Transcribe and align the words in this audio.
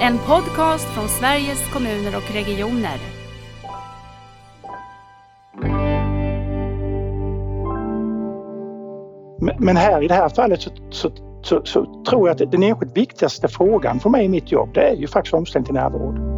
En 0.00 0.18
podcast 0.18 0.88
från 0.88 1.08
Sveriges 1.08 1.72
kommuner 1.72 2.16
och 2.16 2.34
regioner. 2.34 2.98
Men 9.58 9.76
här 9.76 10.04
i 10.04 10.08
det 10.08 10.14
här 10.14 10.28
fallet 10.28 10.62
så, 10.62 10.70
så, 10.90 11.10
så, 11.42 11.64
så 11.64 12.04
tror 12.08 12.28
jag 12.28 12.42
att 12.42 12.50
den 12.52 12.62
enskilt 12.62 12.96
viktigaste 12.96 13.48
frågan 13.48 14.00
för 14.00 14.10
mig 14.10 14.24
i 14.24 14.28
mitt 14.28 14.52
jobb 14.52 14.68
det 14.74 14.80
är 14.80 14.96
ju 14.96 15.06
faktiskt 15.06 15.34
omställning 15.34 15.64
till 15.64 15.74
närvård. 15.74 16.36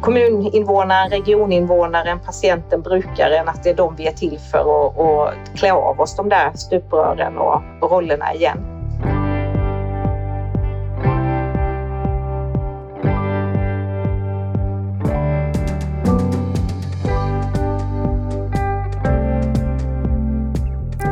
kommuninvånaren, 0.00 1.10
regioninvånaren, 1.10 2.18
patienten, 2.20 2.82
brukaren, 2.82 3.48
att 3.48 3.64
det 3.64 3.70
är 3.70 3.74
de 3.74 3.96
vi 3.96 4.06
är 4.06 4.12
till 4.12 4.38
för 4.38 4.88
att, 4.88 5.58
klä 5.58 5.72
av 5.72 6.00
oss 6.00 6.16
de 6.16 6.28
där 6.28 6.52
stuprören 6.54 7.38
och 7.38 7.62
rollerna 7.90 8.34
igen. 8.34 8.77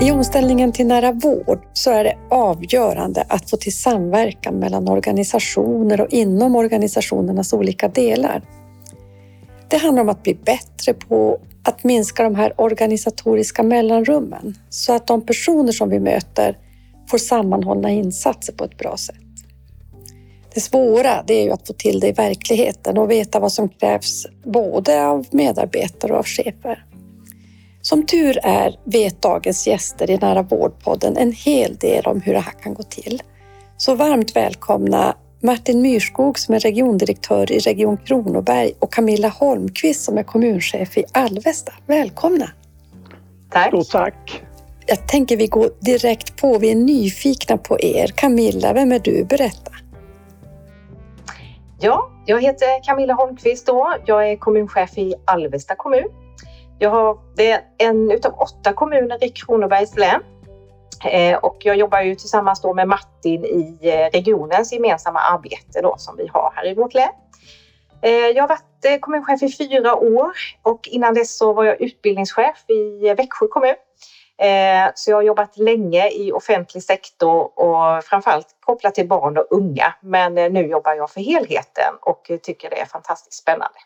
I 0.07 0.11
omställningen 0.11 0.73
till 0.73 0.87
nära 0.87 1.13
vård 1.13 1.61
så 1.73 1.91
är 1.91 2.05
det 2.05 2.17
avgörande 2.31 3.25
att 3.29 3.51
få 3.51 3.57
till 3.57 3.77
samverkan 3.77 4.55
mellan 4.55 4.89
organisationer 4.89 6.01
och 6.01 6.09
inom 6.11 6.57
organisationernas 6.57 7.53
olika 7.53 7.89
delar. 7.89 8.43
Det 9.69 9.77
handlar 9.77 10.03
om 10.03 10.09
att 10.09 10.23
bli 10.23 10.35
bättre 10.35 10.95
på 10.95 11.39
att 11.63 11.85
minska 11.85 12.23
de 12.23 12.35
här 12.35 12.61
organisatoriska 12.61 13.63
mellanrummen 13.63 14.55
så 14.69 14.93
att 14.93 15.07
de 15.07 15.27
personer 15.27 15.73
som 15.73 15.91
vi 15.91 16.01
möter 16.01 16.59
får 17.11 17.19
sammanhållna 17.19 17.91
insatser 17.91 18.53
på 18.53 18.65
ett 18.65 18.79
bra 18.79 18.97
sätt. 18.97 19.17
Det 20.55 20.61
svåra 20.61 21.23
det 21.27 21.35
är 21.35 21.45
ju 21.45 21.51
att 21.51 21.67
få 21.67 21.73
till 21.73 22.01
det 22.01 22.09
i 22.09 22.13
verkligheten 22.13 22.99
och 22.99 23.11
veta 23.11 23.41
vad 23.41 23.53
som 23.53 23.69
krävs 23.69 24.27
både 24.45 25.07
av 25.07 25.27
medarbetare 25.31 26.13
och 26.13 26.19
av 26.19 26.27
chefer. 26.27 26.85
Som 27.89 28.07
tur 28.07 28.39
är 28.43 28.79
vet 28.85 29.23
dagens 29.23 29.67
gäster 29.67 30.11
i 30.11 30.17
Nära 30.17 30.43
vårdpodden 30.43 31.17
en 31.17 31.33
hel 31.33 31.77
del 31.77 32.07
om 32.07 32.21
hur 32.21 32.33
det 32.33 32.41
här 32.41 32.53
kan 32.53 32.75
gå 32.75 32.83
till. 32.83 33.23
Så 33.77 33.95
varmt 33.95 34.37
välkomna 34.37 35.17
Martin 35.41 35.83
Myrskog 35.83 36.39
som 36.39 36.55
är 36.55 36.61
regiondirektör 36.61 37.53
i 37.53 37.59
Region 37.59 37.97
Kronoberg 37.97 38.73
och 38.79 38.93
Camilla 38.93 39.29
Holmqvist 39.29 40.05
som 40.05 40.19
är 40.19 40.23
kommunchef 40.23 40.99
i 40.99 41.05
Alvesta. 41.13 41.73
Välkomna! 41.87 42.51
Tack! 43.51 43.69
Stort 43.69 43.91
tack! 43.91 44.43
Jag 44.87 45.09
tänker 45.09 45.37
vi 45.37 45.47
går 45.47 45.71
direkt 45.81 46.37
på. 46.37 46.59
Vi 46.59 46.71
är 46.71 46.77
nyfikna 46.77 47.57
på 47.57 47.81
er. 47.81 48.07
Camilla, 48.07 48.73
vem 48.73 48.93
är 48.93 48.99
du? 48.99 49.25
Berätta! 49.25 49.73
Ja, 51.81 52.11
jag 52.27 52.43
heter 52.43 52.85
Camilla 52.85 53.15
Holmqvist 53.15 53.67
då. 53.67 53.95
Jag 54.07 54.31
är 54.31 54.37
kommunchef 54.37 54.99
i 54.99 55.15
Alvesta 55.25 55.75
kommun. 55.75 56.26
Jag 56.79 56.91
har, 56.91 57.19
det 57.37 57.51
är 57.51 57.61
en 57.79 58.11
utav 58.11 58.35
åtta 58.35 58.73
kommuner 58.73 59.25
i 59.25 59.29
Kronobergs 59.29 59.97
län 59.97 60.21
eh, 61.05 61.39
och 61.39 61.57
jag 61.61 61.77
jobbar 61.77 62.01
ju 62.01 62.15
tillsammans 62.15 62.61
då 62.61 62.75
med 62.75 62.89
Martin 62.89 63.45
i 63.45 63.79
eh, 63.81 64.19
regionens 64.19 64.73
gemensamma 64.73 65.21
arbete 65.21 65.81
då 65.83 65.95
som 65.99 66.17
vi 66.17 66.27
har 66.27 66.53
här 66.57 66.67
i 66.67 66.75
vårt 66.75 66.95
län. 66.95 67.13
Eh, 68.03 68.11
jag 68.11 68.43
har 68.43 68.49
varit 68.49 69.01
kommunchef 69.01 69.43
i 69.43 69.53
fyra 69.53 69.95
år 69.95 70.33
och 70.63 70.89
innan 70.89 71.15
dess 71.15 71.37
så 71.39 71.53
var 71.53 71.65
jag 71.65 71.81
utbildningschef 71.81 72.71
i 72.71 73.15
Växjö 73.15 73.47
kommun. 73.47 73.75
Så 74.95 75.11
jag 75.11 75.17
har 75.17 75.23
jobbat 75.23 75.57
länge 75.57 76.11
i 76.11 76.33
offentlig 76.33 76.83
sektor 76.83 77.59
och 77.59 78.05
framförallt 78.05 78.57
kopplat 78.61 78.95
till 78.95 79.09
barn 79.09 79.39
och 79.39 79.47
unga. 79.51 79.95
Men 80.01 80.35
nu 80.35 80.67
jobbar 80.67 80.95
jag 80.95 81.11
för 81.11 81.21
helheten 81.21 81.95
och 82.01 82.31
tycker 82.43 82.71
det 82.71 82.81
är 82.81 82.87
fantastiskt 82.87 83.43
spännande. 83.43 83.79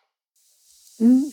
Mm. 1.00 1.32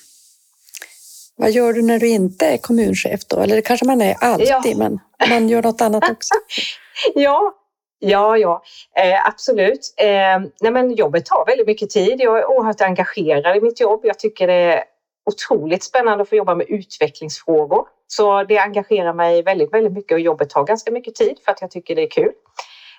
Vad 1.38 1.52
gör 1.52 1.74
du 1.74 1.82
när 1.82 2.00
du 2.00 2.08
inte 2.08 2.46
är 2.46 2.58
kommunchef 2.58 3.26
då? 3.26 3.40
Eller 3.40 3.56
det 3.56 3.62
kanske 3.62 3.86
man 3.86 4.02
är 4.02 4.16
alltid, 4.22 4.48
ja. 4.48 4.74
men 4.76 5.00
man 5.30 5.50
gör 5.50 5.64
något 5.64 5.82
annat 5.82 6.10
också? 6.10 6.34
ja, 7.16 7.54
Ja, 8.00 8.38
ja, 8.38 8.64
eh, 8.96 9.28
absolut. 9.28 9.94
Eh, 9.98 10.40
nej, 10.62 10.72
men 10.72 10.92
jobbet 10.92 11.26
tar 11.26 11.46
väldigt 11.46 11.68
mycket 11.68 11.90
tid. 11.90 12.22
Jag 12.22 12.40
är 12.40 12.46
oerhört 12.46 12.82
engagerad 12.82 13.58
i 13.58 13.62
mitt 13.62 13.80
jobb. 13.80 14.00
Jag 14.04 14.20
tycker 14.20 14.48
det 14.48 14.54
är 14.54 14.84
otroligt 15.26 15.84
spännande 15.84 16.22
att 16.22 16.30
få 16.30 16.36
jobba 16.36 16.56
med 16.56 16.66
utvecklingsfrågor. 16.70 17.88
Så 18.08 18.44
det 18.44 18.58
engagerar 18.58 19.14
mig 19.14 19.44
väldigt, 19.44 19.74
väldigt 19.74 19.94
mycket 19.94 20.12
och 20.12 20.20
jobbet 20.20 20.50
tar 20.50 20.64
ganska 20.64 20.92
mycket 20.92 21.16
tid 21.16 21.38
för 21.46 21.52
att 21.52 21.62
jag 21.62 21.72
tycker 21.72 21.96
det 21.96 22.04
är 22.04 22.10
kul. 22.10 22.32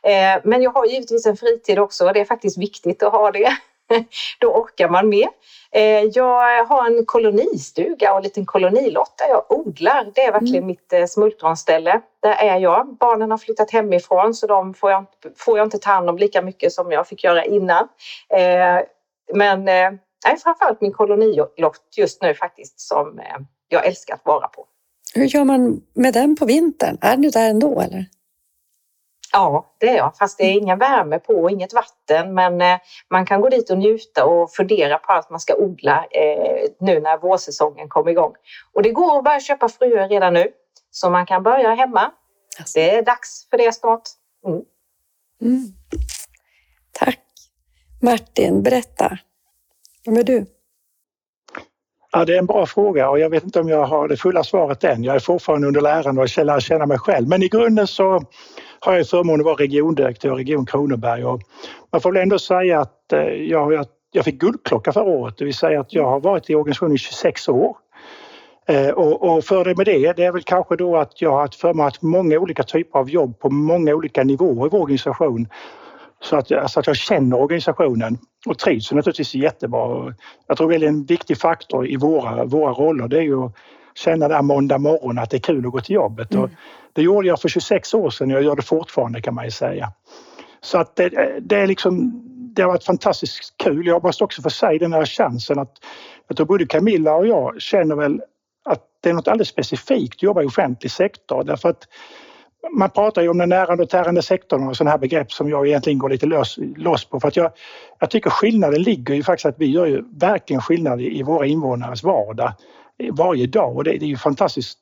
Eh, 0.02 0.40
men 0.44 0.62
jag 0.62 0.70
har 0.70 0.86
givetvis 0.86 1.26
en 1.26 1.36
fritid 1.36 1.78
också 1.78 2.06
och 2.06 2.14
det 2.14 2.20
är 2.20 2.24
faktiskt 2.24 2.58
viktigt 2.58 3.02
att 3.02 3.12
ha 3.12 3.30
det. 3.30 3.56
Då 4.38 4.48
orkar 4.52 4.88
man 4.88 5.08
mer. 5.08 5.28
Eh, 5.70 6.04
jag 6.04 6.64
har 6.66 6.86
en 6.86 7.06
kolonistuga 7.06 8.12
och 8.12 8.16
en 8.16 8.22
liten 8.22 8.46
kolonilott 8.46 9.14
där 9.18 9.28
jag 9.28 9.44
odlar. 9.48 10.12
Det 10.14 10.20
är 10.20 10.32
verkligen 10.32 10.56
mm. 10.56 10.66
mitt 10.66 10.92
eh, 10.92 11.06
smultronställe. 11.06 12.00
Där 12.22 12.34
är 12.34 12.58
jag. 12.58 12.96
Barnen 13.00 13.30
har 13.30 13.38
flyttat 13.38 13.70
hemifrån 13.70 14.34
så 14.34 14.46
de 14.46 14.74
får 14.74 14.90
jag, 14.90 15.04
får 15.36 15.58
jag 15.58 15.66
inte 15.66 15.78
ta 15.78 15.90
hand 15.90 16.10
om 16.10 16.18
lika 16.18 16.42
mycket 16.42 16.72
som 16.72 16.92
jag 16.92 17.08
fick 17.08 17.24
göra 17.24 17.44
innan. 17.44 17.88
Eh, 18.34 18.80
men 19.34 19.64
nej, 19.64 20.36
framförallt 20.42 20.80
min 20.80 20.92
kolonilott 20.92 21.82
just 21.96 22.22
nu 22.22 22.34
faktiskt 22.34 22.80
som 22.80 23.20
jag 23.68 23.86
älskar 23.86 24.14
att 24.14 24.24
vara 24.24 24.48
på. 24.48 24.66
Hur 25.14 25.24
gör 25.24 25.44
man 25.44 25.80
med 25.94 26.14
den 26.14 26.36
på 26.36 26.44
vintern? 26.44 26.98
Är 27.00 27.16
du 27.16 27.30
där 27.30 27.50
ändå 27.50 27.80
eller? 27.80 28.04
Ja, 29.32 29.74
det 29.78 29.88
är 29.88 29.96
jag, 29.96 30.16
fast 30.16 30.38
det 30.38 30.44
är 30.44 30.52
ingen 30.52 30.78
värme 30.78 31.18
på 31.18 31.32
och 31.32 31.50
inget 31.50 31.72
vatten. 31.72 32.34
Men 32.34 32.60
eh, 32.60 32.78
man 33.10 33.26
kan 33.26 33.40
gå 33.40 33.48
dit 33.48 33.70
och 33.70 33.78
njuta 33.78 34.24
och 34.24 34.52
fundera 34.52 34.98
på 34.98 35.12
allt 35.12 35.30
man 35.30 35.40
ska 35.40 35.54
odla 35.54 36.06
eh, 36.10 36.70
nu 36.80 37.00
när 37.00 37.18
vårsäsongen 37.18 37.88
kommer 37.88 38.10
igång. 38.10 38.32
Och 38.72 38.82
det 38.82 38.90
går 38.90 39.18
att 39.18 39.24
börja 39.24 39.40
köpa 39.40 39.68
fröer 39.68 40.08
redan 40.08 40.34
nu, 40.34 40.48
så 40.90 41.10
man 41.10 41.26
kan 41.26 41.42
börja 41.42 41.74
hemma. 41.74 42.10
Det 42.74 42.94
är 42.94 43.02
dags 43.02 43.48
för 43.50 43.58
det 43.58 43.72
snart. 43.72 44.02
Mm. 44.46 44.62
Mm. 45.42 45.62
Tack. 46.92 47.24
Martin, 48.02 48.62
berätta. 48.62 49.18
Vem 50.04 50.16
är 50.16 50.22
du? 50.22 50.46
Ja, 52.18 52.24
det 52.24 52.34
är 52.34 52.38
en 52.38 52.46
bra 52.46 52.66
fråga 52.66 53.10
och 53.10 53.18
jag 53.18 53.30
vet 53.30 53.44
inte 53.44 53.60
om 53.60 53.68
jag 53.68 53.86
har 53.86 54.08
det 54.08 54.16
fulla 54.16 54.44
svaret 54.44 54.84
än. 54.84 55.04
Jag 55.04 55.14
är 55.14 55.18
fortfarande 55.18 55.66
under 55.66 55.80
lärande 55.80 56.22
och 56.22 56.38
lär 56.44 56.60
känna 56.60 56.86
mig 56.86 56.98
själv. 56.98 57.28
Men 57.28 57.42
i 57.42 57.48
grunden 57.48 57.86
så 57.86 58.22
har 58.80 58.94
jag 58.94 59.08
förmånen 59.08 59.40
att 59.40 59.44
vara 59.44 59.56
regiondirektör 59.56 60.32
i 60.32 60.42
Region 60.42 60.66
Kronoberg 60.66 61.24
och 61.24 61.40
man 61.92 62.00
får 62.00 62.12
väl 62.12 62.22
ändå 62.22 62.38
säga 62.38 62.80
att 62.80 63.12
eh, 63.12 63.20
jag, 63.20 63.72
jag, 63.72 63.86
jag 64.12 64.24
fick 64.24 64.40
guldklocka 64.40 64.92
förra 64.92 65.04
året, 65.04 65.34
det 65.38 65.44
vill 65.44 65.54
säga 65.54 65.80
att 65.80 65.92
jag 65.92 66.04
har 66.04 66.20
varit 66.20 66.50
i 66.50 66.54
organisationen 66.54 66.94
i 66.94 66.98
26 66.98 67.48
år. 67.48 67.76
Eh, 68.68 68.88
och, 68.88 69.22
och 69.22 69.44
fördel 69.44 69.76
med 69.76 69.86
det, 69.86 70.12
det 70.12 70.24
är 70.24 70.32
väl 70.32 70.42
kanske 70.42 70.76
då 70.76 70.96
att 70.96 71.22
jag 71.22 71.30
har 71.30 71.40
haft 71.40 71.54
förmånen 71.54 71.88
att 71.88 72.02
många 72.02 72.38
olika 72.38 72.62
typer 72.62 72.98
av 72.98 73.10
jobb 73.10 73.38
på 73.38 73.50
många 73.50 73.94
olika 73.94 74.24
nivåer 74.24 74.66
i 74.66 74.68
vår 74.68 74.80
organisation. 74.80 75.48
Så 76.20 76.36
att, 76.36 76.52
alltså 76.52 76.80
att 76.80 76.86
jag 76.86 76.96
känner 76.96 77.40
organisationen 77.40 78.18
och 78.46 78.58
trivs 78.58 78.92
naturligtvis 78.92 79.34
jättebra. 79.34 80.14
Jag 80.46 80.56
tror 80.56 80.68
väl 80.68 80.82
en 80.82 81.04
viktig 81.04 81.38
faktor 81.38 81.88
i 81.88 81.96
våra, 81.96 82.44
våra 82.44 82.72
roller 82.72 83.08
det 83.08 83.18
är 83.18 83.22
ju 83.22 83.44
att 83.44 83.52
känna 83.94 84.28
där 84.28 84.42
måndag 84.42 84.78
morgon 84.78 85.18
att 85.18 85.30
det 85.30 85.36
är 85.36 85.40
kul 85.40 85.66
att 85.66 85.72
gå 85.72 85.80
till 85.80 85.94
jobbet. 85.94 86.32
Mm. 86.32 86.44
Och 86.44 86.50
det 86.92 87.02
gjorde 87.02 87.28
jag 87.28 87.40
för 87.40 87.48
26 87.48 87.94
år 87.94 88.10
sedan 88.10 88.30
och 88.30 88.36
jag 88.36 88.44
gör 88.44 88.56
det 88.56 88.62
fortfarande 88.62 89.22
kan 89.22 89.34
man 89.34 89.44
ju 89.44 89.50
säga. 89.50 89.92
Så 90.60 90.78
att 90.78 90.96
det, 90.96 91.38
det 91.40 91.56
är 91.56 91.66
liksom 91.66 92.24
det 92.58 92.62
har 92.62 92.68
varit 92.68 92.84
fantastiskt 92.84 93.56
kul. 93.56 93.86
Jag 93.86 94.02
måste 94.02 94.24
också 94.24 94.42
få 94.42 94.50
säga 94.50 94.78
den 94.78 94.92
här 94.92 95.06
chansen 95.06 95.58
att 95.58 95.72
jag 96.28 96.36
tror 96.36 96.46
både 96.46 96.66
Camilla 96.66 97.14
och 97.14 97.26
jag 97.26 97.60
känner 97.62 97.96
väl 97.96 98.22
att 98.64 98.82
det 99.00 99.10
är 99.10 99.14
något 99.14 99.28
alldeles 99.28 99.48
specifikt 99.48 100.14
att 100.14 100.22
jobba 100.22 100.42
i 100.42 100.46
offentlig 100.46 100.90
sektor 100.90 101.44
därför 101.44 101.68
att 101.68 101.88
man 102.72 102.90
pratar 102.90 103.22
ju 103.22 103.28
om 103.28 103.38
den 103.38 103.48
närande 103.48 103.82
och 103.82 103.90
tärande 103.90 104.22
sektorn 104.22 104.68
och 104.68 104.76
sådana 104.76 104.90
här 104.90 104.98
begrepp 104.98 105.32
som 105.32 105.48
jag 105.48 105.68
egentligen 105.68 105.98
går 105.98 106.08
lite 106.08 106.26
lös, 106.26 106.58
loss 106.76 107.04
på 107.04 107.20
för 107.20 107.28
att 107.28 107.36
jag, 107.36 107.52
jag 107.98 108.10
tycker 108.10 108.30
skillnaden 108.30 108.82
ligger 108.82 109.14
ju 109.14 109.22
faktiskt 109.22 109.46
att 109.46 109.58
vi 109.58 109.66
gör 109.66 109.86
ju 109.86 110.04
verkligen 110.20 110.62
skillnad 110.62 111.00
i, 111.00 111.18
i 111.18 111.22
våra 111.22 111.46
invånares 111.46 112.02
vardag 112.02 112.52
varje 113.12 113.46
dag 113.46 113.76
och 113.76 113.84
det, 113.84 113.90
det 113.90 114.04
är 114.04 114.08
ju 114.08 114.16
fantastiskt 114.16 114.78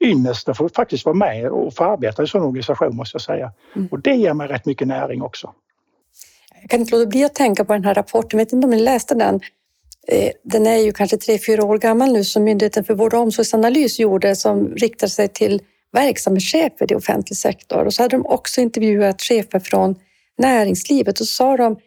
ynnest 0.00 0.48
att 0.48 0.56
få 0.56 0.68
faktiskt 0.68 1.06
vara 1.06 1.16
med 1.16 1.50
och 1.50 1.74
få 1.74 1.84
arbeta 1.84 2.22
i 2.22 2.24
en 2.24 2.28
sån 2.28 2.42
organisation 2.42 2.96
måste 2.96 3.14
jag 3.14 3.22
säga. 3.22 3.52
Mm. 3.76 3.88
Och 3.90 4.00
det 4.00 4.14
ger 4.14 4.34
mig 4.34 4.48
rätt 4.48 4.66
mycket 4.66 4.88
näring 4.88 5.22
också. 5.22 5.54
Jag 6.60 6.70
kan 6.70 6.80
inte 6.80 6.96
låta 6.96 7.06
bli 7.06 7.24
att 7.24 7.34
tänka 7.34 7.64
på 7.64 7.72
den 7.72 7.84
här 7.84 7.94
rapporten, 7.94 8.38
jag 8.38 8.46
vet 8.46 8.52
inte 8.52 8.64
om 8.64 8.70
ni 8.70 8.80
läste 8.80 9.14
den? 9.14 9.40
Eh, 10.08 10.30
den 10.42 10.66
är 10.66 10.76
ju 10.76 10.92
kanske 10.92 11.16
tre, 11.16 11.38
fyra 11.46 11.64
år 11.64 11.78
gammal 11.78 12.12
nu 12.12 12.24
som 12.24 12.44
Myndigheten 12.44 12.84
för 12.84 12.94
vård 12.94 13.14
och 13.14 13.20
omsorgsanalys 13.20 13.98
gjorde 13.98 14.36
som 14.36 14.74
riktar 14.74 15.06
sig 15.06 15.28
till 15.28 15.62
verksamhetschefer 15.92 16.92
i 16.92 16.94
offentlig 16.94 17.36
sektor. 17.36 17.84
Och 17.84 17.94
så 17.94 18.02
hade 18.02 18.16
de 18.16 18.26
också 18.26 18.60
intervjuat 18.60 19.22
chefer 19.22 19.58
från 19.58 19.94
näringslivet 20.38 21.20
och 21.20 21.26
så 21.26 21.34
sa 21.34 21.56
de 21.56 21.78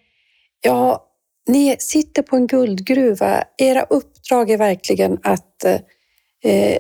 Ja, 0.62 1.06
ni 1.48 1.76
sitter 1.80 2.22
på 2.22 2.36
en 2.36 2.48
guldgruva. 2.48 3.44
Era 3.58 3.82
uppdrag 3.82 4.50
är 4.50 4.58
verkligen 4.58 5.18
att 5.24 5.64
eh, 6.44 6.78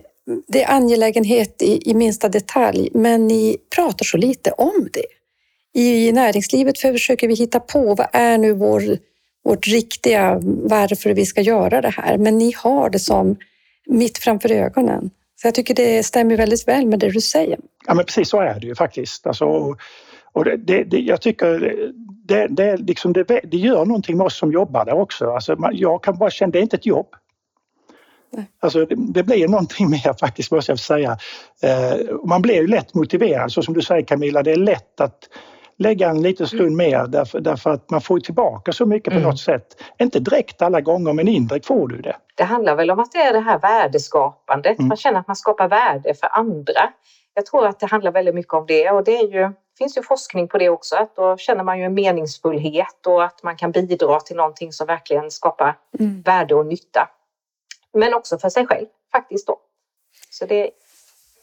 det 0.47 0.63
är 0.63 0.71
angelägenhet 0.71 1.61
i, 1.61 1.91
i 1.91 1.93
minsta 1.93 2.29
detalj, 2.29 2.89
men 2.93 3.27
ni 3.27 3.57
pratar 3.75 4.05
så 4.05 4.17
lite 4.17 4.51
om 4.51 4.89
det. 4.93 5.05
I 5.81 6.11
näringslivet 6.11 6.79
försöker 6.79 7.27
vi 7.27 7.35
hitta 7.35 7.59
på 7.59 7.95
vad 7.95 8.07
är 8.13 8.37
nu 8.37 8.53
vår, 8.53 8.97
vårt 9.43 9.67
riktiga 9.67 10.39
varför 10.43 11.09
vi 11.09 11.25
ska 11.25 11.41
göra 11.41 11.81
det 11.81 11.89
här. 11.89 12.17
Men 12.17 12.37
ni 12.37 12.53
har 12.57 12.89
det 12.89 12.99
som 12.99 13.35
mitt 13.87 14.17
framför 14.17 14.51
ögonen. 14.51 15.09
Så 15.41 15.47
jag 15.47 15.55
tycker 15.55 15.73
det 15.73 16.03
stämmer 16.03 16.37
väldigt 16.37 16.67
väl 16.67 16.85
med 16.85 16.99
det 16.99 17.09
du 17.09 17.21
säger. 17.21 17.59
Ja 17.87 17.93
men 17.93 18.05
precis 18.05 18.29
så 18.29 18.41
är 18.41 18.59
det 18.59 18.67
ju 18.67 18.75
faktiskt. 18.75 19.27
Alltså, 19.27 19.45
och 20.31 20.45
det, 20.45 20.57
det, 20.57 20.83
det, 20.83 20.97
jag 20.97 21.21
tycker 21.21 21.73
det, 22.25 22.47
det, 22.47 22.77
liksom 22.77 23.13
det, 23.13 23.23
det 23.23 23.57
gör 23.57 23.85
någonting 23.85 24.17
med 24.17 24.25
oss 24.25 24.37
som 24.37 24.51
jobbar 24.51 24.85
där 24.85 24.93
också. 24.93 25.31
Alltså, 25.31 25.57
jag 25.71 26.03
kan 26.03 26.17
bara 26.17 26.29
känna, 26.29 26.51
det 26.51 26.59
är 26.59 26.61
inte 26.61 26.75
ett 26.75 26.85
jobb. 26.85 27.07
Alltså 28.59 28.85
det, 28.85 28.95
det 28.95 29.23
blir 29.23 29.47
någonting 29.47 29.89
mer 29.89 30.19
faktiskt 30.19 30.51
måste 30.51 30.71
jag 30.71 30.79
säga. 30.79 31.17
Eh, 31.63 32.15
man 32.25 32.41
blir 32.41 32.55
ju 32.55 32.67
lätt 32.67 32.93
motiverad 32.93 33.51
så 33.51 33.61
som 33.61 33.73
du 33.73 33.81
säger 33.81 34.05
Camilla, 34.05 34.43
det 34.43 34.51
är 34.51 34.57
lätt 34.57 35.01
att 35.01 35.29
lägga 35.79 36.09
en 36.09 36.21
liten 36.21 36.47
stund 36.47 36.75
mer 36.75 37.07
därför, 37.07 37.39
därför 37.39 37.69
att 37.69 37.89
man 37.89 38.01
får 38.01 38.19
tillbaka 38.19 38.71
så 38.71 38.85
mycket 38.85 39.13
på 39.13 39.19
mm. 39.19 39.29
något 39.29 39.39
sätt. 39.39 39.81
Inte 39.99 40.19
direkt 40.19 40.61
alla 40.61 40.81
gånger 40.81 41.13
men 41.13 41.27
indirekt 41.27 41.65
får 41.65 41.87
du 41.87 42.01
det. 42.01 42.15
Det 42.35 42.43
handlar 42.43 42.75
väl 42.75 42.91
om 42.91 42.99
att 42.99 43.11
det 43.11 43.17
är 43.17 43.33
det 43.33 43.39
här 43.39 43.59
värdeskapandet. 43.59 44.79
Mm. 44.79 44.87
Man 44.87 44.97
känner 44.97 45.19
att 45.19 45.27
man 45.27 45.35
skapar 45.35 45.67
värde 45.67 46.13
för 46.13 46.29
andra. 46.37 46.93
Jag 47.33 47.45
tror 47.45 47.67
att 47.67 47.79
det 47.79 47.85
handlar 47.85 48.11
väldigt 48.11 48.35
mycket 48.35 48.53
om 48.53 48.65
det 48.67 48.91
och 48.91 49.03
det 49.03 49.17
är 49.17 49.27
ju 49.27 49.53
finns 49.77 49.97
ju 49.97 50.03
forskning 50.03 50.47
på 50.47 50.57
det 50.57 50.69
också, 50.69 50.95
att 50.95 51.15
då 51.15 51.37
känner 51.37 51.63
man 51.63 51.79
ju 51.79 51.85
en 51.85 51.93
meningsfullhet 51.93 53.07
och 53.07 53.23
att 53.23 53.43
man 53.43 53.57
kan 53.57 53.71
bidra 53.71 54.19
till 54.19 54.35
någonting 54.35 54.73
som 54.73 54.87
verkligen 54.87 55.31
skapar 55.31 55.77
mm. 55.99 56.21
värde 56.21 56.55
och 56.55 56.65
nytta. 56.65 57.09
Men 57.93 58.13
också 58.13 58.37
för 58.37 58.49
sig 58.49 58.67
själv 58.67 58.85
faktiskt 59.11 59.47
då. 59.47 59.59
Så 60.29 60.45
det 60.45 60.63
är 60.63 60.69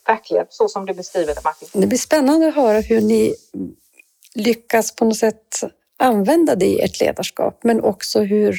verkligen 0.06 0.46
så 0.48 0.68
som 0.68 0.86
du 0.86 0.94
beskriver 0.94 1.34
det 1.34 1.44
Martin. 1.44 1.68
Det 1.80 1.86
blir 1.86 1.98
spännande 1.98 2.48
att 2.48 2.54
höra 2.54 2.80
hur 2.80 3.00
ni 3.00 3.34
lyckas 4.36 4.96
på 4.96 5.04
något 5.04 5.16
sätt 5.16 5.62
använda 5.98 6.54
det 6.54 6.66
i 6.66 6.80
ert 6.80 7.00
ledarskap, 7.00 7.60
men 7.64 7.80
också 7.80 8.20
hur, 8.20 8.58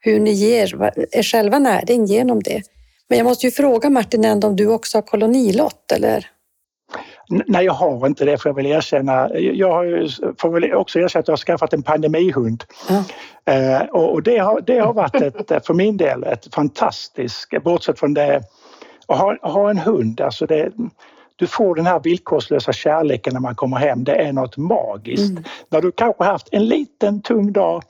hur 0.00 0.20
ni 0.20 0.30
ger 0.30 0.92
er 1.12 1.22
själva 1.22 1.58
näring 1.58 2.04
genom 2.04 2.42
det. 2.42 2.62
Men 3.08 3.18
jag 3.18 3.24
måste 3.24 3.46
ju 3.46 3.52
fråga 3.52 3.90
Martin 3.90 4.24
ändå 4.24 4.48
om 4.48 4.56
du 4.56 4.66
också 4.66 4.96
har 4.96 5.02
kolonilott 5.02 5.92
eller? 5.92 6.26
Nej, 7.28 7.64
jag 7.64 7.72
har 7.72 8.06
inte 8.06 8.24
det 8.24 8.38
får 8.38 8.48
jag 8.48 8.56
väl 8.56 8.66
erkänna. 8.66 9.30
Jag 9.38 10.08
får 10.38 10.50
väl 10.50 10.74
också 10.74 10.98
erkänna 10.98 11.20
att 11.20 11.28
jag 11.28 11.32
har 11.32 11.36
skaffat 11.36 11.72
en 11.72 11.82
pandemihund. 11.82 12.64
Mm. 12.90 13.02
Eh, 13.44 13.88
och 13.88 14.22
det 14.22 14.38
har, 14.38 14.60
det 14.60 14.78
har 14.78 14.92
varit 14.92 15.14
ett, 15.14 15.66
för 15.66 15.74
min 15.74 15.96
del 15.96 16.24
ett 16.24 16.54
fantastiskt, 16.54 17.62
bortsett 17.64 17.98
från 17.98 18.14
det, 18.14 18.42
att 19.06 19.18
ha, 19.18 19.36
ha 19.42 19.70
en 19.70 19.78
hund. 19.78 20.20
Alltså 20.20 20.46
det, 20.46 20.72
du 21.36 21.46
får 21.46 21.74
den 21.74 21.86
här 21.86 22.00
villkorslösa 22.00 22.72
kärleken 22.72 23.32
när 23.32 23.40
man 23.40 23.54
kommer 23.54 23.76
hem. 23.76 24.04
Det 24.04 24.14
är 24.14 24.32
något 24.32 24.56
magiskt. 24.56 25.30
Mm. 25.30 25.44
När 25.68 25.80
du 25.80 25.92
kanske 25.92 26.24
haft 26.24 26.48
en 26.52 26.66
liten 26.66 27.22
tung 27.22 27.52
dag 27.52 27.82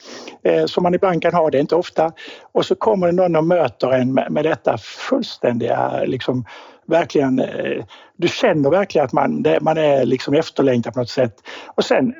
eh, 0.42 0.66
som 0.66 0.82
man 0.82 0.94
ibland 0.94 1.22
kan 1.22 1.34
ha, 1.34 1.50
det 1.50 1.58
är 1.58 1.60
inte 1.60 1.76
ofta, 1.76 2.12
och 2.52 2.66
så 2.66 2.74
kommer 2.74 3.06
det 3.06 3.12
någon 3.12 3.36
och 3.36 3.44
möter 3.44 3.92
en 3.92 4.14
med, 4.14 4.32
med 4.32 4.44
detta 4.44 4.78
fullständiga 4.78 6.02
liksom, 6.06 6.44
verkligen, 6.86 7.38
eh, 7.38 7.84
du 8.16 8.28
känner 8.28 8.70
verkligen 8.70 9.04
att 9.04 9.12
man, 9.12 9.44
man 9.60 9.76
är 9.76 10.04
liksom 10.04 10.34
efterlängtad 10.34 10.94
på 10.94 11.00
något 11.00 11.08
sätt. 11.08 11.34
Och 11.74 11.84
sen 11.84 12.14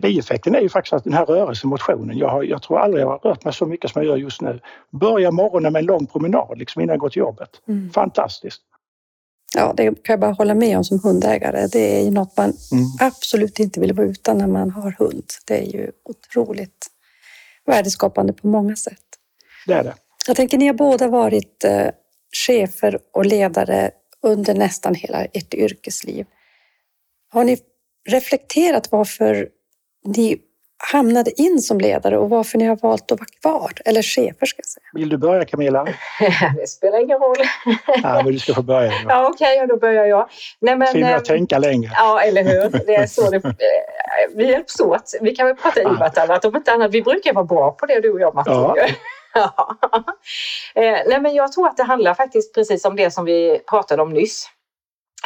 bieffekten 0.00 0.54
är 0.54 0.60
ju 0.60 0.68
faktiskt 0.68 0.92
att 0.92 1.04
den 1.04 1.12
här 1.12 1.26
rörelsen, 1.26 1.70
motionen, 1.70 2.18
jag, 2.18 2.28
har, 2.28 2.42
jag 2.42 2.62
tror 2.62 2.78
aldrig 2.78 3.02
jag 3.02 3.08
har 3.08 3.18
rört 3.18 3.44
mig 3.44 3.52
så 3.52 3.66
mycket 3.66 3.90
som 3.90 4.02
jag 4.02 4.08
gör 4.08 4.16
just 4.16 4.40
nu. 4.40 4.60
Börja 4.90 5.30
morgonen 5.30 5.72
med 5.72 5.80
en 5.80 5.86
lång 5.86 6.06
promenad 6.06 6.58
liksom 6.58 6.82
innan 6.82 6.92
jag 6.92 7.00
går 7.00 7.08
till 7.08 7.20
jobbet. 7.20 7.50
Mm. 7.68 7.90
Fantastiskt. 7.90 8.62
Ja, 9.58 9.72
det 9.76 9.84
kan 9.84 10.12
jag 10.12 10.20
bara 10.20 10.32
hålla 10.32 10.54
med 10.54 10.76
om 10.76 10.84
som 10.84 11.00
hundägare. 11.00 11.66
Det 11.66 11.98
är 11.98 12.04
ju 12.04 12.10
något 12.10 12.36
man 12.36 12.52
mm. 12.72 12.84
absolut 13.00 13.58
inte 13.58 13.80
vill 13.80 13.92
vara 13.92 14.06
utan 14.06 14.38
när 14.38 14.46
man 14.46 14.70
har 14.70 14.90
hund. 14.98 15.24
Det 15.46 15.58
är 15.58 15.72
ju 15.72 15.90
otroligt 16.04 16.86
värdeskapande 17.66 18.32
på 18.32 18.46
många 18.46 18.76
sätt. 18.76 19.02
Det 19.66 19.72
är 19.72 19.84
det. 19.84 19.94
Jag 20.26 20.36
tänker, 20.36 20.58
ni 20.58 20.66
har 20.66 20.74
båda 20.74 21.08
varit 21.08 21.64
eh, 21.64 21.86
chefer 22.46 22.98
och 23.12 23.26
ledare 23.26 23.90
under 24.22 24.54
nästan 24.54 24.94
hela 24.94 25.24
ert 25.24 25.54
yrkesliv. 25.54 26.26
Har 27.28 27.44
ni 27.44 27.58
reflekterat 28.08 28.92
varför 28.92 29.48
ni 30.04 30.38
hamnade 30.78 31.42
in 31.42 31.58
som 31.58 31.80
ledare 31.80 32.18
och 32.18 32.30
varför 32.30 32.58
ni 32.58 32.64
har 32.64 32.76
valt 32.76 33.12
att 33.12 33.18
vara 33.18 33.28
kvar, 33.40 33.72
eller 33.84 34.02
chefer 34.02 34.46
ska 34.46 34.58
jag 34.58 34.66
säga. 34.66 34.84
Vill 34.92 35.08
du 35.08 35.16
börja 35.16 35.44
Camilla? 35.44 35.84
det 36.56 36.66
spelar 36.66 37.00
ingen 37.00 37.18
roll. 37.18 37.36
ja, 38.02 38.22
men 38.24 38.32
du 38.32 38.38
ska 38.38 38.54
få 38.54 38.62
börja. 38.62 38.92
Ja, 39.08 39.28
Okej, 39.28 39.56
okay, 39.56 39.66
då 39.66 39.76
börjar 39.76 40.04
jag. 40.04 40.28
Nej, 40.60 40.76
men, 40.76 40.88
Finner 40.88 41.12
jag 41.12 41.24
tänka 41.24 41.58
längre. 41.58 41.90
Ja, 41.94 42.20
eller 42.20 42.44
hur. 42.44 42.86
Det 42.86 42.94
är 42.94 43.06
så 43.06 43.30
det, 43.30 43.42
vi 44.34 44.50
hjälps 44.50 44.80
åt. 44.80 45.18
Vi 45.20 45.34
kan 45.34 45.46
väl 45.46 45.56
prata 45.56 45.82
i 45.82 45.84
vartannat 45.84 46.44
om 46.44 46.56
inte 46.56 46.72
annat. 46.72 46.90
Vi 46.90 47.02
brukar 47.02 47.32
vara 47.32 47.44
bra 47.44 47.70
på 47.70 47.86
det 47.86 48.00
du 48.00 48.12
och 48.12 48.20
jag 48.20 48.34
Martin. 48.34 48.54
Ja. 48.54 48.76
Ja. 49.34 49.76
Eh, 50.74 50.98
nej, 51.06 51.20
men 51.20 51.34
jag 51.34 51.52
tror 51.52 51.66
att 51.66 51.76
det 51.76 51.82
handlar 51.82 52.14
faktiskt 52.14 52.54
precis 52.54 52.84
om 52.84 52.96
det 52.96 53.10
som 53.10 53.24
vi 53.24 53.60
pratade 53.70 54.02
om 54.02 54.10
nyss. 54.12 54.46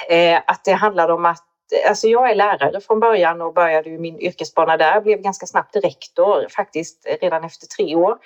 Eh, 0.08 0.40
att 0.46 0.64
det 0.64 0.72
handlar 0.72 1.08
om 1.08 1.24
att 1.24 1.44
Alltså 1.88 2.08
jag 2.08 2.30
är 2.30 2.34
lärare 2.34 2.80
från 2.80 3.00
början 3.00 3.42
och 3.42 3.54
började 3.54 3.90
min 3.90 4.20
yrkesbana 4.20 4.76
där. 4.76 5.00
Blev 5.00 5.20
ganska 5.20 5.46
snabbt 5.46 5.76
rektor 5.76 6.46
faktiskt 6.48 7.06
redan 7.20 7.44
efter 7.44 7.66
tre 7.66 7.94
år. 7.94 8.18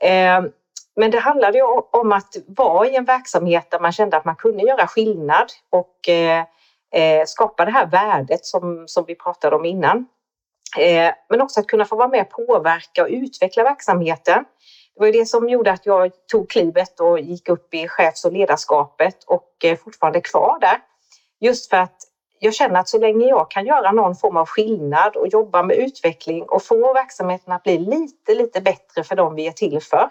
Ehm, 0.00 0.50
men 0.96 1.10
det 1.10 1.18
handlade 1.18 1.58
ju 1.58 1.64
om 1.90 2.12
att 2.12 2.36
vara 2.46 2.88
i 2.88 2.96
en 2.96 3.04
verksamhet 3.04 3.70
där 3.70 3.80
man 3.80 3.92
kände 3.92 4.16
att 4.16 4.24
man 4.24 4.36
kunde 4.36 4.62
göra 4.62 4.86
skillnad 4.86 5.46
och 5.70 6.08
eh, 6.08 6.44
eh, 6.94 7.24
skapa 7.26 7.64
det 7.64 7.70
här 7.70 7.86
värdet 7.86 8.46
som, 8.46 8.84
som 8.88 9.04
vi 9.06 9.14
pratade 9.14 9.56
om 9.56 9.64
innan. 9.64 10.06
Eh, 10.78 11.12
men 11.28 11.40
också 11.40 11.60
att 11.60 11.66
kunna 11.66 11.84
få 11.84 11.96
vara 11.96 12.08
med 12.08 12.20
och 12.20 12.46
påverka 12.46 13.02
och 13.02 13.08
utveckla 13.08 13.64
verksamheten. 13.64 14.44
Det 14.94 15.00
var 15.00 15.06
ju 15.06 15.12
det 15.12 15.26
som 15.26 15.48
gjorde 15.48 15.72
att 15.72 15.86
jag 15.86 16.12
tog 16.32 16.50
klivet 16.50 17.00
och 17.00 17.20
gick 17.20 17.48
upp 17.48 17.74
i 17.74 17.88
chefs 17.88 18.24
och 18.24 18.32
ledarskapet 18.32 19.24
och 19.26 19.48
är 19.64 19.76
fortfarande 19.76 20.20
kvar 20.20 20.58
där. 20.60 20.80
Just 21.40 21.70
för 21.70 21.76
att 21.76 21.96
jag 22.44 22.54
känner 22.54 22.80
att 22.80 22.88
så 22.88 22.98
länge 22.98 23.26
jag 23.26 23.50
kan 23.50 23.66
göra 23.66 23.92
någon 23.92 24.16
form 24.16 24.36
av 24.36 24.46
skillnad 24.46 25.16
och 25.16 25.28
jobba 25.28 25.62
med 25.62 25.76
utveckling 25.76 26.42
och 26.42 26.62
få 26.62 26.92
verksamheten 26.92 27.52
att 27.52 27.62
bli 27.62 27.78
lite, 27.78 28.34
lite 28.34 28.60
bättre 28.60 29.04
för 29.04 29.16
dem 29.16 29.34
vi 29.34 29.46
är 29.46 29.52
till 29.52 29.80
för, 29.82 30.08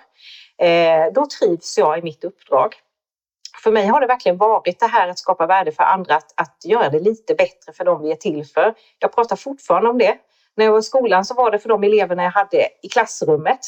eh, 0.58 1.14
då 1.14 1.26
trivs 1.40 1.78
jag 1.78 2.00
i 2.00 2.02
mitt 2.02 2.24
uppdrag. 2.24 2.76
För 3.64 3.72
mig 3.72 3.88
har 3.88 4.02
det 4.02 4.08
verkligen 4.08 4.38
varit 4.38 4.80
det 4.80 4.88
här 4.88 5.08
att 5.08 5.20
skapa 5.20 5.46
värde 5.46 5.72
för 5.72 5.84
andra, 5.84 6.16
att, 6.16 6.34
att 6.36 6.66
göra 6.66 6.90
det 6.90 7.00
lite 7.00 7.36
bättre 7.36 7.74
för 7.74 7.86
dem 7.86 8.02
vi 8.02 8.12
är 8.12 8.16
till 8.16 8.46
för. 8.46 8.74
Jag 9.00 9.16
pratar 9.16 9.36
fortfarande 9.36 9.90
om 9.90 9.98
det. 9.98 10.18
När 10.56 10.66
jag 10.66 10.72
var 10.72 10.80
i 10.80 10.84
skolan 10.84 11.26
så 11.26 11.34
var 11.34 11.52
det 11.52 11.60
för 11.60 11.70
de 11.70 11.84
eleverna 11.84 12.24
jag 12.24 12.32
hade 12.32 12.68
i 12.82 12.90
klassrummet. 12.90 13.60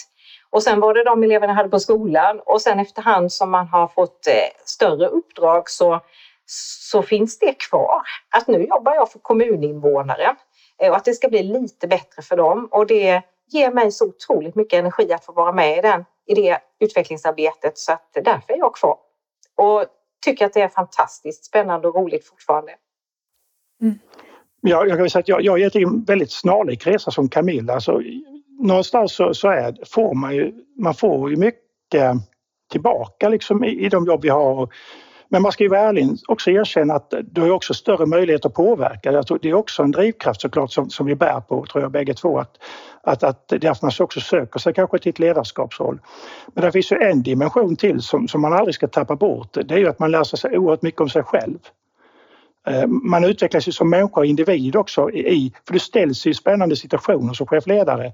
Och 0.49 0.63
sen 0.63 0.79
var 0.79 0.93
det 0.93 1.03
de 1.03 1.23
eleverna 1.23 1.51
jag 1.51 1.57
hade 1.57 1.69
på 1.69 1.79
skolan 1.79 2.39
och 2.45 2.61
sen 2.61 2.79
efterhand 2.79 3.31
som 3.31 3.51
man 3.51 3.67
har 3.67 3.87
fått 3.87 4.27
eh, 4.27 4.61
större 4.65 5.07
uppdrag 5.07 5.69
så, 5.69 5.99
så 6.45 7.01
finns 7.01 7.39
det 7.39 7.53
kvar. 7.53 8.01
Att 8.29 8.47
nu 8.47 8.63
jobbar 8.63 8.95
jag 8.95 9.11
för 9.11 9.19
kommuninvånare 9.19 10.35
eh, 10.79 10.89
och 10.89 10.95
att 10.95 11.05
det 11.05 11.13
ska 11.13 11.29
bli 11.29 11.43
lite 11.43 11.87
bättre 11.87 12.21
för 12.21 12.37
dem 12.37 12.67
och 12.71 12.87
det 12.87 13.21
ger 13.51 13.71
mig 13.71 13.91
så 13.91 14.05
otroligt 14.05 14.55
mycket 14.55 14.79
energi 14.79 15.13
att 15.13 15.25
få 15.25 15.31
vara 15.31 15.51
med 15.51 15.77
i, 15.77 15.81
den, 15.81 16.05
i 16.25 16.33
det 16.33 16.59
utvecklingsarbetet 16.79 17.77
så 17.77 17.91
att 17.91 18.09
därför 18.13 18.53
är 18.53 18.57
jag 18.57 18.75
kvar. 18.75 18.97
Och 19.55 19.85
tycker 20.25 20.45
att 20.45 20.53
det 20.53 20.61
är 20.61 20.69
fantastiskt 20.69 21.45
spännande 21.45 21.87
och 21.87 21.95
roligt 21.95 22.27
fortfarande. 22.27 22.71
Mm. 23.81 23.99
Ja, 24.61 24.85
jag 24.85 24.97
kan 24.97 25.09
säga 25.09 25.19
att 25.19 25.27
jag, 25.27 25.41
jag 25.41 25.59
gett 25.59 25.75
en 25.75 26.03
väldigt 26.03 26.31
snarlik 26.31 26.87
resa 26.87 27.11
som 27.11 27.29
Camilla. 27.29 27.73
Alltså, 27.73 28.01
någonstans 28.59 29.15
så, 29.15 29.33
så 29.33 29.47
är, 29.49 29.77
får 29.85 30.13
man 30.13 30.35
ju, 30.35 30.53
man 30.77 30.93
får 30.93 31.29
ju 31.29 31.35
mycket 31.35 32.13
tillbaka 32.71 33.29
liksom 33.29 33.63
i, 33.63 33.85
i 33.85 33.89
de 33.89 34.05
jobb 34.05 34.21
vi 34.21 34.29
har. 34.29 34.69
Men 35.33 35.41
man 35.41 35.51
ska 35.51 35.63
ju 35.63 35.69
vara 35.69 35.81
ärlig 35.81 36.09
också 36.27 36.51
erkänna 36.51 36.93
att 36.93 37.13
du 37.31 37.41
har 37.41 37.49
också 37.49 37.73
större 37.73 38.05
möjlighet 38.05 38.45
att 38.45 38.53
påverka. 38.53 39.11
Jag 39.11 39.27
tror 39.27 39.39
det 39.41 39.49
är 39.49 39.53
också 39.53 39.83
en 39.83 39.91
drivkraft 39.91 40.41
såklart 40.41 40.71
som, 40.71 40.89
som 40.89 41.05
vi 41.05 41.15
bär 41.15 41.39
på, 41.39 41.65
tror 41.65 41.83
jag 41.83 41.91
bägge 41.91 42.13
två. 42.13 42.39
Att, 42.39 42.57
att, 43.03 43.23
att 43.23 43.47
därför 43.47 43.85
man 43.85 43.91
också 43.99 44.19
söker 44.19 44.59
sig 44.59 44.73
kanske 44.73 44.99
till 44.99 45.09
ett 45.09 45.19
ledarskapsroll. 45.19 45.99
Men 46.53 46.63
det 46.65 46.71
finns 46.71 46.91
ju 46.91 46.97
en 46.97 47.23
dimension 47.23 47.75
till 47.75 48.01
som, 48.01 48.27
som 48.27 48.41
man 48.41 48.53
aldrig 48.53 48.75
ska 48.75 48.87
tappa 48.87 49.15
bort. 49.15 49.53
Det 49.53 49.73
är 49.73 49.77
ju 49.77 49.87
att 49.87 49.99
man 49.99 50.11
lär 50.11 50.23
sig 50.23 50.57
oerhört 50.57 50.81
mycket 50.81 51.01
om 51.01 51.09
sig 51.09 51.23
själv. 51.23 51.59
Eh, 52.67 52.87
man 52.87 53.23
utvecklas 53.23 53.67
ju 53.67 53.71
som 53.71 53.89
människa 53.89 54.19
och 54.19 54.25
individ 54.25 54.75
också 54.75 55.11
i, 55.11 55.53
för 55.67 55.73
du 55.73 55.79
ställs 55.79 56.27
i 56.27 56.33
spännande 56.33 56.75
situationer 56.75 57.33
som 57.33 57.47
chefledare 57.47 58.13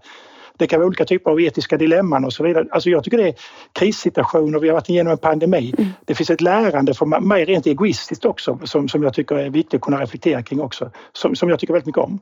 det 0.60 0.68
kan 0.68 0.80
vara 0.80 0.88
olika 0.88 1.06
typer 1.06 1.32
av 1.32 1.42
etiska 1.42 1.78
dilemman 1.78 2.26
och 2.26 2.34
så 2.34 2.44
vidare. 2.44 2.66
Alltså 2.72 2.90
jag 2.90 3.04
tycker 3.04 3.18
det 3.18 3.28
är 3.28 3.36
krissituationer, 3.74 4.60
vi 4.60 4.68
har 4.68 4.74
varit 4.74 4.90
igenom 4.90 5.12
en 5.12 5.18
pandemi. 5.18 5.74
Mm. 5.78 5.92
Det 6.06 6.16
finns 6.16 6.30
ett 6.30 6.42
lärande 6.42 6.94
för 6.94 7.06
mig 7.06 7.46
rent 7.46 7.66
egoistiskt 7.66 8.26
också 8.26 8.60
som, 8.64 8.90
som 8.90 9.04
jag 9.04 9.14
tycker 9.14 9.36
är 9.36 9.50
viktigt 9.50 9.74
att 9.74 9.82
kunna 9.82 10.02
reflektera 10.02 10.44
kring 10.44 10.62
också. 10.62 10.92
Som, 11.14 11.36
som 11.36 11.50
jag 11.50 11.60
tycker 11.60 11.74
väldigt 11.74 11.88
mycket 11.88 12.04
om. 12.04 12.20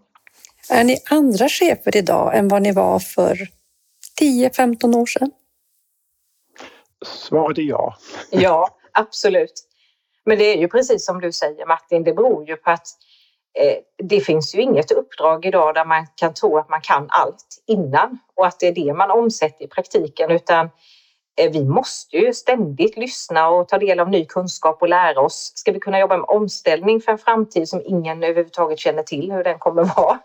Är 0.70 0.84
ni 0.84 0.98
andra 1.10 1.50
chefer 1.50 1.98
idag 1.98 2.38
än 2.38 2.48
vad 2.48 2.62
ni 2.62 2.72
var 2.72 3.00
för 3.00 3.38
10-15 4.22 4.96
år 4.96 5.06
sedan? 5.06 5.32
Svaret 7.06 7.58
är 7.58 7.62
ja. 7.62 7.96
Ja, 8.32 8.78
absolut. 8.92 9.54
Men 10.26 10.38
det 10.38 10.44
är 10.44 10.58
ju 10.58 10.68
precis 10.68 11.06
som 11.06 11.22
du 11.22 11.32
säger 11.32 11.66
Martin, 11.66 12.04
det 12.04 12.14
beror 12.14 12.48
ju 12.48 12.56
på 12.56 12.70
att 12.70 12.88
Eh, 13.60 13.78
det 14.04 14.22
finns 14.22 14.56
ju 14.56 14.62
inget 14.62 14.92
uppdrag 14.92 15.46
idag 15.46 15.76
där 15.76 15.86
man 15.86 16.08
kan 16.16 16.34
tro 16.34 16.58
att 16.58 16.70
man 16.70 16.82
kan 16.82 17.08
allt 17.10 17.64
innan 17.68 18.20
och 18.36 18.48
att 18.48 18.60
det 18.60 18.68
är 18.68 18.72
det 18.72 18.94
man 18.94 19.12
omsätter 19.12 19.66
i 19.66 19.68
praktiken 19.68 20.32
utan 20.32 20.70
eh, 21.38 21.52
vi 21.52 21.64
måste 21.64 22.18
ju 22.18 22.34
ständigt 22.34 22.98
lyssna 22.98 23.50
och 23.50 23.68
ta 23.68 23.78
del 23.78 24.00
av 24.00 24.10
ny 24.10 24.26
kunskap 24.26 24.82
och 24.82 24.90
lära 24.90 25.22
oss. 25.22 25.52
Ska 25.56 25.72
vi 25.72 25.80
kunna 25.80 26.00
jobba 26.00 26.18
med 26.18 26.30
omställning 26.30 27.02
för 27.02 27.12
en 27.12 27.18
framtid 27.18 27.70
som 27.70 27.82
ingen 27.86 28.24
överhuvudtaget 28.24 28.80
känner 28.80 29.04
till 29.04 29.32
hur 29.32 29.44
den 29.44 29.60
kommer 29.60 29.84
vara 29.98 30.20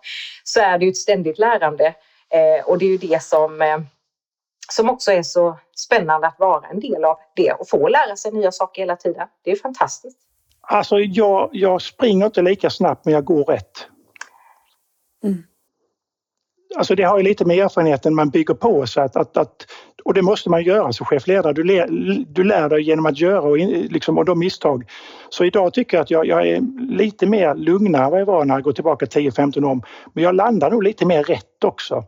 så 0.44 0.60
är 0.60 0.78
det 0.78 0.84
ju 0.84 0.90
ett 0.90 0.96
ständigt 0.96 1.38
lärande 1.38 1.86
eh, 2.30 2.64
och 2.66 2.78
det 2.78 2.84
är 2.84 2.90
ju 2.90 2.98
det 2.98 3.22
som 3.22 3.84
som 4.72 4.90
också 4.90 5.12
är 5.12 5.22
så 5.22 5.58
spännande 5.76 6.26
att 6.26 6.38
vara 6.38 6.68
en 6.68 6.80
del 6.80 7.04
av 7.04 7.18
det 7.36 7.52
och 7.52 7.68
få 7.68 7.88
lära 7.88 8.16
sig 8.16 8.32
nya 8.32 8.52
saker 8.52 8.82
hela 8.82 8.96
tiden. 8.96 9.28
Det 9.42 9.50
är 9.50 9.56
fantastiskt. 9.56 10.31
Alltså 10.68 10.98
jag, 10.98 11.50
jag 11.52 11.82
springer 11.82 12.26
inte 12.26 12.42
lika 12.42 12.70
snabbt 12.70 13.04
men 13.04 13.14
jag 13.14 13.24
går 13.24 13.44
rätt. 13.44 13.86
Mm. 15.24 15.42
Alltså 16.76 16.94
det 16.94 17.02
har 17.02 17.18
ju 17.18 17.24
lite 17.24 17.44
med 17.44 17.58
erfarenheten 17.58 18.14
man 18.14 18.30
bygger 18.30 18.54
på 18.54 18.86
sig 18.86 19.02
att, 19.02 19.16
att, 19.16 19.36
att, 19.36 19.66
och 20.04 20.14
det 20.14 20.22
måste 20.22 20.50
man 20.50 20.62
göra 20.62 20.92
som 20.92 21.06
chefledare. 21.06 21.52
Du, 21.52 21.64
lär, 21.64 21.88
du 22.28 22.44
lär 22.44 22.68
dig 22.68 22.82
genom 22.82 23.06
att 23.06 23.20
göra 23.20 23.40
och, 23.40 23.56
liksom, 23.90 24.18
och 24.18 24.24
de 24.24 24.38
misstag. 24.38 24.84
Så 25.28 25.44
idag 25.44 25.74
tycker 25.74 25.96
jag 25.96 26.02
att 26.04 26.10
jag, 26.10 26.26
jag 26.26 26.48
är 26.48 26.60
lite 26.90 27.26
mer 27.26 27.54
lugnare 27.54 28.04
än 28.04 28.10
vad 28.10 28.20
jag 28.20 28.26
var 28.26 28.44
när 28.44 28.54
jag 28.54 28.62
går 28.62 28.72
tillbaka 28.72 29.06
10-15 29.06 29.64
år. 29.64 29.80
Men 30.12 30.24
jag 30.24 30.34
landar 30.34 30.70
nog 30.70 30.82
lite 30.82 31.06
mer 31.06 31.22
rätt 31.22 31.64
också. 31.64 32.04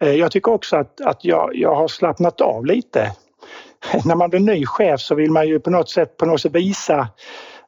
Eh, 0.00 0.12
jag 0.12 0.32
tycker 0.32 0.52
också 0.52 0.76
att, 0.76 1.00
att 1.00 1.24
jag, 1.24 1.50
jag 1.54 1.74
har 1.74 1.88
slappnat 1.88 2.40
av 2.40 2.66
lite. 2.66 3.12
När 4.04 4.14
man 4.14 4.30
blir 4.30 4.40
ny 4.40 4.66
chef 4.66 5.00
så 5.00 5.14
vill 5.14 5.30
man 5.30 5.48
ju 5.48 5.60
på 5.60 5.70
något 5.70 5.90
sätt, 5.90 6.16
på 6.16 6.26
något 6.26 6.40
sätt 6.40 6.52
visa 6.54 7.08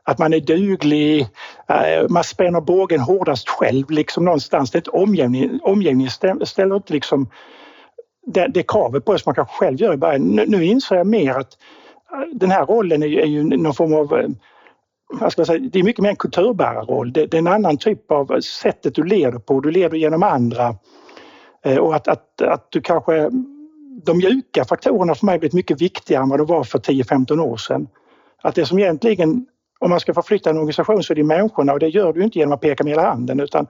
att 0.05 0.19
man 0.19 0.33
är 0.33 0.41
duglig, 0.41 1.21
eh, 1.69 2.09
man 2.09 2.25
spänner 2.25 2.61
bågen 2.61 3.01
hårdast 3.01 3.49
själv 3.49 3.91
liksom 3.91 4.25
någonstans. 4.25 4.71
Det 4.71 4.79
är 4.79 4.81
ett 4.81 4.89
omgivning, 4.89 5.61
omgivningen 5.63 6.11
ställer 6.45 6.77
inte 6.77 6.93
liksom 6.93 7.29
det, 8.27 8.49
det 8.55 8.63
kravet 8.63 9.05
på 9.05 9.13
sig 9.13 9.19
som 9.19 9.31
man 9.31 9.35
kanske 9.35 9.55
själv 9.55 9.81
gör 9.81 9.95
i 9.95 9.97
början. 9.97 10.23
Nu, 10.23 10.45
nu 10.47 10.65
inser 10.65 10.97
jag 10.97 11.07
mer 11.07 11.31
att 11.31 11.59
eh, 12.13 12.37
den 12.37 12.51
här 12.51 12.67
rollen 12.67 13.03
är 13.03 13.07
ju, 13.07 13.21
är 13.21 13.27
ju 13.27 13.43
någon 13.43 13.75
form 13.75 13.95
av 13.95 14.19
eh, 14.19 14.29
vad 15.21 15.33
ska 15.33 15.41
jag 15.41 15.47
säga, 15.47 15.69
det 15.73 15.79
är 15.79 15.83
mycket 15.83 16.03
mer 16.03 16.11
en 16.11 16.17
kulturbärarroll. 16.17 17.13
Det, 17.13 17.27
det 17.27 17.37
är 17.37 17.39
en 17.39 17.47
annan 17.47 17.77
typ 17.77 18.11
av 18.11 18.41
sättet 18.41 18.95
du 18.95 19.03
leder 19.05 19.39
på. 19.39 19.61
Du 19.61 19.71
leder 19.71 19.97
genom 19.97 20.23
andra. 20.23 20.77
Eh, 21.65 21.79
och 21.79 21.95
att, 21.95 22.09
att, 22.09 22.43
att 22.43 22.71
du 22.71 22.81
kanske... 22.81 23.31
De 24.07 24.19
mjuka 24.19 24.65
faktorerna 24.65 25.15
för 25.15 25.27
mig 25.27 25.33
har 25.33 25.39
blivit 25.39 25.55
mycket 25.55 25.81
viktigare 25.81 26.23
än 26.23 26.29
vad 26.29 26.41
de 26.41 26.47
var 26.47 26.65
för 26.65 26.79
10-15 26.79 27.41
år 27.41 27.57
sedan. 27.57 27.89
Att 28.43 28.55
det 28.55 28.67
som 28.67 28.79
egentligen, 28.79 29.47
om 29.79 29.91
man 29.91 30.01
ska 30.01 30.15
förflytta 30.15 30.51
en 30.51 30.57
organisation 30.57 31.03
så 31.03 31.13
är 31.13 31.15
det 31.15 31.25
människorna 31.25 31.73
och 31.73 31.79
det 31.79 31.89
gör 31.89 32.13
du 32.13 32.25
inte 32.25 32.39
genom 32.39 32.53
att 32.53 32.61
peka 32.61 32.85
med 32.85 32.91
hela 32.91 33.09
handen 33.09 33.41
utan 33.41 33.67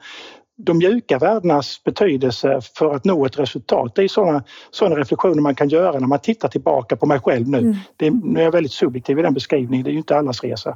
de 0.56 0.78
mjuka 0.78 1.18
värdenas 1.18 1.84
betydelse 1.84 2.61
för 2.75 2.94
att 2.94 3.04
nå 3.04 3.26
ett 3.26 3.38
resultat. 3.38 3.94
Det 3.94 4.02
är 4.02 4.08
sådana, 4.08 4.44
sådana 4.70 4.96
reflektioner 4.96 5.42
man 5.42 5.54
kan 5.54 5.68
göra 5.68 5.99
när 5.99 6.06
man 6.06 6.18
tittar 6.18 6.49
tillbaka 6.49 6.96
på 6.96 7.06
mig 7.06 7.20
själv 7.20 7.49
nu. 7.49 7.58
Mm. 7.58 7.76
Det, 7.96 8.11
nu 8.11 8.40
är 8.40 8.44
jag 8.44 8.52
väldigt 8.52 8.73
subjektiv 8.73 9.18
i 9.18 9.23
den 9.23 9.34
beskrivningen, 9.34 9.84
det 9.84 9.90
är 9.90 9.92
ju 9.92 9.99
inte 9.99 10.16
allas 10.16 10.42
resa. 10.44 10.75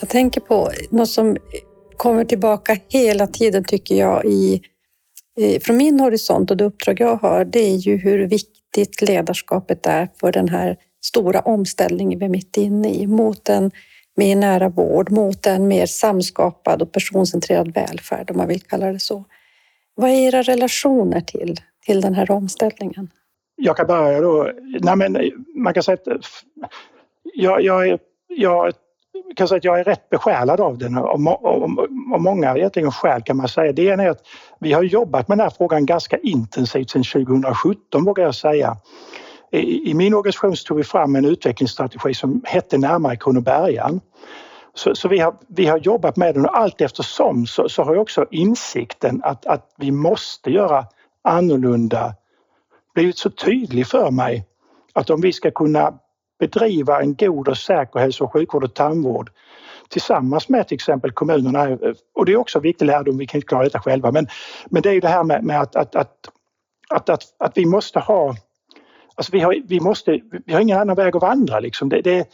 Jag 0.00 0.08
tänker 0.08 0.40
på 0.40 0.70
något 0.90 1.08
som 1.08 1.36
kommer 1.96 2.24
tillbaka 2.24 2.76
hela 2.88 3.26
tiden 3.26 3.64
tycker 3.64 3.94
jag 3.94 4.24
i, 4.24 4.62
från 5.60 5.76
min 5.76 6.00
horisont 6.00 6.50
och 6.50 6.56
det 6.56 6.64
uppdrag 6.64 7.00
jag 7.00 7.16
har, 7.16 7.44
det 7.44 7.58
är 7.58 7.76
ju 7.76 7.96
hur 7.96 8.26
viktigt 8.26 9.08
ledarskapet 9.08 9.86
är 9.86 10.08
för 10.20 10.32
den 10.32 10.48
här 10.48 10.76
stora 11.08 11.40
omställning 11.40 12.18
vi 12.18 12.24
är 12.24 12.28
mitt 12.28 12.56
inne 12.56 12.94
i 12.94 13.06
mot 13.06 13.48
en 13.48 13.70
mer 14.16 14.36
nära 14.36 14.68
vård, 14.68 15.10
mot 15.10 15.46
en 15.46 15.68
mer 15.68 15.86
samskapad 15.86 16.82
och 16.82 16.92
personcentrerad 16.92 17.74
välfärd 17.74 18.30
om 18.30 18.36
man 18.36 18.48
vill 18.48 18.62
kalla 18.62 18.92
det 18.92 19.00
så. 19.00 19.24
Vad 19.94 20.10
är 20.10 20.14
era 20.14 20.42
relationer 20.42 21.20
till, 21.20 21.56
till 21.86 22.00
den 22.00 22.14
här 22.14 22.30
omställningen? 22.30 23.10
Jag 23.56 23.76
kan 23.76 23.86
börja 23.86 24.20
då. 24.20 24.50
Nej, 24.80 24.96
men 24.96 25.30
man 25.54 25.74
kan 25.74 25.82
säga 25.82 25.98
att 26.06 26.24
jag, 27.34 27.62
jag, 27.62 27.98
jag 28.28 28.72
kan 29.36 29.48
säga 29.48 29.56
att 29.56 29.64
jag 29.64 29.80
är 29.80 29.84
rätt 29.84 30.10
besjälad 30.10 30.60
av 30.60 30.78
den 30.78 30.98
av 30.98 32.20
många 32.20 32.56
egentligen 32.56 32.92
skäl 32.92 33.22
kan 33.22 33.36
man 33.36 33.48
säga. 33.48 33.72
Det 33.72 33.82
ena 33.82 34.02
är 34.02 34.10
att 34.10 34.26
vi 34.60 34.72
har 34.72 34.82
jobbat 34.82 35.28
med 35.28 35.38
den 35.38 35.44
här 35.44 35.54
frågan 35.58 35.86
ganska 35.86 36.18
intensivt 36.18 36.90
sedan 36.90 37.02
2017 37.02 38.04
vågar 38.04 38.24
jag 38.24 38.34
säga. 38.34 38.76
I, 39.56 39.94
min 39.94 40.14
organisation 40.14 40.54
tog 40.66 40.76
vi 40.76 40.84
fram 40.84 41.16
en 41.16 41.24
utvecklingsstrategi 41.24 42.14
som 42.14 42.42
hette 42.44 42.78
Närmare 42.78 43.16
Kronobergaren. 43.16 44.00
Så, 44.74 44.94
så, 44.94 45.08
vi, 45.08 45.18
har, 45.18 45.34
vi 45.48 45.66
har 45.66 45.78
jobbat 45.78 46.16
med 46.16 46.34
den 46.34 46.46
och 46.46 46.58
allt 46.58 46.80
eftersom 46.80 47.46
så, 47.46 47.68
så 47.68 47.82
har 47.82 47.96
också 47.96 48.26
insikten 48.30 49.20
att, 49.24 49.46
att 49.46 49.74
vi 49.78 49.90
måste 49.90 50.50
göra 50.50 50.86
annorlunda 51.22 52.14
blivit 52.94 53.18
så 53.18 53.30
tydlig 53.30 53.86
för 53.86 54.10
mig 54.10 54.46
att 54.92 55.10
om 55.10 55.20
vi 55.20 55.32
ska 55.32 55.50
kunna 55.50 55.98
bedriva 56.38 57.00
en 57.00 57.14
god 57.14 57.48
och 57.48 57.58
säker 57.58 58.00
hälso 58.00 58.24
och 58.24 58.32
sjukvård 58.32 58.64
och 58.64 58.74
tandvård 58.74 59.30
tillsammans 59.88 60.48
med 60.48 60.68
till 60.68 60.74
exempel 60.74 61.12
kommunerna. 61.12 61.78
Och 62.14 62.26
det 62.26 62.32
är 62.32 62.36
också 62.36 62.58
en 62.58 62.62
viktig 62.62 62.86
lärdom, 62.86 63.18
vi 63.18 63.26
kan 63.26 63.38
inte 63.38 63.48
klara 63.48 63.64
detta 63.64 63.80
själva, 63.80 64.12
men, 64.12 64.26
men 64.66 64.82
det 64.82 64.88
är 64.88 64.92
ju 64.92 65.00
det 65.00 65.08
här 65.08 65.24
med, 65.24 65.44
med 65.44 65.60
att, 65.60 65.76
att, 65.76 65.96
att, 65.96 66.28
att, 66.88 67.08
att, 67.08 67.22
att 67.38 67.58
vi 67.58 67.66
måste 67.66 68.00
ha 68.00 68.36
Alltså 69.16 69.32
vi 69.32 69.40
har, 69.40 69.62
vi, 69.68 69.80
måste, 69.80 70.20
vi 70.46 70.52
har 70.52 70.60
ingen 70.60 70.78
annan 70.78 70.96
väg 70.96 71.16
att 71.16 71.22
vandra. 71.22 71.60
Liksom. 71.60 71.88
Det, 71.88 72.00
det, 72.00 72.28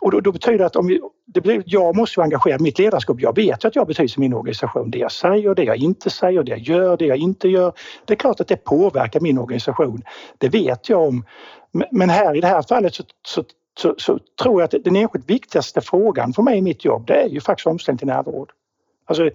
och 0.00 0.10
då, 0.10 0.20
då, 0.20 0.32
betyder 0.32 0.58
det 0.58 0.66
att 0.66 0.76
om 0.76 0.86
vi, 0.86 1.00
det 1.26 1.40
blir, 1.40 1.62
jag 1.66 1.96
måste 1.96 2.22
engagera 2.22 2.58
mitt 2.58 2.78
ledarskap. 2.78 3.20
Jag 3.20 3.36
vet 3.36 3.64
att 3.64 3.76
jag 3.76 3.86
betyder 3.86 4.18
i 4.18 4.20
min 4.20 4.34
organisation. 4.34 4.90
Det 4.90 4.98
jag 4.98 5.12
säger, 5.12 5.54
det 5.54 5.64
jag 5.64 5.76
inte 5.76 6.10
säger, 6.10 6.42
det 6.42 6.50
jag 6.50 6.60
gör, 6.60 6.96
det 6.96 7.06
jag 7.06 7.18
inte 7.18 7.48
gör. 7.48 7.72
Det 8.04 8.14
är 8.14 8.16
klart 8.16 8.40
att 8.40 8.48
det 8.48 8.56
påverkar 8.56 9.20
min 9.20 9.38
organisation. 9.38 10.02
Det 10.38 10.48
vet 10.48 10.88
jag 10.88 11.02
om. 11.02 11.24
Men 11.90 12.10
här 12.10 12.36
i 12.36 12.40
det 12.40 12.46
här 12.46 12.62
fallet 12.62 12.94
så, 12.94 13.02
så, 13.26 13.44
så, 13.78 13.94
så 13.98 14.18
tror 14.42 14.60
jag 14.60 14.74
att 14.74 14.84
den 14.84 14.96
enskilt 14.96 15.30
viktigaste 15.30 15.80
frågan 15.80 16.32
för 16.32 16.42
mig 16.42 16.58
i 16.58 16.62
mitt 16.62 16.84
jobb 16.84 17.06
det 17.06 17.22
är 17.22 17.28
ju 17.28 17.40
faktiskt 17.40 17.66
omställning 17.66 17.98
till 17.98 18.06
närvård. 18.06 18.52
Alltså, 19.06 19.30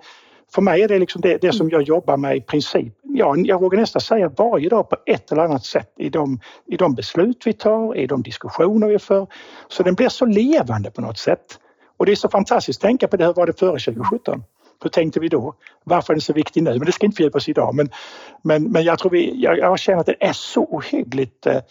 för 0.56 0.62
mig 0.62 0.82
är 0.82 0.88
det 0.88 1.00
liksom 1.00 1.22
det, 1.22 1.38
det, 1.38 1.51
som 1.51 1.70
jag 1.70 1.82
jobbar 1.82 2.18
med 2.18 2.38
i 2.38 2.41
princip. 2.41 2.94
Ja, 3.03 3.36
jag 3.38 3.62
vågar 3.62 3.79
nästan 3.79 4.01
säga 4.01 4.32
varje 4.38 4.70
dag 4.70 4.89
på 4.89 4.98
ett 5.06 5.32
eller 5.32 5.44
annat 5.44 5.65
sätt 5.65 5.94
i 5.98 6.10
de, 6.10 6.39
i 6.68 6.77
de 6.77 6.96
beslut 6.96 7.41
vi 7.46 7.53
tar, 7.53 7.98
i 7.98 8.08
de 8.08 8.22
diskussioner 8.22 8.88
vi 8.88 9.00
för. 9.00 9.27
Så 9.68 9.84
den 9.84 9.96
blir 9.96 10.10
så 10.10 10.25
levande 10.25 10.91
på 10.91 11.01
något 11.01 11.18
sätt. 11.18 11.60
Och 11.98 12.06
det 12.06 12.12
är 12.12 12.15
så 12.15 12.29
fantastiskt 12.29 12.84
att 12.84 12.88
tänka 12.88 13.08
på 13.08 13.18
det, 13.18 13.25
hur 13.25 13.34
var 13.34 13.46
det 13.46 13.60
före 13.60 13.79
2017? 13.79 14.44
Hur 14.84 14.89
tänkte 14.89 15.20
vi 15.20 15.27
då? 15.27 15.53
Varför 15.84 16.13
är 16.13 16.15
den 16.15 16.22
så 16.22 16.34
viktig 16.34 16.63
nu? 16.63 16.70
Men 16.70 16.86
det 16.86 16.91
ska 16.91 17.06
inte 17.06 17.15
fördjupa 17.15 17.38
oss 17.38 17.50
idag. 17.50 17.75
Men, 17.75 17.89
men, 18.41 18.63
men 18.72 18.84
jag 18.84 19.00
tror 19.00 19.12
vi, 19.12 19.41
jag, 19.41 19.58
jag 19.58 19.79
känner 19.79 20.00
att 20.00 20.06
det 20.06 20.15
är 20.20 20.34
så 20.34 20.63
ohyggligt 20.63 21.46
eh, 21.46 21.62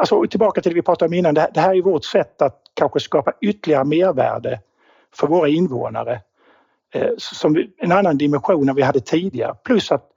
Alltså 0.00 0.26
tillbaka 0.26 0.60
till 0.60 0.70
det 0.70 0.74
vi 0.74 0.82
pratade 0.82 1.08
om 1.08 1.14
innan, 1.14 1.34
det 1.34 1.56
här 1.56 1.74
är 1.74 1.82
vårt 1.82 2.04
sätt 2.04 2.42
att 2.42 2.62
kanske 2.74 3.00
skapa 3.00 3.32
ytterligare 3.40 3.84
mervärde 3.84 4.60
för 5.14 5.26
våra 5.26 5.48
invånare. 5.48 6.20
Eh, 6.94 7.10
som 7.16 7.66
en 7.78 7.92
annan 7.92 8.18
dimension 8.18 8.68
än 8.68 8.74
vi 8.74 8.82
hade 8.82 9.00
tidigare. 9.00 9.54
Plus 9.64 9.92
att 9.92 10.10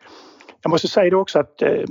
jag 0.62 0.70
måste 0.70 0.88
säga 0.88 1.10
det 1.10 1.15
också 1.15 1.39
att 1.39 1.62
eh, 1.62 1.84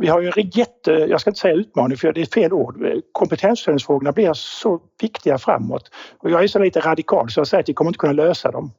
vi 0.00 0.08
har 0.08 0.20
ju 0.20 0.32
en 0.36 0.50
jätte, 0.50 0.90
jag 0.90 1.20
ska 1.20 1.30
inte 1.30 1.40
säga 1.40 1.54
utmaning 1.54 1.96
för 1.96 2.12
det 2.12 2.20
är 2.20 2.26
fel 2.26 2.52
ord, 2.52 2.86
kompetenshöjningsfrågorna 3.12 4.12
blir 4.12 4.32
så 4.34 4.80
viktiga 5.00 5.38
framåt. 5.38 5.90
Och 6.18 6.30
jag 6.30 6.44
är 6.44 6.48
så 6.48 6.58
lite 6.58 6.80
radikal 6.80 7.30
så 7.30 7.40
jag 7.40 7.46
säger 7.46 7.62
att 7.62 7.68
vi 7.68 7.74
kommer 7.74 7.88
inte 7.88 7.98
kunna 7.98 8.12
lösa 8.12 8.50
dem. 8.50 8.72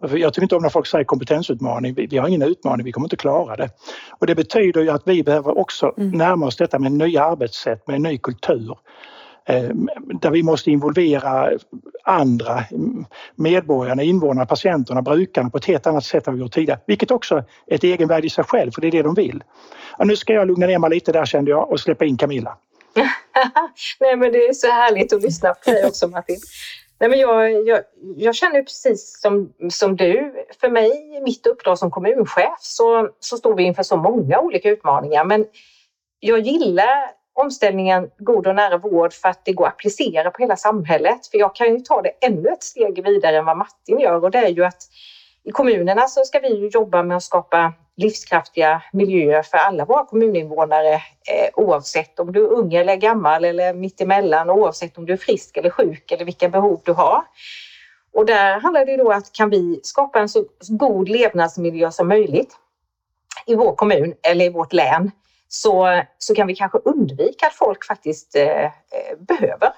Jag 0.00 0.34
tycker 0.34 0.42
inte 0.42 0.56
om 0.56 0.62
när 0.62 0.68
folk 0.68 0.86
säger 0.86 1.04
kompetensutmaning. 1.04 1.94
Vi, 1.94 2.06
vi, 2.06 2.18
har 2.18 2.28
ingen 2.28 2.42
utmaning, 2.42 2.84
vi 2.84 2.92
kommer 2.92 3.06
inte 3.06 3.16
klara 3.16 3.56
det. 3.56 3.68
Och 4.18 4.26
det 4.26 4.34
betyder 4.34 4.82
ju 4.82 4.90
att 4.90 5.02
vi 5.04 5.22
behöver 5.22 5.58
också 5.58 5.94
mm. 5.96 6.10
närma 6.10 6.46
oss 6.46 6.56
detta 6.56 6.78
med 6.78 6.92
nya 6.92 7.24
arbetssätt, 7.24 7.86
med 7.86 7.96
en 7.96 8.02
ny 8.02 8.18
kultur. 8.18 8.76
Eh, 9.50 9.70
där 10.20 10.30
vi 10.30 10.42
måste 10.42 10.70
involvera 10.70 11.50
andra, 12.04 12.64
medborgarna, 13.34 14.02
invånarna, 14.02 14.46
patienterna, 14.46 15.02
brukarna 15.02 15.50
på 15.50 15.58
ett 15.58 15.64
helt 15.64 15.86
annat 15.86 16.04
sätt 16.04 16.26
än 16.26 16.34
vi 16.34 16.40
gjort 16.40 16.52
tidigare. 16.52 16.80
Vilket 16.86 17.10
också 17.10 17.44
är 17.66 17.74
ett 17.74 17.84
egenvärde 17.84 18.26
i 18.26 18.30
sig 18.30 18.44
själv, 18.44 18.70
för 18.70 18.80
det 18.80 18.86
är 18.86 18.92
det 18.92 19.02
de 19.02 19.14
vill. 19.14 19.44
Och 19.98 20.06
nu 20.06 20.16
ska 20.16 20.32
jag 20.32 20.48
lugna 20.48 20.66
ner 20.66 20.78
mig 20.78 20.90
lite 20.90 21.12
där 21.12 21.24
kände 21.24 21.50
jag 21.50 21.70
och 21.70 21.80
släppa 21.80 22.04
in 22.04 22.16
Camilla. 22.16 22.56
Nej 24.00 24.16
men 24.16 24.32
det 24.32 24.38
är 24.38 24.52
så 24.52 24.66
härligt 24.66 25.12
att 25.12 25.22
lyssna 25.22 25.54
på 25.54 25.70
dig 25.70 25.86
också 25.86 26.08
Martin. 26.08 26.38
Nej, 27.00 27.10
men 27.10 27.18
jag, 27.18 27.66
jag, 27.66 27.80
jag 28.16 28.34
känner 28.34 28.62
precis 28.62 29.20
som, 29.20 29.52
som 29.70 29.96
du. 29.96 30.34
För 30.60 30.70
mig, 30.70 31.16
i 31.16 31.20
mitt 31.20 31.46
uppdrag 31.46 31.78
som 31.78 31.90
kommunchef, 31.90 32.58
så, 32.60 33.08
så 33.20 33.36
står 33.36 33.54
vi 33.54 33.62
inför 33.62 33.82
så 33.82 33.96
många 33.96 34.40
olika 34.40 34.70
utmaningar. 34.70 35.24
Men 35.24 35.46
jag 36.20 36.40
gillar 36.40 37.19
omställningen 37.40 38.10
god 38.18 38.46
och 38.46 38.54
nära 38.54 38.78
vård 38.78 39.12
för 39.12 39.28
att 39.28 39.44
det 39.44 39.52
går 39.52 39.66
att 39.66 39.72
applicera 39.72 40.30
på 40.30 40.42
hela 40.42 40.56
samhället. 40.56 41.26
För 41.26 41.38
jag 41.38 41.54
kan 41.54 41.66
ju 41.66 41.80
ta 41.80 42.02
det 42.02 42.10
ännu 42.20 42.48
ett 42.48 42.62
steg 42.62 43.04
vidare 43.04 43.38
än 43.38 43.44
vad 43.44 43.56
Martin 43.56 44.00
gör 44.00 44.24
och 44.24 44.30
det 44.30 44.38
är 44.38 44.48
ju 44.48 44.64
att 44.64 44.82
i 45.44 45.50
kommunerna 45.50 46.08
så 46.08 46.24
ska 46.24 46.38
vi 46.38 46.54
ju 46.54 46.68
jobba 46.68 47.02
med 47.02 47.16
att 47.16 47.22
skapa 47.22 47.72
livskraftiga 47.96 48.82
miljöer 48.92 49.42
för 49.42 49.58
alla 49.58 49.84
våra 49.84 50.04
kommuninvånare 50.04 50.94
eh, 50.94 51.50
oavsett 51.54 52.20
om 52.20 52.32
du 52.32 52.44
är 52.44 52.48
ung 52.48 52.74
eller 52.74 52.96
gammal 52.96 53.44
eller 53.44 53.74
mittemellan 53.74 54.50
oavsett 54.50 54.98
om 54.98 55.06
du 55.06 55.12
är 55.12 55.16
frisk 55.16 55.56
eller 55.56 55.70
sjuk 55.70 56.12
eller 56.12 56.24
vilka 56.24 56.48
behov 56.48 56.80
du 56.84 56.92
har. 56.92 57.22
Och 58.14 58.26
där 58.26 58.60
handlar 58.60 58.86
det 58.86 58.96
då 58.96 59.12
att 59.12 59.32
kan 59.32 59.50
vi 59.50 59.80
skapa 59.82 60.20
en 60.20 60.28
så 60.28 60.44
god 60.68 61.08
levnadsmiljö 61.08 61.90
som 61.90 62.08
möjligt 62.08 62.56
i 63.46 63.54
vår 63.54 63.74
kommun 63.74 64.14
eller 64.22 64.44
i 64.44 64.48
vårt 64.48 64.72
län 64.72 65.10
så, 65.52 66.02
så 66.18 66.34
kan 66.34 66.46
vi 66.46 66.56
kanske 66.56 66.78
undvika 66.78 67.46
att 67.46 67.54
folk 67.54 67.86
faktiskt 67.86 68.36
eh, 68.36 68.64
eh 68.64 68.70
behöver 69.18 69.72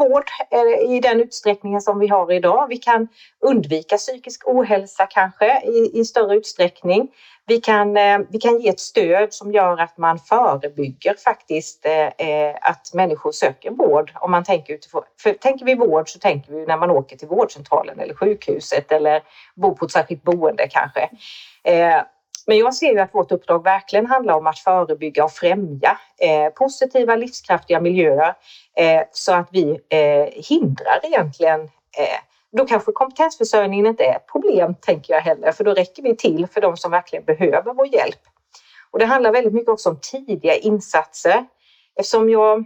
vård 0.00 0.24
eh, 0.50 0.94
i 0.96 1.00
den 1.00 1.20
utsträckningen 1.20 1.80
som 1.80 1.98
vi 1.98 2.08
har 2.08 2.32
idag. 2.32 2.66
Vi 2.68 2.76
kan 2.76 3.08
undvika 3.40 3.96
psykisk 3.96 4.48
ohälsa 4.48 5.06
kanske 5.06 5.60
i, 5.60 6.00
i 6.00 6.04
större 6.04 6.36
utsträckning. 6.36 7.08
Vi 7.46 7.60
kan, 7.60 7.96
eh, 7.96 8.18
vi 8.30 8.38
kan 8.38 8.60
ge 8.60 8.68
ett 8.68 8.80
stöd 8.80 9.32
som 9.34 9.52
gör 9.52 9.80
att 9.80 9.98
man 9.98 10.18
förebygger 10.18 11.14
faktiskt 11.24 11.86
eh, 11.86 12.06
eh 12.06 12.56
att 12.60 12.90
människor 12.94 13.32
söker 13.32 13.70
vård. 13.70 14.12
Om 14.14 14.30
man 14.30 14.44
tänker 14.44 14.74
utifrån, 14.74 15.02
för 15.22 15.32
tänker 15.32 15.64
vi 15.64 15.74
vård 15.74 16.08
så 16.08 16.18
tänker 16.18 16.52
vi 16.52 16.66
när 16.66 16.76
man 16.76 16.90
åker 16.90 17.16
till 17.16 17.28
vårdcentralen 17.28 18.00
eller 18.00 18.14
sjukhuset 18.14 18.92
eller 18.92 19.22
bor 19.54 19.74
på 19.74 19.84
ett 19.84 19.92
särskilt 19.92 20.22
boende 20.22 20.68
kanske. 20.68 21.08
Men 22.46 22.58
jag 22.58 22.74
ser 22.74 22.92
ju 22.92 22.98
att 22.98 23.14
vårt 23.14 23.32
uppdrag 23.32 23.64
verkligen 23.64 24.06
handlar 24.06 24.34
om 24.34 24.46
att 24.46 24.58
förebygga 24.58 25.24
och 25.24 25.32
främja 25.32 25.98
eh, 26.18 26.52
positiva 26.52 27.16
livskraftiga 27.16 27.80
miljöer 27.80 28.34
eh, 28.76 29.02
så 29.12 29.32
att 29.32 29.48
vi 29.52 29.80
eh, 29.88 30.44
hindrar 30.48 31.00
egentligen 31.02 31.60
eh, 31.60 32.20
då 32.52 32.66
kanske 32.66 32.92
kompetensförsörjningen 32.92 33.86
inte 33.86 34.04
är 34.04 34.16
ett 34.16 34.26
problem, 34.26 34.74
tänker 34.74 35.14
jag 35.14 35.20
heller, 35.20 35.52
för 35.52 35.64
då 35.64 35.74
räcker 35.74 36.02
vi 36.02 36.16
till 36.16 36.46
för 36.46 36.60
de 36.60 36.76
som 36.76 36.90
verkligen 36.90 37.24
behöver 37.24 37.74
vår 37.74 37.86
hjälp. 37.86 38.20
Och 38.90 38.98
det 38.98 39.04
handlar 39.04 39.32
väldigt 39.32 39.54
mycket 39.54 39.68
också 39.68 39.88
om 39.88 39.98
tidiga 40.02 40.54
insatser. 40.56 41.46
Eftersom 41.96 42.30
jag 42.30 42.64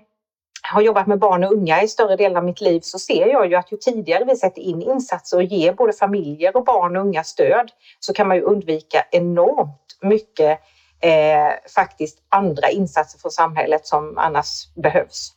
har 0.73 0.83
jobbat 0.83 1.07
med 1.07 1.19
barn 1.19 1.45
och 1.45 1.53
unga 1.53 1.83
i 1.83 1.89
större 1.89 2.17
delen 2.17 2.37
av 2.37 2.45
mitt 2.45 2.61
liv 2.61 2.81
så 2.81 2.99
ser 2.99 3.27
jag 3.27 3.51
ju 3.51 3.55
att 3.55 3.73
ju 3.73 3.77
tidigare 3.77 4.25
vi 4.25 4.37
sätter 4.37 4.63
in 4.63 4.83
insatser 4.83 5.37
och 5.37 5.43
ger 5.43 5.73
både 5.73 5.93
familjer 5.93 6.57
och 6.57 6.65
barn 6.65 6.97
och 6.97 7.03
unga 7.03 7.25
stöd 7.25 7.71
så 8.01 8.13
kan 8.13 8.29
man 8.29 8.37
ju 8.37 8.43
undvika 8.43 9.05
enormt 9.11 9.99
mycket 10.03 10.61
eh, 11.01 11.73
faktiskt 11.75 12.19
andra 12.29 12.71
insatser 12.71 13.19
från 13.19 13.31
samhället 13.31 13.87
som 13.87 14.19
annars 14.19 14.75
behövs. 14.75 15.33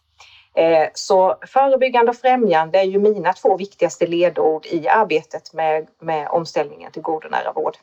Eh, 0.55 0.87
så 0.93 1.35
förebyggande 1.47 2.09
och 2.09 2.17
främjande 2.17 2.79
är 2.79 2.83
ju 2.83 2.99
mina 2.99 3.33
två 3.33 3.57
viktigaste 3.57 4.07
ledord 4.07 4.65
i 4.65 4.87
arbetet 4.87 5.53
med, 5.53 5.87
med 6.01 6.27
omställningen 6.27 6.91
till 6.91 7.01
god 7.01 7.25
och 7.25 7.31
nära 7.31 7.51
vård 7.51 7.77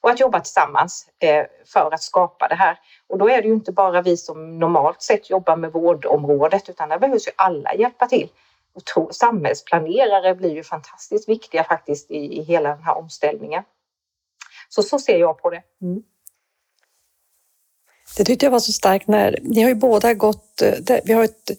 och 0.00 0.10
att 0.10 0.20
jobba 0.20 0.40
tillsammans 0.40 1.06
eh, 1.18 1.46
för 1.66 1.94
att 1.94 2.02
skapa 2.02 2.48
det 2.48 2.54
här. 2.54 2.78
Och 3.06 3.18
då 3.18 3.30
är 3.30 3.42
det 3.42 3.48
ju 3.48 3.54
inte 3.54 3.72
bara 3.72 4.02
vi 4.02 4.16
som 4.16 4.58
normalt 4.58 5.02
sett 5.02 5.30
jobbar 5.30 5.56
med 5.56 5.72
vårdområdet 5.72 6.68
utan 6.68 6.88
där 6.88 6.98
behövs 6.98 7.28
ju 7.28 7.32
alla 7.36 7.74
hjälpa 7.74 8.06
till. 8.06 8.28
Och 8.74 8.84
tro, 8.84 9.08
samhällsplanerare 9.12 10.34
blir 10.34 10.54
ju 10.54 10.62
fantastiskt 10.62 11.28
viktiga 11.28 11.64
faktiskt 11.64 12.10
i, 12.10 12.38
i 12.38 12.42
hela 12.42 12.68
den 12.68 12.82
här 12.82 12.98
omställningen. 12.98 13.62
Så 14.68 14.82
så 14.82 14.98
ser 14.98 15.18
jag 15.18 15.42
på 15.42 15.50
det. 15.50 15.62
Mm. 15.82 16.02
Det 18.16 18.24
tyckte 18.24 18.46
jag 18.46 18.50
var 18.50 18.60
så 18.60 18.72
starkt 18.72 19.08
när 19.08 19.38
ni 19.42 19.62
har 19.62 19.68
ju 19.68 19.74
båda 19.74 20.14
gått, 20.14 20.62
eh, 20.62 20.98
vi 21.04 21.12
har 21.12 21.24
ett 21.24 21.50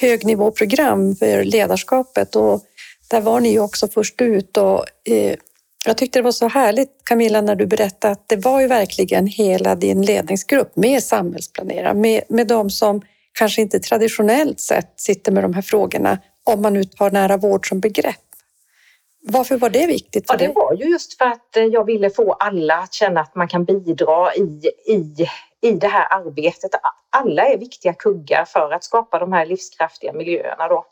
högnivåprogram 0.00 1.16
för 1.16 1.44
ledarskapet 1.44 2.36
och 2.36 2.64
där 3.10 3.20
var 3.20 3.40
ni 3.40 3.48
ju 3.48 3.60
också 3.60 3.88
först 3.88 4.20
ut 4.20 4.56
och 4.56 4.84
eh, 5.04 5.36
jag 5.84 5.96
tyckte 5.96 6.18
det 6.18 6.22
var 6.22 6.32
så 6.32 6.48
härligt 6.48 7.04
Camilla 7.04 7.40
när 7.40 7.54
du 7.54 7.66
berättade 7.66 8.12
att 8.12 8.28
det 8.28 8.36
var 8.36 8.60
ju 8.60 8.66
verkligen 8.66 9.26
hela 9.26 9.74
din 9.74 10.02
ledningsgrupp 10.02 10.76
med 10.76 11.02
samhällsplanerare, 11.02 11.94
med, 11.94 12.22
med 12.28 12.46
de 12.46 12.70
som 12.70 13.02
kanske 13.32 13.62
inte 13.62 13.80
traditionellt 13.80 14.60
sett 14.60 15.00
sitter 15.00 15.32
med 15.32 15.44
de 15.44 15.54
här 15.54 15.62
frågorna 15.62 16.18
om 16.44 16.62
man 16.62 16.72
nu 16.72 16.84
tar 16.84 17.10
nära 17.10 17.36
vård 17.36 17.68
som 17.68 17.80
begrepp. 17.80 18.16
Varför 19.22 19.56
var 19.56 19.70
det 19.70 19.86
viktigt? 19.86 20.24
Ja, 20.28 20.36
det 20.36 20.52
var 20.54 20.74
ju 20.74 20.84
just 20.84 21.18
för 21.18 21.24
att 21.24 21.56
eh, 21.56 21.64
jag 21.64 21.84
ville 21.84 22.10
få 22.10 22.32
alla 22.32 22.74
att 22.78 22.92
känna 22.92 23.20
att 23.20 23.34
man 23.34 23.48
kan 23.48 23.64
bidra 23.64 24.34
i, 24.34 24.70
i, 24.86 25.28
i 25.60 25.72
det 25.72 25.88
här 25.88 26.06
arbetet. 26.10 26.70
Alla 27.10 27.42
är 27.42 27.58
viktiga 27.58 27.94
kuggar 27.94 28.44
för 28.44 28.72
att 28.72 28.84
skapa 28.84 29.18
de 29.18 29.32
här 29.32 29.46
livskraftiga 29.46 30.12
miljöerna. 30.12 30.68
Då. 30.68 30.84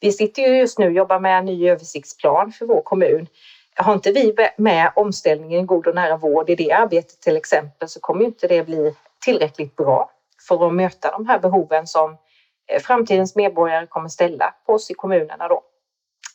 Vi 0.00 0.12
sitter 0.12 0.42
ju 0.42 0.58
just 0.58 0.78
nu 0.78 0.86
och 0.86 0.92
jobbar 0.92 1.20
med 1.20 1.38
en 1.38 1.44
ny 1.44 1.68
översiktsplan 1.68 2.52
för 2.52 2.66
vår 2.66 2.82
kommun 2.82 3.26
har 3.76 3.94
inte 3.94 4.12
vi 4.12 4.34
med 4.56 4.92
omställningen 4.96 5.60
i 5.60 5.66
god 5.66 5.86
och 5.86 5.94
nära 5.94 6.16
vård 6.16 6.50
i 6.50 6.54
det 6.54 6.72
arbetet 6.72 7.20
till 7.20 7.36
exempel 7.36 7.88
så 7.88 8.00
kommer 8.00 8.24
inte 8.24 8.46
det 8.46 8.66
bli 8.66 8.94
tillräckligt 9.24 9.76
bra 9.76 10.10
för 10.48 10.66
att 10.66 10.74
möta 10.74 11.10
de 11.10 11.26
här 11.26 11.38
behoven 11.38 11.86
som 11.86 12.16
eh, 12.66 12.80
framtidens 12.80 13.36
medborgare 13.36 13.86
kommer 13.86 14.08
ställa 14.08 14.54
på 14.66 14.72
oss 14.72 14.90
i 14.90 14.94
kommunerna 14.94 15.48
då. 15.48 15.62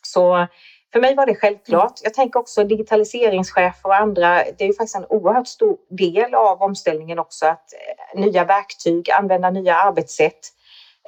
Så 0.02 0.46
för 0.92 1.00
mig 1.00 1.14
var 1.14 1.26
det 1.26 1.34
självklart. 1.34 2.00
Jag 2.02 2.14
tänker 2.14 2.40
också 2.40 2.64
digitaliseringschefer 2.64 3.88
och 3.88 3.96
andra. 3.96 4.44
Det 4.58 4.64
är 4.64 4.68
ju 4.68 4.74
faktiskt 4.74 4.96
en 4.96 5.06
oerhört 5.08 5.48
stor 5.48 5.76
del 5.90 6.34
av 6.34 6.62
omställningen 6.62 7.18
också 7.18 7.46
att 7.46 7.72
eh, 8.14 8.20
nya 8.20 8.44
verktyg, 8.44 9.10
använda 9.10 9.50
nya 9.50 9.76
arbetssätt. 9.76 10.40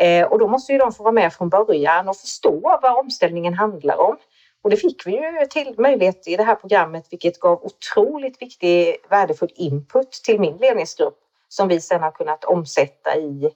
Eh, 0.00 0.26
och 0.26 0.38
då 0.38 0.48
måste 0.48 0.72
ju 0.72 0.78
de 0.78 0.92
få 0.92 1.02
vara 1.02 1.12
med 1.12 1.32
från 1.32 1.48
början 1.48 2.08
och 2.08 2.16
förstå 2.16 2.78
vad 2.82 2.98
omställningen 2.98 3.54
handlar 3.54 4.00
om. 4.00 4.16
Och 4.64 4.70
det 4.70 4.76
fick 4.76 5.06
vi 5.06 5.12
ju 5.12 5.46
till 5.50 5.74
möjlighet 5.78 6.28
i 6.28 6.36
det 6.36 6.42
här 6.42 6.54
programmet, 6.54 7.06
vilket 7.10 7.40
gav 7.40 7.64
otroligt 7.64 8.42
viktig 8.42 8.96
värdefull 9.10 9.50
input 9.54 10.12
till 10.12 10.40
min 10.40 10.56
ledningsgrupp 10.56 11.18
som 11.48 11.68
vi 11.68 11.80
sedan 11.80 12.00
har 12.02 12.10
kunnat 12.10 12.44
omsätta 12.44 13.16
i, 13.16 13.50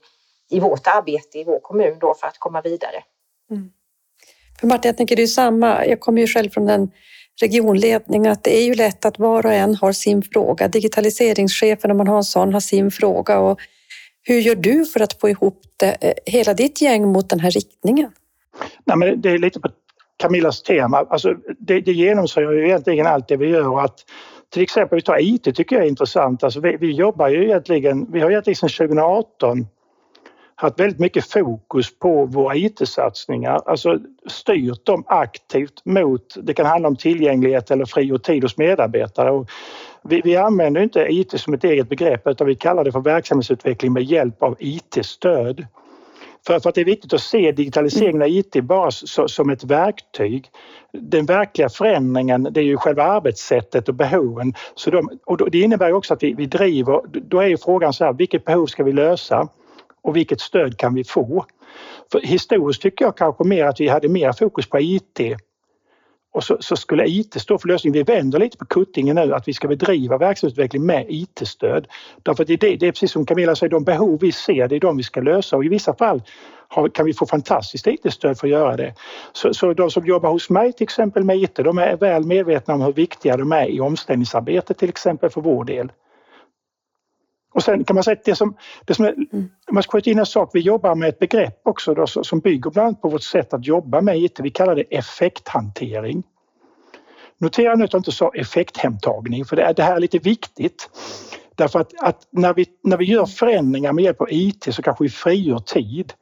i 0.49 0.59
vårt 0.59 0.87
arbete 0.87 1.39
i 1.39 1.43
vår 1.43 1.59
kommun 1.59 1.97
då 1.99 2.13
för 2.13 2.27
att 2.27 2.37
komma 2.39 2.61
vidare. 2.61 3.03
Mm. 3.51 3.71
För 4.59 4.67
Martin, 4.67 4.89
jag 4.89 4.97
tänker 4.97 5.15
det 5.15 5.21
är 5.21 5.27
samma. 5.27 5.85
Jag 5.85 5.99
kommer 5.99 6.21
ju 6.21 6.27
själv 6.27 6.49
från 6.49 6.69
en 6.69 6.91
regionledning 7.41 8.27
att 8.27 8.43
det 8.43 8.57
är 8.57 8.63
ju 8.63 8.73
lätt 8.73 9.05
att 9.05 9.19
var 9.19 9.45
och 9.45 9.53
en 9.53 9.75
har 9.75 9.91
sin 9.91 10.21
fråga. 10.21 10.67
Digitaliseringschefen, 10.67 11.91
om 11.91 11.97
man 11.97 12.07
har 12.07 12.17
en 12.17 12.23
sån, 12.23 12.53
har 12.53 12.59
sin 12.59 12.91
fråga. 12.91 13.39
Och 13.39 13.59
hur 14.21 14.39
gör 14.39 14.55
du 14.55 14.85
för 14.85 14.99
att 14.99 15.19
få 15.19 15.29
ihop 15.29 15.61
det, 15.77 15.97
eh, 16.01 16.13
hela 16.25 16.53
ditt 16.53 16.81
gäng 16.81 17.07
mot 17.07 17.29
den 17.29 17.39
här 17.39 17.51
riktningen? 17.51 18.11
Nej, 18.85 18.97
men 18.97 19.21
det 19.21 19.29
är 19.29 19.37
lite 19.37 19.59
på 19.59 19.69
Camillas 20.19 20.63
tema, 20.63 21.05
alltså 21.09 21.33
det, 21.59 21.79
det 21.79 21.91
genomsyrar 21.91 22.51
ju 22.51 22.65
egentligen 22.65 23.07
allt 23.07 23.27
det 23.27 23.37
vi 23.37 23.47
gör. 23.47 23.79
Att, 23.79 24.05
till 24.49 24.63
exempel 24.63 24.95
vi 24.95 25.01
tar 25.01 25.17
IT 25.21 25.43
tycker 25.55 25.75
jag 25.75 25.85
är 25.85 25.89
intressant. 25.89 26.43
Alltså 26.43 26.59
vi, 26.59 26.77
vi 26.79 26.91
jobbar 26.91 27.27
ju 27.27 27.43
egentligen, 27.43 28.11
vi 28.11 28.19
har 28.19 28.31
egentligen 28.31 28.55
sedan 28.55 28.69
2018 28.69 29.67
haft 30.55 30.79
väldigt 30.79 30.99
mycket 30.99 31.25
fokus 31.25 31.99
på 31.99 32.25
våra 32.25 32.55
IT-satsningar, 32.55 33.61
alltså 33.65 33.99
styrt 34.27 34.85
dem 34.85 35.03
aktivt 35.07 35.85
mot, 35.85 36.35
det 36.43 36.53
kan 36.53 36.65
handla 36.65 36.87
om 36.87 36.95
tillgänglighet 36.95 37.71
eller 37.71 37.85
fri 37.85 38.11
och 38.11 38.23
tid 38.23 38.43
hos 38.43 38.57
medarbetare. 38.57 39.31
Och 39.31 39.49
vi, 40.03 40.21
vi 40.23 40.35
använder 40.35 40.81
inte 40.81 41.07
IT 41.09 41.39
som 41.39 41.53
ett 41.53 41.63
eget 41.63 41.89
begrepp 41.89 42.27
utan 42.27 42.47
vi 42.47 42.55
kallar 42.55 42.83
det 42.83 42.91
för 42.91 42.99
verksamhetsutveckling 42.99 43.93
med 43.93 44.03
hjälp 44.03 44.43
av 44.43 44.55
IT-stöd. 44.59 45.67
För, 46.47 46.59
för 46.59 46.69
att 46.69 46.75
det 46.75 46.81
är 46.81 46.85
viktigt 46.85 47.13
att 47.13 47.21
se 47.21 47.51
digitaliseringen 47.51 48.21
av 48.21 48.27
IT 48.27 48.63
bara 48.63 48.91
så, 48.91 49.27
som 49.27 49.49
ett 49.49 49.63
verktyg. 49.63 50.45
Den 50.93 51.25
verkliga 51.25 51.69
förändringen 51.69 52.47
det 52.51 52.59
är 52.59 52.63
ju 52.63 52.77
själva 52.77 53.03
arbetssättet 53.03 53.89
och 53.89 53.95
behoven. 53.95 54.53
Så 54.75 54.91
de, 54.91 55.09
och 55.25 55.51
det 55.51 55.59
innebär 55.59 55.93
också 55.93 56.13
att 56.13 56.23
vi, 56.23 56.33
vi 56.33 56.45
driver, 56.45 57.01
då 57.07 57.39
är 57.39 57.47
ju 57.47 57.57
frågan 57.57 57.93
så 57.93 58.05
här, 58.05 58.13
vilket 58.13 58.45
behov 58.45 58.65
ska 58.65 58.83
vi 58.83 58.91
lösa? 58.91 59.47
Och 60.01 60.15
vilket 60.15 60.41
stöd 60.41 60.77
kan 60.77 60.93
vi 60.93 61.03
få? 61.03 61.45
För 62.11 62.21
historiskt 62.21 62.81
tycker 62.81 63.05
jag 63.05 63.17
kanske 63.17 63.43
mer 63.43 63.65
att 63.65 63.79
vi 63.79 63.87
hade 63.87 64.09
mer 64.09 64.31
fokus 64.31 64.69
på 64.69 64.79
IT 64.79 65.19
och 66.39 66.43
så, 66.43 66.57
så, 66.59 66.75
skulle 66.75 67.07
IT 67.07 67.41
stå 67.41 67.57
för 67.57 67.67
lösningen. 67.67 67.93
Vi 67.93 68.13
vänder 68.13 68.39
lite 68.39 68.57
på 68.57 68.65
kuttingen 68.65 69.15
nu 69.15 69.33
att 69.33 69.47
vi 69.47 69.53
ska 69.53 69.67
bedriva 69.67 70.17
verksamhetsutveckling 70.17 70.85
med 70.85 71.05
IT-stöd. 71.09 71.87
Därför 72.23 72.43
att 72.43 72.47
det, 72.47 72.57
det, 72.57 72.87
är 72.87 72.91
precis 72.91 73.11
som 73.11 73.25
Camilla 73.25 73.55
säger, 73.55 73.71
de 73.71 73.83
behov 73.83 74.19
vi 74.21 74.31
ser 74.31 74.67
det 74.67 74.75
är 74.75 74.79
de 74.79 74.97
vi 74.97 75.03
ska 75.03 75.21
lösa 75.21 75.57
och 75.57 75.65
i 75.65 75.69
vissa 75.69 75.93
fall 75.93 76.21
har, 76.67 76.89
kan 76.89 77.05
vi 77.05 77.13
få 77.13 77.25
fantastiskt 77.25 77.87
IT-stöd 77.87 78.39
för 78.39 78.47
att 78.47 78.51
göra 78.51 78.77
det. 78.77 78.93
Så, 79.33 79.53
så, 79.53 79.73
de 79.73 79.91
som 79.91 80.05
jobbar 80.05 80.29
hos 80.29 80.49
mig 80.49 80.73
till 80.73 80.83
exempel 80.83 81.23
med 81.23 81.37
IT, 81.37 81.55
de 81.55 81.77
är 81.77 81.97
väl 81.97 82.25
medvetna 82.25 82.73
om 82.73 82.81
hur 82.81 82.93
viktiga 82.93 83.37
de 83.37 83.51
är 83.51 83.67
i 83.67 83.79
omställningsarbetet 83.79 84.77
till 84.77 84.89
exempel 84.89 85.29
för 85.29 85.41
vår 85.41 85.65
del. 85.65 85.91
Och 87.53 87.63
sen 87.63 87.83
kan 87.83 87.93
man 87.93 88.03
säga 88.03 88.17
att 88.17 88.23
det 88.23 88.35
som, 88.35 88.57
det 88.85 88.93
som 88.93 89.05
är, 89.05 89.13
mm. 89.13 89.49
man 89.71 89.83
ska 89.83 89.91
skjuta 89.91 90.09
in 90.09 90.19
en 90.19 90.25
sak, 90.25 90.49
vi 90.53 90.59
jobbar 90.59 90.95
med 90.95 91.09
ett 91.09 91.19
begrepp 91.19 91.61
också 91.63 91.93
då, 91.93 92.07
som 92.07 92.39
bygger 92.39 92.69
bland 92.69 92.87
annat 92.87 93.01
på 93.01 93.09
vårt 93.09 93.23
sätt 93.23 93.53
att 93.53 93.65
jobba 93.65 94.01
med 94.01 94.17
IT. 94.17 94.39
Vi 94.39 94.49
kallar 94.49 94.75
det 94.75 94.97
effekthantering. 94.97 96.23
Notera 97.37 97.75
nu 97.75 97.83
att 97.83 97.93
jag 97.93 97.99
inte 97.99 98.11
sa 98.11 98.31
effekthemtagning 98.35 99.45
för 99.45 99.55
det, 99.55 99.63
är, 99.63 99.73
det 99.73 99.83
här 99.83 99.95
är 99.95 99.99
lite 99.99 100.17
viktigt. 100.17 100.89
Därför 101.55 101.79
att, 101.79 101.93
att, 101.99 102.27
när, 102.31 102.53
vi, 102.53 102.65
när 102.83 102.97
vi 102.97 103.05
gör 103.05 103.25
förändringar 103.25 103.93
med 103.93 104.03
hjälp 104.03 104.21
av 104.21 104.27
IT 104.31 104.67
så 104.71 104.81
kanske 104.81 105.03
vi 105.03 105.09
frigör 105.09 105.59
tid. 105.59 106.13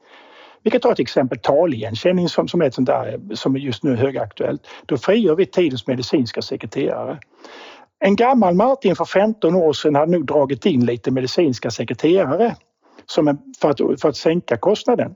Vi 0.62 0.70
kan 0.70 0.80
ta 0.80 0.92
ett 0.92 0.98
exempel 0.98 1.38
taligenkänning 1.38 2.28
som, 2.28 2.48
som 2.48 2.62
är 2.62 2.66
ett 2.66 2.74
sånt 2.74 2.86
där 2.86 3.20
som 3.34 3.54
är 3.54 3.58
just 3.58 3.82
nu 3.82 3.96
högaktuellt. 3.96 4.66
Då 4.86 4.96
frigör 4.96 5.34
vi 5.34 5.46
tid 5.46 5.72
hos 5.72 5.86
medicinska 5.86 6.42
sekreterare. 6.42 7.18
En 8.00 8.16
gammal 8.16 8.54
Martin 8.54 8.96
för 8.96 9.04
15 9.04 9.54
år 9.54 9.72
sedan 9.72 9.94
hade 9.94 10.12
nog 10.12 10.26
dragit 10.26 10.66
in 10.66 10.86
lite 10.86 11.10
medicinska 11.10 11.70
sekreterare 11.70 12.56
som 13.06 13.28
en, 13.28 13.38
för, 13.60 13.70
att, 13.70 14.00
för 14.00 14.08
att 14.08 14.16
sänka 14.16 14.56
kostnaden. 14.56 15.14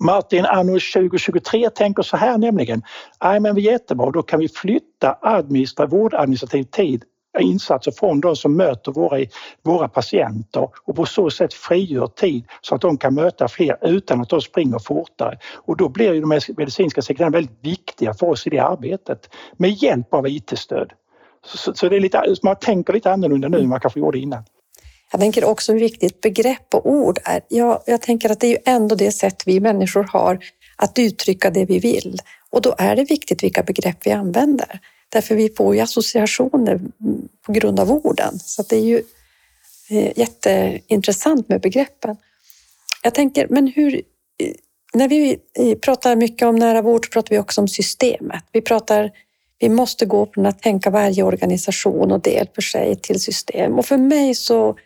Martin 0.00 0.44
anno 0.44 0.72
2023 0.72 1.70
tänker 1.70 2.02
så 2.02 2.16
här 2.16 2.38
nämligen. 2.38 2.82
Nej 3.24 3.40
men 3.40 3.54
vi 3.54 3.68
är 3.68 3.72
jättebra, 3.72 4.10
då 4.10 4.22
kan 4.22 4.40
vi 4.40 4.48
flytta 4.48 5.18
administrativ, 5.22 5.90
vårdadministrativ 5.90 6.64
tid 6.64 7.04
insatser 7.40 7.92
från 7.92 8.20
de 8.20 8.36
som 8.36 8.56
möter 8.56 8.92
våra, 8.92 9.26
våra 9.62 9.88
patienter 9.88 10.68
och 10.84 10.96
på 10.96 11.06
så 11.06 11.30
sätt 11.30 11.54
frigör 11.54 12.06
tid 12.06 12.44
så 12.60 12.74
att 12.74 12.80
de 12.80 12.98
kan 12.98 13.14
möta 13.14 13.48
fler 13.48 13.78
utan 13.82 14.20
att 14.20 14.28
de 14.28 14.40
springer 14.40 14.78
fortare. 14.78 15.38
Och 15.54 15.76
då 15.76 15.88
blir 15.88 16.14
ju 16.14 16.20
de 16.20 16.40
medicinska 16.56 17.02
sekreterarna 17.02 17.36
väldigt 17.36 17.58
viktiga 17.60 18.14
för 18.14 18.26
oss 18.26 18.46
i 18.46 18.50
det 18.50 18.58
arbetet 18.58 19.34
med 19.56 19.70
hjälp 19.70 20.14
av 20.14 20.28
IT-stöd. 20.28 20.92
Så, 21.46 21.74
så, 21.74 21.88
det 21.88 21.96
är 21.96 22.00
lite, 22.00 22.34
man 22.42 22.56
tänker 22.56 22.92
lite 22.92 23.10
annorlunda 23.10 23.48
nu 23.48 23.58
än 23.58 23.68
man 23.68 23.80
kanske 23.80 24.00
gjorde 24.00 24.18
innan. 24.18 24.44
Jag 25.12 25.20
tänker 25.20 25.44
också 25.44 25.72
hur 25.72 25.80
viktigt 25.80 26.20
begrepp 26.20 26.74
och 26.74 26.86
ord 26.86 27.18
är. 27.24 27.40
Jag, 27.48 27.82
jag 27.86 28.02
tänker 28.02 28.30
att 28.30 28.40
det 28.40 28.46
är 28.46 28.50
ju 28.50 28.58
ändå 28.64 28.94
det 28.94 29.12
sätt 29.12 29.42
vi 29.46 29.60
människor 29.60 30.04
har 30.04 30.38
att 30.76 30.98
uttrycka 30.98 31.50
det 31.50 31.64
vi 31.64 31.78
vill. 31.78 32.18
Och 32.50 32.62
då 32.62 32.74
är 32.78 32.96
det 32.96 33.04
viktigt 33.04 33.42
vilka 33.42 33.62
begrepp 33.62 34.06
vi 34.06 34.10
använder. 34.10 34.80
Därför 35.08 35.34
vi 35.34 35.48
får 35.48 35.74
ju 35.74 35.80
associationer 35.80 36.80
på 37.46 37.52
grund 37.52 37.80
av 37.80 37.90
orden. 37.90 38.38
Så 38.38 38.62
det 38.62 38.76
är 38.76 38.84
ju 38.84 39.02
eh, 39.90 40.18
jätteintressant 40.18 41.48
med 41.48 41.60
begreppen. 41.60 42.16
Jag 43.02 43.14
tänker, 43.14 43.46
men 43.50 43.66
hur... 43.66 43.94
Eh, 43.94 44.52
när 44.94 45.08
vi 45.08 45.38
eh, 45.58 45.78
pratar 45.78 46.16
mycket 46.16 46.48
om 46.48 46.56
nära 46.56 46.82
vård 46.82 47.06
så 47.06 47.10
pratar 47.10 47.30
vi 47.30 47.38
också 47.38 47.60
om 47.60 47.68
systemet. 47.68 48.44
Vi 48.52 48.60
pratar 48.60 49.10
vi 49.58 49.68
måste 49.68 50.06
gå 50.06 50.26
från 50.34 50.46
att 50.46 50.62
tänka 50.62 50.90
varje 50.90 51.22
organisation 51.22 52.12
och 52.12 52.20
del 52.20 52.48
för 52.54 52.62
sig 52.62 52.96
till 52.96 53.20
system. 53.20 53.78
Och 53.78 53.86
för 53.86 53.96
mig 53.96 54.34
så 54.34 54.76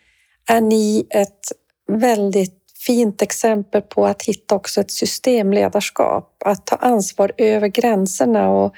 är 0.49 0.61
ni 0.61 1.07
ett 1.11 1.53
väldigt 1.93 2.55
fint 2.87 3.23
exempel 3.23 3.83
på 3.83 4.07
att 4.07 4.23
hitta 4.23 4.55
också 4.55 4.81
ett 4.81 4.91
systemledarskap, 4.91 6.43
att 6.45 6.67
ta 6.67 6.77
ansvar 6.77 7.33
över 7.37 7.69
gränserna 7.69 8.51
och 8.51 8.75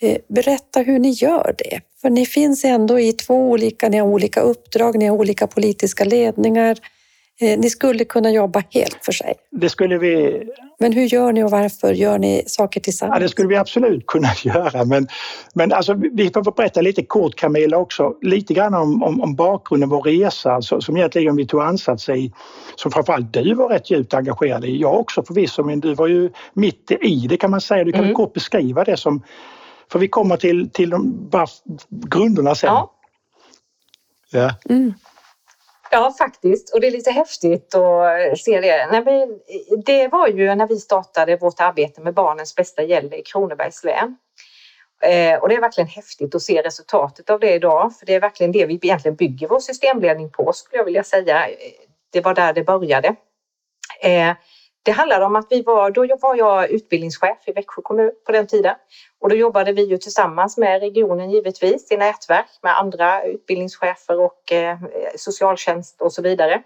eh, 0.00 0.16
berätta 0.28 0.80
hur 0.80 0.98
ni 0.98 1.10
gör 1.10 1.54
det. 1.58 1.80
För 2.02 2.10
ni 2.10 2.26
finns 2.26 2.64
ändå 2.64 3.00
i 3.00 3.12
två 3.12 3.50
olika, 3.50 3.88
ni 3.88 3.98
har 3.98 4.06
olika 4.06 4.40
uppdrag, 4.40 4.98
ni 4.98 5.06
har 5.06 5.16
olika 5.16 5.46
politiska 5.46 6.04
ledningar. 6.04 6.78
Eh, 7.40 7.58
ni 7.58 7.70
skulle 7.70 8.04
kunna 8.04 8.30
jobba 8.30 8.62
helt 8.70 8.98
för 9.02 9.12
sig. 9.12 9.34
Det 9.50 9.68
skulle 9.68 9.98
vi... 9.98 10.42
Men 10.78 10.92
hur 10.92 11.04
gör 11.04 11.32
ni 11.32 11.44
och 11.44 11.50
varför 11.50 11.92
gör 11.92 12.18
ni 12.18 12.44
saker 12.46 12.80
tillsammans? 12.80 13.16
Ja, 13.16 13.22
det 13.22 13.28
skulle 13.28 13.48
vi 13.48 13.56
absolut 13.56 14.06
kunna 14.06 14.28
göra. 14.42 14.84
Men, 14.84 15.08
men 15.54 15.72
alltså, 15.72 15.94
vi 16.12 16.30
får 16.30 16.56
berätta 16.56 16.80
lite 16.80 17.02
kort 17.02 17.34
Camilla 17.34 17.76
också, 17.76 18.14
lite 18.22 18.54
grann 18.54 18.74
om, 18.74 19.02
om, 19.02 19.20
om 19.20 19.34
bakgrunden, 19.34 19.88
vår 19.88 20.02
resa 20.02 20.52
alltså, 20.52 20.80
som 20.80 20.96
egentligen 20.96 21.36
vi 21.36 21.46
tog 21.46 21.62
ansats 21.62 22.08
i, 22.08 22.32
som 22.76 22.90
framförallt 22.90 23.32
du 23.32 23.54
var 23.54 23.68
rätt 23.68 23.90
djupt 23.90 24.14
engagerad 24.14 24.64
i. 24.64 24.80
Jag 24.80 24.94
också 24.94 25.22
förvisso, 25.22 25.62
men 25.62 25.80
du 25.80 25.94
var 25.94 26.06
ju 26.06 26.30
mitt 26.52 26.90
i 26.90 27.26
det 27.28 27.36
kan 27.36 27.50
man 27.50 27.60
säga. 27.60 27.84
Du 27.84 27.92
kan 27.92 28.04
mm. 28.04 28.14
kort 28.14 28.32
beskriva 28.32 28.84
det 28.84 28.96
som, 28.96 29.22
för 29.92 29.98
vi 29.98 30.08
kommer 30.08 30.36
till, 30.36 30.70
till 30.70 30.90
de, 30.90 31.30
grunderna 31.88 32.54
sen. 32.54 32.68
Ja. 32.68 32.90
ja. 34.30 34.50
Mm. 34.68 34.94
Ja, 35.90 36.14
faktiskt. 36.18 36.74
Och 36.74 36.80
det 36.80 36.86
är 36.86 36.90
lite 36.90 37.10
häftigt 37.10 37.74
att 37.74 38.38
se 38.38 38.60
det. 38.60 38.86
När 38.86 39.02
vi, 39.02 39.40
det 39.86 40.08
var 40.08 40.28
ju 40.28 40.54
när 40.54 40.66
vi 40.66 40.76
startade 40.76 41.36
vårt 41.36 41.60
arbete 41.60 42.00
med 42.00 42.14
Barnens 42.14 42.54
bästa 42.54 42.82
gäller 42.82 43.18
i 43.18 43.22
Kronobergs 43.22 43.84
län. 43.84 44.16
Eh, 45.02 45.38
och 45.38 45.48
det 45.48 45.54
är 45.54 45.60
verkligen 45.60 45.88
häftigt 45.88 46.34
att 46.34 46.42
se 46.42 46.62
resultatet 46.62 47.30
av 47.30 47.40
det 47.40 47.52
idag, 47.54 47.96
för 47.98 48.06
det 48.06 48.14
är 48.14 48.20
verkligen 48.20 48.52
det 48.52 48.66
vi 48.66 48.74
egentligen 48.74 49.16
bygger 49.16 49.48
vår 49.48 49.58
systemledning 49.58 50.30
på, 50.30 50.52
skulle 50.52 50.78
jag 50.78 50.84
vilja 50.84 51.04
säga. 51.04 51.48
Det 52.12 52.20
var 52.20 52.34
där 52.34 52.52
det 52.52 52.62
började. 52.62 53.08
Eh, 54.00 54.32
det 54.84 54.92
handlade 54.92 55.24
om 55.24 55.36
att 55.36 55.46
vi 55.50 55.62
var, 55.62 55.90
då 55.90 56.06
var 56.20 56.36
jag 56.36 56.70
utbildningschef 56.70 57.38
i 57.46 57.52
Växjö 57.52 57.82
kommun 57.82 58.12
på 58.26 58.32
den 58.32 58.46
tiden. 58.46 58.74
Och 59.20 59.28
då 59.28 59.36
jobbade 59.36 59.72
vi 59.72 59.84
ju 59.84 59.98
tillsammans 59.98 60.56
med 60.56 60.80
regionen 60.80 61.30
givetvis 61.30 61.92
i 61.92 61.96
nätverk 61.96 62.58
med 62.62 62.78
andra 62.78 63.24
utbildningschefer 63.24 64.20
och 64.20 64.52
eh, 64.52 64.78
socialtjänst 65.16 66.00
och 66.00 66.12
så 66.12 66.22
vidare. 66.22 66.62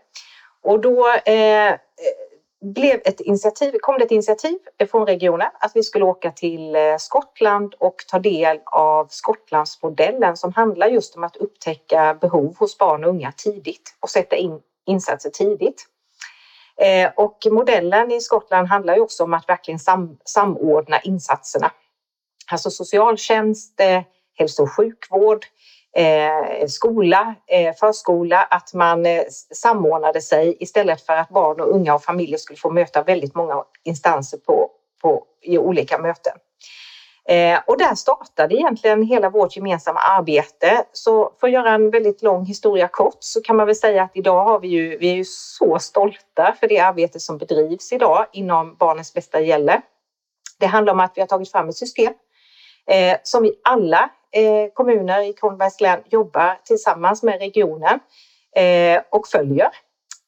Och 0.63 0.81
då 0.81 1.09
eh, 1.09 1.75
blev 2.61 3.01
ett 3.05 3.21
initiativ, 3.21 3.75
kom 3.81 3.99
det 3.99 4.05
ett 4.05 4.11
initiativ 4.11 4.59
från 4.91 5.07
regionen 5.07 5.51
att 5.61 5.73
vi 5.75 5.83
skulle 5.83 6.05
åka 6.05 6.31
till 6.31 6.77
eh, 6.77 6.97
Skottland 6.99 7.75
och 7.79 7.97
ta 8.09 8.19
del 8.19 8.61
av 8.65 9.07
Skottlandsmodellen 9.11 10.37
som 10.37 10.53
handlar 10.53 10.89
just 10.89 11.17
om 11.17 11.25
att 11.25 11.37
upptäcka 11.37 12.19
behov 12.21 12.57
hos 12.59 12.79
barn 12.79 13.05
och 13.05 13.11
unga 13.11 13.33
tidigt 13.33 13.97
och 14.01 14.11
sätta 14.11 14.37
in 14.37 14.61
insatser 14.87 15.31
tidigt. 15.31 15.87
Eh, 16.81 17.11
och 17.17 17.39
modellen 17.51 18.13
i 18.13 18.21
Skottland 18.21 18.69
handlar 18.69 18.95
ju 18.95 19.01
också 19.01 19.25
om 19.25 19.35
att 19.35 19.49
verkligen 19.49 19.79
sam 19.79 20.19
samordna 20.25 21.01
insatserna. 21.01 21.73
Alltså 22.51 22.71
socialtjänst, 22.71 23.81
eh, 23.81 24.03
hälso 24.39 24.63
och 24.63 24.73
sjukvård, 24.73 25.47
eh, 25.97 26.67
skola, 26.69 27.35
eh, 27.47 27.75
förskola, 27.75 28.43
att 28.43 28.75
man 28.75 29.07
eh, 29.07 29.23
samordnade 29.55 30.21
sig 30.21 30.57
istället 30.61 31.07
för 31.07 31.13
att 31.13 31.29
barn 31.29 31.61
och 31.61 31.75
unga 31.75 31.95
och 31.95 32.03
familjer 32.03 32.39
skulle 32.39 32.57
få 32.57 32.71
möta 32.71 33.03
väldigt 33.03 33.35
många 33.35 33.65
instanser 33.85 34.39
på, 34.39 34.71
på, 35.03 35.25
i 35.43 35.59
olika 35.59 35.99
möten. 35.99 36.33
Eh, 37.29 37.61
och 37.67 37.79
där 37.79 37.95
startade 37.95 38.55
egentligen 38.55 39.03
hela 39.03 39.31
vårt 39.31 39.57
gemensamma 39.57 40.01
arbete. 40.01 40.85
Så 40.93 41.33
för 41.41 41.47
att 41.47 41.53
göra 41.53 41.71
en 41.71 41.91
väldigt 41.91 42.23
lång 42.23 42.45
historia 42.45 42.89
kort 42.89 43.17
så 43.21 43.41
kan 43.41 43.57
man 43.57 43.67
väl 43.67 43.77
säga 43.77 44.03
att 44.03 44.11
idag 44.15 44.45
har 44.45 44.61
vi 44.61 44.69
ju, 44.69 44.99
vi 44.99 45.11
är 45.11 45.15
ju 45.15 45.25
så 45.25 45.79
stolta 45.79 46.57
för 46.61 46.69
det 46.69 46.79
arbete 46.79 47.21
som 47.21 47.39
bedrivs 47.39 47.93
idag 47.93 48.27
inom 48.33 48.75
Barnens 48.75 49.15
bästa 49.15 49.41
gäller. 49.41 49.81
Det 50.61 50.67
handlar 50.67 50.93
om 50.93 51.01
att 51.01 51.13
vi 51.15 51.21
har 51.21 51.27
tagit 51.27 51.53
fram 51.53 51.69
ett 51.69 51.77
system 51.77 52.13
eh, 52.87 53.17
som 53.23 53.43
vi 53.43 53.53
alla 53.65 54.11
eh, 54.33 54.73
kommuner 54.75 55.29
i 55.29 55.33
Kronobergs 55.33 55.81
län 55.81 56.01
jobbar 56.11 56.61
tillsammans 56.65 57.23
med 57.23 57.39
regionen 57.39 58.01
eh, 58.57 59.03
och 59.11 59.29
följer. 59.29 59.69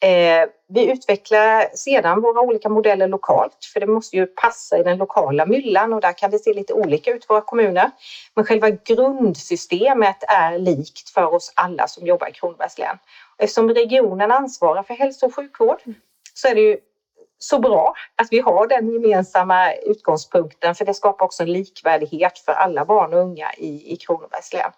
Eh, 0.02 0.48
vi 0.68 0.90
utvecklar 0.90 1.76
sedan 1.76 2.20
våra 2.20 2.40
olika 2.40 2.68
modeller 2.68 3.08
lokalt, 3.08 3.64
för 3.72 3.80
det 3.80 3.86
måste 3.86 4.16
ju 4.16 4.26
passa 4.26 4.78
i 4.78 4.82
den 4.82 4.98
lokala 4.98 5.46
myllan 5.46 5.92
och 5.92 6.00
där 6.00 6.12
kan 6.12 6.30
det 6.30 6.38
se 6.38 6.52
lite 6.52 6.72
olika 6.72 7.10
ut 7.10 7.24
i 7.24 7.26
våra 7.28 7.40
kommuner. 7.40 7.90
Men 8.34 8.44
själva 8.44 8.70
grundsystemet 8.70 10.16
är 10.28 10.58
likt 10.58 11.10
för 11.10 11.34
oss 11.34 11.52
alla 11.56 11.88
som 11.88 12.06
jobbar 12.06 12.28
i 12.28 12.32
Kronobergs 12.32 12.78
län. 12.78 12.98
Eftersom 13.38 13.70
regionen 13.70 14.30
ansvarar 14.30 14.82
för 14.82 14.94
hälso 14.94 15.26
och 15.26 15.34
sjukvård 15.34 15.82
så 16.34 16.48
är 16.48 16.54
det 16.54 16.60
ju 16.60 16.78
så 17.38 17.58
bra 17.58 17.94
att 18.16 18.28
vi 18.30 18.40
har 18.40 18.66
den 18.66 18.92
gemensamma 18.92 19.72
utgångspunkten, 19.74 20.74
för 20.74 20.84
det 20.84 20.94
skapar 20.94 21.24
också 21.24 21.42
en 21.42 21.52
likvärdighet 21.52 22.38
för 22.38 22.52
alla 22.52 22.84
barn 22.84 23.14
och 23.14 23.20
unga 23.20 23.52
i, 23.58 23.92
i 23.92 23.96
Kronobergs 23.96 24.52
län. 24.52 24.72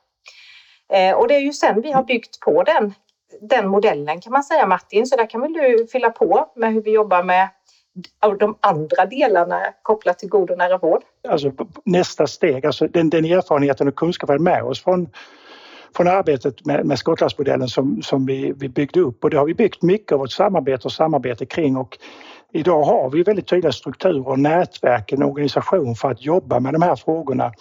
Eh, 0.92 1.14
och 1.14 1.28
det 1.28 1.34
är 1.34 1.40
ju 1.40 1.52
sen 1.52 1.80
vi 1.80 1.92
har 1.92 2.02
byggt 2.02 2.40
på 2.40 2.62
den 2.62 2.94
den 3.40 3.68
modellen 3.68 4.20
kan 4.20 4.32
man 4.32 4.44
säga 4.44 4.66
Martin, 4.66 5.06
så 5.06 5.16
där 5.16 5.30
kan 5.30 5.40
väl 5.40 5.52
du 5.52 5.86
fylla 5.92 6.10
på 6.10 6.52
med 6.56 6.72
hur 6.72 6.82
vi 6.82 6.90
jobbar 6.90 7.22
med 7.22 7.48
de 8.38 8.56
andra 8.60 9.06
delarna 9.06 9.60
kopplat 9.82 10.18
till 10.18 10.28
god 10.28 10.50
och 10.50 10.58
nära 10.58 10.78
vård? 10.78 11.02
Alltså 11.28 11.52
nästa 11.84 12.26
steg, 12.26 12.66
alltså 12.66 12.86
den, 12.86 13.10
den 13.10 13.24
erfarenheten 13.24 13.88
och 13.88 13.94
kunskapen 13.94 14.42
med 14.42 14.62
oss 14.62 14.84
från, 14.84 15.08
från 15.96 16.08
arbetet 16.08 16.66
med, 16.66 16.86
med 16.86 16.98
Skottlandsmodellen 16.98 17.68
som, 17.68 18.02
som 18.02 18.26
vi, 18.26 18.52
vi 18.56 18.68
byggde 18.68 19.00
upp 19.00 19.24
och 19.24 19.30
det 19.30 19.38
har 19.38 19.46
vi 19.46 19.54
byggt 19.54 19.82
mycket 19.82 20.12
av 20.12 20.18
vårt 20.18 20.32
samarbete 20.32 20.84
och 20.84 20.92
samarbete 20.92 21.46
kring 21.46 21.76
och 21.76 21.98
idag 22.52 22.82
har 22.82 23.10
vi 23.10 23.22
väldigt 23.22 23.46
tydliga 23.46 23.72
strukturer 23.72 24.28
och 24.28 24.38
nätverk, 24.38 25.12
en 25.12 25.22
organisation 25.22 25.94
för 25.94 26.10
att 26.10 26.24
jobba 26.24 26.60
med 26.60 26.72
de 26.72 26.82
här 26.82 26.96
frågorna. 26.96 27.52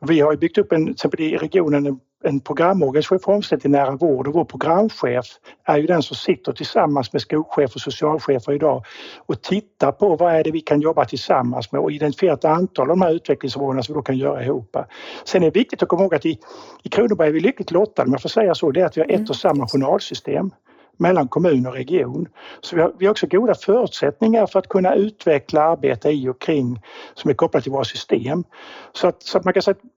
Vi 0.00 0.20
har 0.20 0.36
byggt 0.36 0.58
upp 0.58 0.72
en, 0.72 0.84
till 0.84 0.92
exempel 0.92 1.20
i 1.20 1.36
regionen 1.36 2.00
en 2.24 2.40
programorganisation 2.40 3.34
omställning 3.34 3.60
till 3.60 3.70
nära 3.70 3.90
vård 3.90 4.28
och 4.28 4.34
vår 4.34 4.44
programchef 4.44 5.26
är 5.64 5.78
ju 5.78 5.86
den 5.86 6.02
som 6.02 6.16
sitter 6.16 6.52
tillsammans 6.52 7.12
med 7.12 7.22
skolchefer 7.22 7.76
och 7.76 7.80
socialchefer 7.80 8.52
idag 8.52 8.84
och 9.26 9.42
tittar 9.42 9.92
på 9.92 10.16
vad 10.16 10.34
är 10.34 10.44
det 10.44 10.50
vi 10.50 10.60
kan 10.60 10.80
jobba 10.80 11.04
tillsammans 11.04 11.72
med 11.72 11.80
och 11.80 11.92
identifiera 11.92 12.34
ett 12.34 12.44
antal 12.44 12.90
av 12.90 12.96
de 12.98 13.02
här 13.02 13.12
utvecklingsområdena 13.12 13.82
som 13.82 13.92
vi 13.92 13.98
då 13.98 14.02
kan 14.02 14.18
göra 14.18 14.44
ihop. 14.44 14.76
Sen 15.24 15.42
är 15.42 15.50
det 15.50 15.58
viktigt 15.58 15.82
att 15.82 15.88
komma 15.88 16.02
ihåg 16.02 16.14
att 16.14 16.26
i, 16.26 16.38
i 16.82 16.88
Kronoberg 16.88 17.28
är 17.28 17.32
vi 17.32 17.40
lyckligt 17.40 17.70
lottade, 17.70 18.06
om 18.06 18.12
jag 18.12 18.22
får 18.22 18.28
säga 18.28 18.54
så, 18.54 18.70
det 18.70 18.80
är 18.80 18.86
att 18.86 18.96
vi 18.96 19.00
har 19.00 19.10
ett 19.10 19.30
och 19.30 19.36
samma 19.36 19.68
journalsystem 19.68 20.50
mellan 20.96 21.28
kommun 21.28 21.66
och 21.66 21.72
region. 21.72 22.28
Så 22.60 22.76
vi 22.76 22.82
har, 22.82 22.92
vi 22.98 23.06
har 23.06 23.10
också 23.10 23.26
goda 23.26 23.54
förutsättningar 23.54 24.46
för 24.46 24.58
att 24.58 24.68
kunna 24.68 24.94
utveckla 24.94 25.62
arbete 25.62 26.10
i 26.10 26.28
och 26.28 26.40
kring 26.40 26.82
som 27.14 27.30
är 27.30 27.34
kopplat 27.34 27.62
till 27.62 27.72
våra 27.72 27.84
system. 27.84 28.44
Så 28.92 29.08
att, 29.08 29.22
så 29.22 29.38
att 29.38 29.44
man 29.44 29.54
kan 29.54 29.62
säga 29.62 29.72
att 29.72 29.90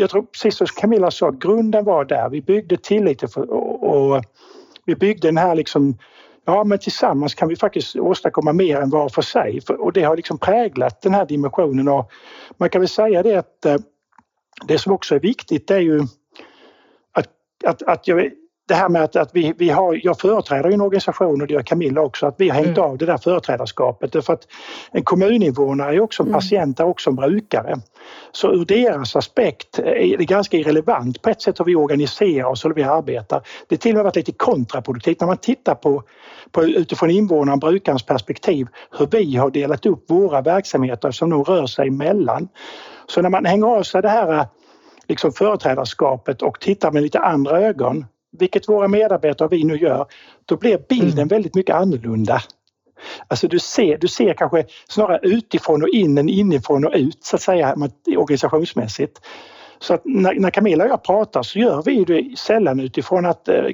jag 0.00 0.10
tror 0.10 0.22
precis 0.22 0.56
som 0.56 0.66
Camilla 0.66 1.10
sa, 1.10 1.30
grunden 1.30 1.84
var 1.84 2.04
där. 2.04 2.28
Vi 2.28 2.42
byggde 2.42 2.76
tilliten 2.76 3.28
och, 3.34 4.14
och 4.14 4.24
vi 4.84 4.94
byggde 4.94 5.28
den 5.28 5.36
här 5.36 5.54
liksom 5.54 5.98
Ja, 6.44 6.64
men 6.64 6.78
tillsammans 6.78 7.34
kan 7.34 7.48
vi 7.48 7.56
faktiskt 7.56 7.96
åstadkomma 7.96 8.52
mer 8.52 8.80
än 8.80 8.90
var 8.90 9.08
för 9.08 9.22
sig 9.22 9.60
och 9.68 9.92
det 9.92 10.02
har 10.02 10.16
liksom 10.16 10.38
präglat 10.38 11.02
den 11.02 11.14
här 11.14 11.26
dimensionen 11.26 11.88
och 11.88 12.10
man 12.56 12.70
kan 12.70 12.80
väl 12.80 12.88
säga 12.88 13.22
det 13.22 13.36
att 13.36 13.66
eh, 13.66 13.76
det 14.66 14.78
som 14.78 14.92
också 14.92 15.14
är 15.14 15.20
viktigt 15.20 15.70
är 15.70 15.80
ju 15.80 16.02
att, 17.64 17.82
att 17.82 18.08
jag, 18.08 18.30
det 18.70 18.76
här 18.76 18.88
med 18.88 19.02
att, 19.02 19.16
att 19.16 19.30
vi, 19.32 19.54
vi 19.58 19.70
har, 19.70 20.00
jag 20.02 20.20
företräder 20.20 20.70
en 20.70 20.80
organisation 20.80 21.40
och 21.40 21.46
det 21.46 21.54
gör 21.54 21.62
Camilla 21.62 22.00
också, 22.00 22.26
att 22.26 22.34
vi 22.38 22.48
har 22.48 22.56
hängt 22.56 22.78
mm. 22.78 22.90
av 22.90 22.98
det 22.98 23.06
där 23.06 23.18
företrädarskapet. 23.18 24.12
Därför 24.12 24.32
att 24.32 24.46
en 24.90 25.02
kommuninvånare 25.02 25.94
är 25.94 26.00
också 26.00 26.22
en 26.22 26.28
mm. 26.28 26.40
patient, 26.40 26.80
är 26.80 26.84
också 26.84 27.10
en 27.10 27.16
brukare. 27.16 27.76
Så 28.32 28.52
ur 28.52 28.64
deras 28.64 29.16
aspekt 29.16 29.78
är 29.78 30.16
det 30.16 30.24
ganska 30.24 30.56
irrelevant 30.56 31.22
på 31.22 31.30
ett 31.30 31.42
sätt 31.42 31.60
hur 31.60 31.64
vi 31.64 31.76
organiserar 31.76 32.44
oss 32.44 32.64
och 32.64 32.70
hur 32.70 32.74
vi 32.74 32.82
arbetar. 32.82 33.42
Det 33.68 33.76
till 33.76 33.90
och 33.90 33.94
med 33.94 34.04
varit 34.04 34.16
lite 34.16 34.32
kontraproduktivt 34.32 35.20
när 35.20 35.26
man 35.26 35.36
tittar 35.36 35.74
på, 35.74 36.02
på 36.52 36.64
utifrån 36.64 37.10
invånaren, 37.10 37.58
brukarens 37.58 38.02
perspektiv, 38.02 38.66
hur 38.98 39.06
vi 39.10 39.36
har 39.36 39.50
delat 39.50 39.86
upp 39.86 40.10
våra 40.10 40.40
verksamheter 40.40 41.10
som 41.10 41.30
nog 41.30 41.48
rör 41.48 41.66
sig 41.66 41.88
emellan. 41.88 42.48
Så 43.06 43.22
när 43.22 43.30
man 43.30 43.44
hänger 43.44 43.66
av 43.66 43.82
sig 43.82 44.02
det 44.02 44.08
här 44.08 44.46
liksom 45.08 45.32
företrädarskapet 45.32 46.42
och 46.42 46.60
tittar 46.60 46.90
med 46.90 47.02
lite 47.02 47.18
andra 47.18 47.60
ögon 47.60 48.04
vilket 48.38 48.68
våra 48.68 48.88
medarbetare 48.88 49.46
och 49.46 49.52
vi 49.52 49.64
nu 49.64 49.76
gör, 49.76 50.06
då 50.44 50.56
blir 50.56 50.78
bilden 50.88 51.18
mm. 51.18 51.28
väldigt 51.28 51.54
mycket 51.54 51.76
annorlunda. 51.76 52.42
Alltså 53.28 53.48
du 53.48 53.58
ser, 53.58 53.98
du 53.98 54.08
ser 54.08 54.34
kanske 54.34 54.64
snarare 54.88 55.20
utifrån 55.22 55.82
och 55.82 55.88
in 55.88 56.18
än 56.18 56.28
inifrån 56.28 56.86
och 56.86 56.92
ut 56.94 57.24
så 57.24 57.36
att 57.36 57.42
säga 57.42 57.76
organisationsmässigt. 58.16 59.20
Så 59.78 59.94
att 59.94 60.02
när, 60.04 60.34
när 60.34 60.50
Camilla 60.50 60.84
och 60.84 60.90
jag 60.90 61.04
pratar 61.04 61.42
så 61.42 61.58
gör 61.58 61.82
vi 61.82 62.04
det 62.04 62.38
sällan 62.38 62.80
utifrån 62.80 63.26
att 63.26 63.48
eh, 63.48 63.64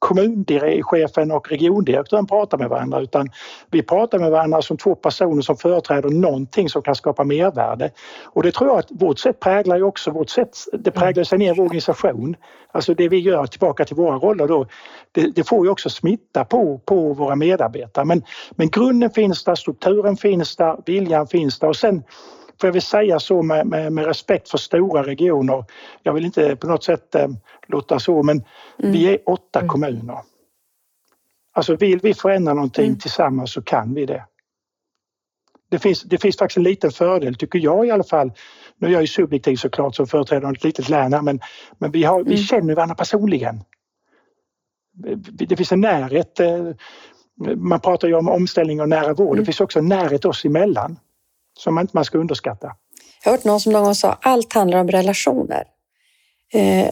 kommunchefen 0.00 1.30
och 1.30 1.48
regiondirektören 1.48 2.26
pratar 2.26 2.58
med 2.58 2.68
varandra 2.68 3.00
utan 3.00 3.28
vi 3.70 3.82
pratar 3.82 4.18
med 4.18 4.30
varandra 4.30 4.62
som 4.62 4.76
två 4.76 4.94
personer 4.94 5.42
som 5.42 5.56
företräder 5.56 6.08
någonting 6.08 6.68
som 6.68 6.82
kan 6.82 6.94
skapa 6.94 7.24
mervärde. 7.24 7.90
Och 8.24 8.42
det 8.42 8.52
tror 8.52 8.70
jag 8.70 8.78
att 8.78 8.86
vårt 8.90 9.18
sätt 9.18 9.40
präglar 9.40 9.76
ju 9.76 9.82
också 9.82 10.10
vårt 10.10 10.30
sätt, 10.30 10.56
det 10.72 10.90
präglar 10.90 11.24
sig 11.24 11.38
ner 11.38 11.52
i 11.52 11.56
vår 11.56 11.64
organisation. 11.64 12.36
Alltså 12.72 12.94
det 12.94 13.08
vi 13.08 13.18
gör 13.18 13.46
tillbaka 13.46 13.84
till 13.84 13.96
våra 13.96 14.16
roller 14.16 14.48
då, 14.48 14.66
det, 15.12 15.34
det, 15.34 15.48
får 15.48 15.66
ju 15.66 15.70
också 15.70 15.90
smitta 15.90 16.44
på, 16.44 16.80
på 16.84 17.12
våra 17.12 17.36
medarbetare. 17.36 18.04
Men, 18.04 18.22
men 18.50 18.70
grunden 18.70 19.10
finns 19.10 19.44
där, 19.44 19.54
strukturen 19.54 20.16
finns 20.16 20.56
där, 20.56 20.76
viljan 20.86 21.26
finns 21.26 21.58
där 21.58 21.68
och 21.68 21.76
sen 21.76 22.02
får 22.60 22.68
jag 22.68 22.72
väl 22.72 22.82
säga 22.82 23.20
så 23.20 23.42
med, 23.42 23.66
med, 23.66 23.92
med, 23.92 24.06
respekt 24.06 24.48
för 24.48 24.58
stora 24.58 25.02
regioner. 25.02 25.64
Jag 26.02 26.12
vill 26.12 26.24
inte 26.24 26.56
på 26.56 26.66
något 26.66 26.84
sätt 26.84 27.14
eh, 27.14 27.28
låta 27.66 27.98
så 27.98 28.22
men 28.22 28.44
mm. 28.78 28.92
vi 28.92 29.14
är 29.14 29.18
åtta 29.26 29.58
mm. 29.58 29.68
kommuner. 29.68 30.18
Alltså 31.52 31.76
vill 31.76 32.00
vi 32.00 32.14
förändra 32.14 32.54
någonting 32.54 32.86
mm. 32.86 32.98
tillsammans 32.98 33.52
så 33.52 33.62
kan 33.62 33.94
vi 33.94 34.06
det. 34.06 34.24
Det 35.70 35.78
finns, 35.78 36.02
det 36.02 36.18
finns 36.18 36.36
faktiskt 36.36 36.56
en 36.56 36.62
liten 36.62 36.90
fördel, 36.90 37.34
tycker 37.34 37.58
jag 37.58 37.86
i 37.86 37.90
alla 37.90 38.04
fall. 38.04 38.32
Nu 38.76 38.86
är 38.88 38.92
jag 38.92 39.00
ju 39.00 39.06
subjektiv 39.06 39.56
såklart 39.56 39.96
som 39.96 40.06
företrädare 40.06 40.52
ett 40.52 40.64
litet 40.64 40.88
län 40.88 41.24
men, 41.24 41.40
men 41.78 41.90
vi, 41.90 42.04
har, 42.04 42.24
vi 42.24 42.34
mm. 42.34 42.44
känner 42.44 42.74
varandra 42.74 42.94
personligen. 42.94 43.60
Det 45.30 45.56
finns 45.56 45.72
en 45.72 45.80
närhet. 45.80 46.40
Eh, 46.40 46.70
man 47.56 47.80
pratar 47.80 48.08
ju 48.08 48.14
om 48.14 48.28
omställning 48.28 48.80
och 48.80 48.88
nära 48.88 49.14
vård. 49.14 49.36
Det 49.36 49.44
finns 49.44 49.60
också 49.60 49.78
en 49.78 49.88
närhet 49.88 50.24
oss 50.24 50.44
emellan 50.44 50.96
som 51.60 51.74
man 51.74 51.84
inte 51.84 52.04
ska 52.04 52.18
underskatta. 52.18 52.66
Jag 53.24 53.30
har 53.30 53.36
hört 53.36 53.44
någon 53.44 53.60
som 53.60 53.72
någon 53.72 53.84
gång 53.84 53.94
sa 53.94 54.18
allt 54.22 54.52
handlar 54.52 54.78
om 54.78 54.88
relationer. 54.88 55.64
Eh, 56.52 56.88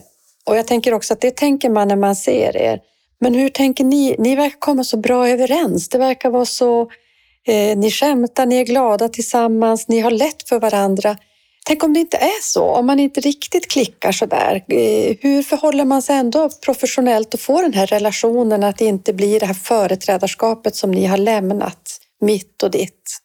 och 0.46 0.56
jag 0.56 0.66
tänker 0.66 0.94
också 0.94 1.12
att 1.12 1.20
det 1.20 1.36
tänker 1.36 1.70
man 1.70 1.88
när 1.88 1.96
man 1.96 2.16
ser 2.16 2.56
er. 2.56 2.80
Men 3.20 3.34
hur 3.34 3.48
tänker 3.48 3.84
ni? 3.84 4.16
Ni 4.18 4.36
verkar 4.36 4.58
komma 4.58 4.84
så 4.84 4.96
bra 4.96 5.28
överens. 5.28 5.88
Det 5.88 5.98
verkar 5.98 6.30
vara 6.30 6.44
så... 6.44 6.80
Eh, 7.46 7.78
ni 7.78 7.90
skämtar, 7.90 8.46
ni 8.46 8.56
är 8.56 8.64
glada 8.64 9.08
tillsammans, 9.08 9.88
ni 9.88 10.00
har 10.00 10.10
lätt 10.10 10.48
för 10.48 10.60
varandra. 10.60 11.16
Tänk 11.66 11.84
om 11.84 11.92
det 11.92 12.00
inte 12.00 12.16
är 12.16 12.42
så, 12.42 12.64
om 12.64 12.86
man 12.86 13.00
inte 13.00 13.20
riktigt 13.20 13.70
klickar 13.70 14.12
så 14.12 14.26
där. 14.26 14.64
Eh, 14.68 15.16
hur 15.20 15.42
förhåller 15.42 15.84
man 15.84 16.02
sig 16.02 16.16
ändå 16.16 16.48
professionellt 16.64 17.34
och 17.34 17.40
får 17.40 17.62
den 17.62 17.74
här 17.74 17.86
relationen 17.86 18.64
att 18.64 18.78
det 18.78 18.84
inte 18.84 19.12
blir 19.12 19.40
det 19.40 19.46
här 19.46 19.54
företrädarskapet 19.54 20.76
som 20.76 20.90
ni 20.90 21.06
har 21.06 21.18
lämnat, 21.18 21.98
mitt 22.20 22.62
och 22.62 22.70
ditt? 22.70 23.18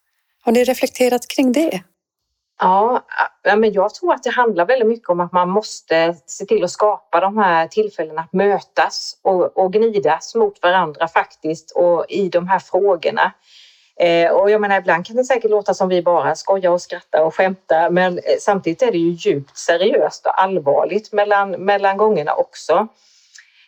Har 0.46 0.52
ni 0.52 0.64
reflekterat 0.64 1.28
kring 1.28 1.52
det? 1.52 1.84
Ja, 2.60 3.06
men 3.44 3.74
jag 3.74 3.94
tror 3.94 4.14
att 4.14 4.24
det 4.24 4.30
handlar 4.30 4.66
väldigt 4.66 4.88
mycket 4.88 5.10
om 5.10 5.20
att 5.20 5.32
man 5.32 5.50
måste 5.50 6.16
se 6.26 6.46
till 6.46 6.64
att 6.64 6.72
skapa 6.72 7.20
de 7.20 7.38
här 7.38 7.68
tillfällena 7.68 8.22
att 8.22 8.34
mötas 8.34 9.20
och, 9.22 9.58
och 9.58 9.74
gnidas 9.74 10.36
mot 10.36 10.62
varandra 10.62 11.08
faktiskt 11.08 11.72
och 11.72 12.06
i 12.10 12.30
de 12.30 12.48
här 12.48 12.60
frågorna. 12.60 13.32
Eh, 14.00 14.32
och 14.32 14.50
jag 14.50 14.62
menar, 14.62 14.78
ibland 14.78 15.06
kan 15.06 15.16
det 15.16 15.24
säkert 15.24 15.52
låta 15.52 15.74
som 15.74 15.90
vi 15.90 16.02
bara 16.02 16.36
skojar 16.36 16.72
och 16.72 16.82
skrattar 16.82 17.24
och 17.24 17.36
skämtar, 17.36 17.90
men 17.90 18.18
eh, 18.18 18.24
samtidigt 18.40 18.82
är 18.82 18.92
det 18.92 18.98
ju 18.98 19.10
djupt 19.10 19.58
seriöst 19.58 20.26
och 20.26 20.42
allvarligt 20.42 21.12
mellan, 21.12 21.52
mellan 21.52 21.98
gångerna 21.98 22.34
också. 22.34 22.88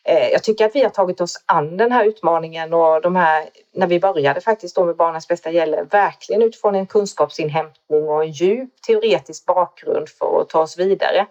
Eh, 0.08 0.30
jag 0.30 0.44
tycker 0.44 0.66
att 0.66 0.76
vi 0.76 0.84
har 0.84 0.90
tagit 0.90 1.22
oss 1.22 1.44
an 1.46 1.78
den 1.78 1.92
här 1.92 2.06
utmaningen 2.06 2.74
och 2.74 3.02
de 3.02 3.16
här, 3.16 3.50
när 3.74 3.88
vi 3.88 4.00
började 4.00 4.42
faktiskt 4.42 4.76
då 4.76 4.86
med 4.86 4.96
Barnens 4.96 5.28
bästa 5.28 5.52
gäller, 5.52 5.84
verkligen 5.84 6.42
utifrån 6.42 6.76
en 6.76 6.88
kunskapsinhämtning 6.88 8.10
och 8.10 8.24
en 8.24 8.32
djup 8.32 8.82
teoretisk 8.88 9.46
bakgrund 9.46 10.10
för 10.10 10.42
att 10.42 10.50
ta 10.50 10.62
oss 10.62 10.78
vidare. 10.78 11.26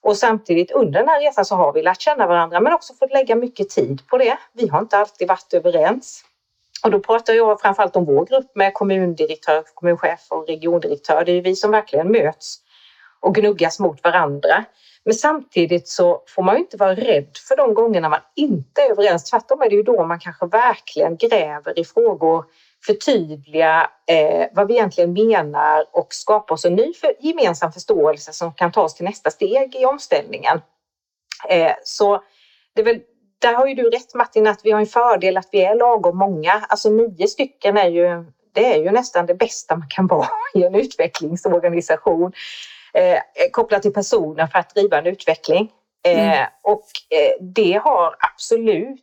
Och 0.00 0.16
samtidigt 0.16 0.70
under 0.70 1.00
den 1.00 1.08
här 1.08 1.20
resan 1.20 1.44
så 1.44 1.54
har 1.54 1.72
vi 1.72 1.82
lärt 1.82 2.00
känna 2.00 2.26
varandra 2.26 2.60
men 2.60 2.72
också 2.72 2.94
fått 2.94 3.12
lägga 3.12 3.36
mycket 3.36 3.70
tid 3.70 4.06
på 4.06 4.18
det. 4.18 4.36
Vi 4.52 4.68
har 4.68 4.78
inte 4.78 4.98
alltid 4.98 5.28
varit 5.28 5.54
överens. 5.54 6.24
Och 6.84 6.90
då 6.90 7.00
pratar 7.00 7.34
jag 7.34 7.60
framförallt 7.60 7.96
om 7.96 8.04
vår 8.04 8.26
grupp 8.26 8.50
med 8.54 8.74
kommundirektör, 8.74 9.62
kommunchef 9.74 10.26
och 10.28 10.46
regiondirektör. 10.46 11.24
Det 11.24 11.32
är 11.32 11.42
vi 11.42 11.56
som 11.56 11.70
verkligen 11.70 12.12
möts 12.12 12.56
och 13.20 13.34
gnuggas 13.34 13.80
mot 13.80 14.04
varandra. 14.04 14.64
Men 15.06 15.14
samtidigt 15.14 15.88
så 15.88 16.22
får 16.28 16.42
man 16.42 16.54
ju 16.54 16.60
inte 16.60 16.76
vara 16.76 16.94
rädd 16.94 17.30
för 17.48 17.56
de 17.56 17.74
gångerna 17.74 18.08
man 18.08 18.20
inte 18.36 18.82
är 18.82 18.90
överens. 18.90 19.30
Tvärtom 19.30 19.62
är 19.62 19.70
det 19.70 19.76
ju 19.76 19.82
då 19.82 20.04
man 20.04 20.20
kanske 20.20 20.46
verkligen 20.46 21.16
gräver 21.16 21.78
i 21.78 21.84
frågor, 21.84 22.44
förtydliga 22.86 23.90
eh, 24.06 24.46
vad 24.52 24.68
vi 24.68 24.74
egentligen 24.74 25.12
menar 25.12 25.84
och 25.92 26.06
skapa 26.10 26.54
oss 26.54 26.64
en 26.64 26.74
ny 26.74 26.94
för, 26.94 27.12
gemensam 27.20 27.72
förståelse 27.72 28.32
som 28.32 28.54
kan 28.54 28.72
ta 28.72 28.82
oss 28.82 28.94
till 28.94 29.04
nästa 29.04 29.30
steg 29.30 29.76
i 29.76 29.84
omställningen. 29.84 30.60
Eh, 31.48 31.72
så 31.84 32.22
det 32.74 32.80
är 32.80 32.84
väl, 32.84 33.00
där 33.38 33.54
har 33.54 33.66
ju 33.66 33.74
du 33.74 33.90
rätt 33.90 34.14
Martin 34.14 34.46
att 34.46 34.60
vi 34.64 34.70
har 34.70 34.80
en 34.80 34.86
fördel 34.86 35.36
att 35.36 35.48
vi 35.52 35.64
är 35.64 35.74
lagom 35.74 36.18
många. 36.18 36.52
Alltså 36.68 36.90
nio 36.90 37.28
stycken 37.28 37.76
är 37.76 37.88
ju, 37.88 38.24
det 38.54 38.74
är 38.74 38.82
ju 38.82 38.90
nästan 38.90 39.26
det 39.26 39.34
bästa 39.34 39.76
man 39.76 39.88
kan 39.88 40.06
vara 40.06 40.28
i 40.54 40.62
en 40.62 40.74
utvecklingsorganisation 40.74 42.32
eh, 42.96 43.20
kopplat 43.52 43.82
till 43.82 43.92
personer 43.92 44.46
för 44.46 44.58
att 44.58 44.74
driva 44.74 44.98
en 44.98 45.06
utveckling. 45.06 45.70
Eh, 46.06 46.36
mm. 46.36 46.46
Och 46.62 46.84
eh, 47.10 47.44
det 47.54 47.80
har 47.84 48.16
absolut 48.18 49.00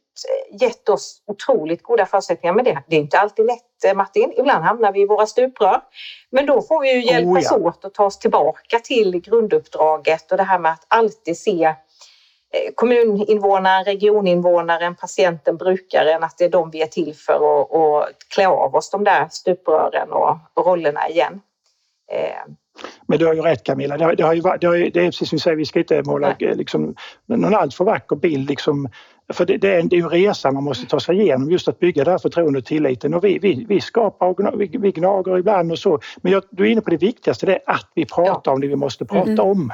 gett 0.62 0.90
oss 0.90 1.22
otroligt 1.28 1.84
goda 1.84 2.06
förutsättningar. 2.06 2.54
Men 2.54 2.66
det, 2.66 2.84
det 2.88 2.96
är 2.96 3.00
inte 3.00 3.20
alltid 3.20 3.46
lätt, 3.46 3.84
eh, 3.86 3.94
Martin. 3.94 4.34
Ibland 4.38 4.64
hamnar 4.64 4.92
vi 4.92 5.02
i 5.02 5.06
våra 5.06 5.28
stuprör. 5.28 5.82
Men 6.30 6.46
då 6.46 6.62
får 6.62 6.82
vi 6.82 6.94
ju 6.94 7.04
hjälpas 7.04 7.52
oh, 7.52 7.58
ja. 7.62 7.68
åt 7.68 7.86
att 7.86 7.94
ta 7.94 8.06
oss 8.06 8.20
tillbaka 8.20 8.80
till 8.80 9.22
grunduppdraget 9.22 10.32
och 10.32 10.38
det 10.38 10.44
här 10.44 10.60
med 10.60 10.72
att 10.72 10.86
alltid 10.88 11.38
se 11.38 11.64
eh, 11.64 12.74
kommuninvånaren, 12.76 13.86
regioninvånaren, 13.86 14.96
patienten, 14.96 15.58
brukaren, 15.58 16.24
att 16.24 16.38
det 16.38 16.46
är 16.46 16.50
de 16.50 16.70
vi 16.70 16.82
är 16.82 16.88
till 16.88 17.16
för 17.16 17.42
och 17.74 18.08
klä 18.36 18.48
av 18.48 18.76
oss 18.76 18.90
de 18.90 19.04
där 19.04 19.28
stuprören 19.32 20.12
och, 20.12 20.38
och 20.54 20.66
rollerna 20.66 21.10
igen. 21.10 21.42
Eh, 22.12 22.54
men 23.08 23.19
du 23.19 23.26
har 23.26 23.34
ju 23.34 23.41
rätt 23.41 23.63
Camilla, 23.63 23.98
det, 23.98 24.04
har, 24.04 24.15
det, 24.15 24.24
har 24.24 24.34
ju, 24.34 24.41
det, 24.62 24.67
har 24.67 24.76
ju, 24.76 24.89
det 24.89 25.00
är 25.00 25.06
precis 25.06 25.30
som 25.30 25.36
du 25.36 25.39
säger, 25.39 25.58
vi 25.58 25.65
ska 25.65 25.80
inte 25.80 26.04
måla 26.04 26.36
liksom, 26.39 26.96
någon 27.26 27.56
alltför 27.56 27.84
vacker 27.86 28.15
bild. 28.15 28.50
Liksom, 28.50 28.89
för 29.34 29.46
det, 29.46 29.58
det, 29.58 29.76
är, 29.76 29.84
det 29.84 29.96
är 29.96 29.98
ju 29.98 30.04
en 30.04 30.10
resa 30.10 30.52
man 30.52 30.63
måste 30.63 30.86
ta 30.86 31.00
sig 31.00 31.22
igenom 31.22 31.52
just 31.52 31.67
att 31.67 31.80
bygga 31.80 32.04
det 32.04 32.12
här 32.12 32.17
förtroendet 32.17 32.63
och 32.63 32.67
tilliten. 32.67 33.13
Och 33.13 33.24
vi, 33.24 33.39
vi, 33.39 33.65
vi 33.69 33.82
skapar 33.82 34.28
och 34.28 34.62
vi, 34.62 34.69
vi 34.80 34.91
gnager 34.91 35.38
ibland 35.38 35.72
och 35.72 35.80
så. 35.80 36.00
Men 36.22 36.32
jag, 36.32 36.43
du 36.50 36.67
är 36.67 36.72
inne 36.72 36.82
på 36.82 36.89
det 36.89 36.98
viktigaste, 36.98 37.46
det 37.46 37.54
är 37.54 37.62
att 37.65 37.89
vi 37.96 38.06
pratar 38.06 38.52
ja. 38.52 38.56
om 38.56 38.62
det 38.62 38.67
vi 38.67 38.76
måste 38.76 39.06
prata 39.06 39.32
mm. 39.32 39.39
om 39.39 39.72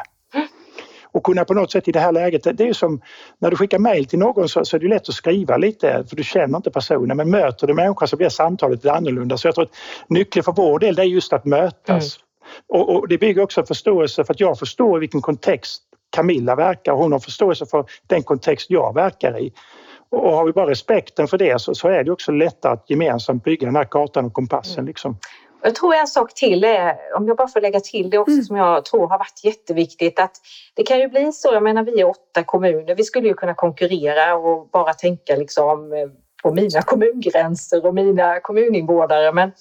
och 1.11 1.23
kunna 1.23 1.45
på 1.45 1.53
något 1.53 1.71
sätt 1.71 1.87
i 1.87 1.91
det 1.91 1.99
här 1.99 2.11
läget, 2.11 2.43
det 2.43 2.59
är 2.59 2.67
ju 2.67 2.73
som 2.73 3.01
när 3.39 3.49
du 3.49 3.55
skickar 3.55 3.79
mejl 3.79 4.05
till 4.05 4.19
någon 4.19 4.49
så, 4.49 4.65
så, 4.65 4.75
är 4.75 4.79
det 4.79 4.87
lätt 4.87 5.09
att 5.09 5.15
skriva 5.15 5.57
lite 5.57 6.03
för 6.09 6.15
du 6.15 6.23
känner 6.23 6.57
inte 6.57 6.71
personen 6.71 7.17
men 7.17 7.29
möter 7.29 7.67
du 7.67 7.73
människan 7.73 8.07
så 8.07 8.17
blir 8.17 8.29
samtalet 8.29 8.85
annorlunda. 8.85 9.37
Så 9.37 9.47
jag 9.47 9.55
tror 9.55 9.65
att 9.65 9.75
nyckeln 10.07 10.43
för 10.43 10.51
vår 10.51 10.79
del 10.79 10.95
det 10.95 11.01
är 11.01 11.05
just 11.05 11.33
att 11.33 11.45
mötas. 11.45 12.17
Mm. 12.17 12.28
Och, 12.67 12.95
och, 12.95 13.07
det 13.07 13.17
bygger 13.17 13.41
också 13.41 13.65
förståelse 13.65 14.23
för 14.23 14.33
att 14.33 14.39
jag 14.39 14.59
förstår 14.59 14.97
i 14.97 14.99
vilken 14.99 15.21
kontext 15.21 15.83
Camilla 16.09 16.55
verkar 16.55 16.91
och 16.91 16.97
hon 16.97 17.11
har 17.11 17.19
förståelse 17.19 17.65
för 17.65 17.85
den 18.07 18.23
kontext 18.23 18.69
jag 18.69 18.93
verkar 18.93 19.39
i. 19.39 19.53
Och 20.09 20.33
har 20.33 20.45
vi 20.45 20.51
bara 20.51 20.69
respekten 20.69 21.27
för 21.27 21.37
det 21.37 21.61
så, 21.61 21.75
så 21.75 21.87
är 21.87 22.03
det 22.03 22.11
också 22.11 22.31
lättare 22.31 22.73
att 22.73 22.89
gemensamt 22.89 23.43
bygga 23.43 23.65
den 23.65 23.75
här 23.75 23.83
kartan 23.83 24.25
och 24.25 24.33
kompassen. 24.33 24.79
Mm. 24.79 24.87
Liksom. 24.87 25.17
Jag 25.61 25.75
tror 25.75 25.95
en 25.95 26.07
sak 26.07 26.33
till 26.33 26.63
är, 26.63 26.95
om 27.17 27.27
jag 27.27 27.37
bara 27.37 27.47
får 27.47 27.61
lägga 27.61 27.79
till 27.79 28.09
det 28.09 28.17
också 28.17 28.31
mm. 28.31 28.43
som 28.43 28.55
jag 28.55 28.85
tror 28.85 29.07
har 29.07 29.17
varit 29.17 29.43
jätteviktigt, 29.43 30.19
att 30.19 30.31
det 30.73 30.83
kan 30.83 30.99
ju 30.99 31.07
bli 31.07 31.31
så, 31.31 31.53
jag 31.53 31.63
menar 31.63 31.83
vi 31.83 32.01
är 32.01 32.09
åtta 32.09 32.43
kommuner, 32.43 32.95
vi 32.95 33.03
skulle 33.03 33.27
ju 33.27 33.33
kunna 33.33 33.53
konkurrera 33.53 34.35
och 34.35 34.69
bara 34.69 34.93
tänka 34.93 35.35
liksom 35.35 35.91
på 36.43 36.53
mina 36.53 36.81
kommungränser 36.81 37.85
och 37.85 37.93
mina 37.93 38.39
kommuninvånare, 38.39 39.31
men 39.31 39.51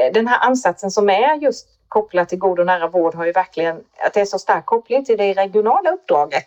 eh, 0.00 0.12
den 0.14 0.28
här 0.28 0.38
ansatsen 0.46 0.90
som 0.90 1.08
är 1.08 1.34
just 1.34 1.68
kopplat 1.94 2.28
till 2.28 2.38
god 2.38 2.58
och 2.58 2.66
nära 2.66 2.88
vård 2.88 3.14
har 3.14 3.26
ju 3.26 3.32
verkligen, 3.32 3.76
att 4.06 4.14
det 4.14 4.20
är 4.20 4.24
så 4.24 4.38
stark 4.38 4.66
koppling 4.66 5.04
till 5.04 5.18
det 5.18 5.32
regionala 5.32 5.90
uppdraget. 5.90 6.44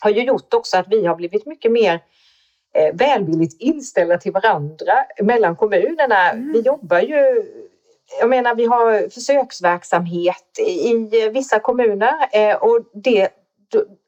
har 0.00 0.10
ju 0.10 0.22
gjort 0.22 0.54
också 0.54 0.76
att 0.76 0.88
vi 0.88 1.06
har 1.06 1.16
blivit 1.16 1.46
mycket 1.46 1.72
mer 1.72 2.00
eh, 2.74 2.94
välvilligt 2.94 3.56
inställda 3.58 4.18
till 4.18 4.32
varandra 4.32 4.94
mellan 5.22 5.56
kommunerna. 5.56 6.30
Mm. 6.30 6.52
Vi 6.52 6.60
jobbar 6.60 7.00
ju 7.00 7.44
jag 8.20 8.28
menar, 8.28 8.54
vi 8.54 8.64
har 8.64 9.08
försöksverksamhet 9.10 10.58
i 10.66 11.28
vissa 11.32 11.60
kommuner 11.60 12.28
eh, 12.32 12.56
och 12.56 12.80
det 12.94 13.28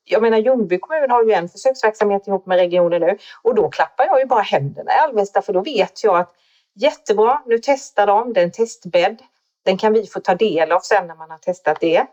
jag 0.05 0.23
menar 0.23 0.39
Ljungby 0.39 0.79
kommun 0.79 1.11
har 1.11 1.25
ju 1.25 1.33
en 1.33 1.49
försöksverksamhet 1.49 2.27
ihop 2.27 2.47
med 2.47 2.59
regionen 2.59 3.01
nu 3.01 3.19
och 3.43 3.55
då 3.55 3.69
klappar 3.69 4.07
jag 4.07 4.21
ju 4.21 4.27
bara 4.27 4.43
händerna 4.43 4.93
i 4.93 4.99
Alvesta 4.99 5.43
för 5.43 5.53
då 5.53 5.61
vet 5.61 6.05
jag 6.05 6.19
att 6.19 6.35
jättebra, 6.75 7.43
nu 7.47 7.59
testar 7.63 8.07
de, 8.07 8.33
det 8.33 8.41
är 8.41 8.45
en 8.45 8.53
testbädd. 8.53 9.23
Den 9.65 9.79
kan 9.79 9.93
vi 9.93 10.07
få 10.07 10.21
ta 10.21 10.35
del 10.35 10.73
av 10.73 10.81
sen 10.81 11.07
när 11.07 11.15
man 11.15 11.31
har 11.31 11.39
testat 11.39 11.81
det. 11.81 12.07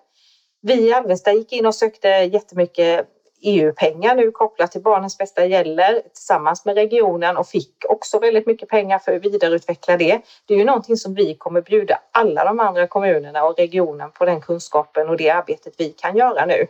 Vi 0.62 0.74
i 0.74 0.94
Alvesta 0.94 1.34
gick 1.34 1.52
in 1.52 1.66
och 1.66 1.76
sökte 1.76 2.08
jättemycket 2.08 3.08
EU-pengar 3.42 4.16
nu 4.16 4.32
kopplat 4.32 4.72
till 4.72 4.82
Barnens 4.82 5.18
bästa 5.18 5.46
gäller 5.46 6.02
tillsammans 6.14 6.66
med 6.66 6.76
regionen 6.76 7.38
och 7.38 7.48
fick 7.48 7.86
också 7.90 8.20
väldigt 8.20 8.48
mycket 8.48 8.70
pengar 8.70 9.00
för 9.00 9.16
att 9.16 9.26
vidareutveckla 9.26 9.98
det. 9.98 10.22
Det 10.46 10.54
är 10.54 10.58
ju 10.58 10.66
någonting 10.66 10.98
som 10.98 11.14
vi 11.14 11.36
kommer 11.36 11.62
bjuda 11.62 12.00
alla 12.12 12.44
de 12.46 12.60
andra 12.60 12.88
kommunerna 12.88 13.44
och 13.44 13.58
regionen 13.58 14.12
på 14.12 14.26
den 14.26 14.42
kunskapen 14.42 15.10
och 15.10 15.18
det 15.18 15.30
arbetet 15.30 15.74
vi 15.78 15.90
kan 15.90 16.16
göra 16.18 16.46
nu. 16.46 16.68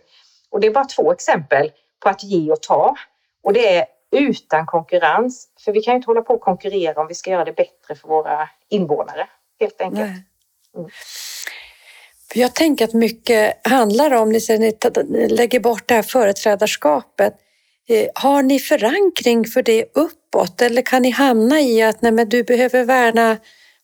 Och 0.49 0.59
det 0.59 0.67
är 0.67 0.71
bara 0.71 0.85
två 0.85 1.11
exempel 1.11 1.71
på 1.99 2.09
att 2.09 2.23
ge 2.23 2.51
och 2.51 2.61
ta. 2.61 2.95
Och 3.43 3.53
det 3.53 3.77
är 3.77 3.85
utan 4.11 4.65
konkurrens. 4.65 5.47
För 5.59 5.71
vi 5.71 5.81
kan 5.81 5.93
ju 5.93 5.95
inte 5.95 6.09
hålla 6.09 6.21
på 6.21 6.33
och 6.33 6.41
konkurrera 6.41 7.01
om 7.01 7.07
vi 7.07 7.15
ska 7.15 7.31
göra 7.31 7.45
det 7.45 7.55
bättre 7.55 7.95
för 7.95 8.07
våra 8.07 8.49
invånare. 8.69 9.27
Helt 9.59 9.81
enkelt. 9.81 10.11
Mm. 10.77 10.89
Jag 12.33 12.55
tänker 12.55 12.85
att 12.85 12.93
mycket 12.93 13.67
handlar 13.67 14.11
om, 14.11 14.31
ni 14.31 14.41
säger, 14.41 15.03
ni 15.11 15.29
lägger 15.29 15.59
bort 15.59 15.87
det 15.87 15.93
här 15.93 16.01
företrädarskapet. 16.01 17.33
Eh, 17.89 18.07
har 18.15 18.43
ni 18.43 18.59
förankring 18.59 19.45
för 19.45 19.63
det 19.63 19.85
uppåt 19.93 20.61
eller 20.61 20.81
kan 20.81 21.01
ni 21.01 21.09
hamna 21.09 21.61
i 21.61 21.81
att 21.81 22.01
nej, 22.01 22.11
men 22.11 22.29
du 22.29 22.43
behöver 22.43 22.83
värna 22.83 23.37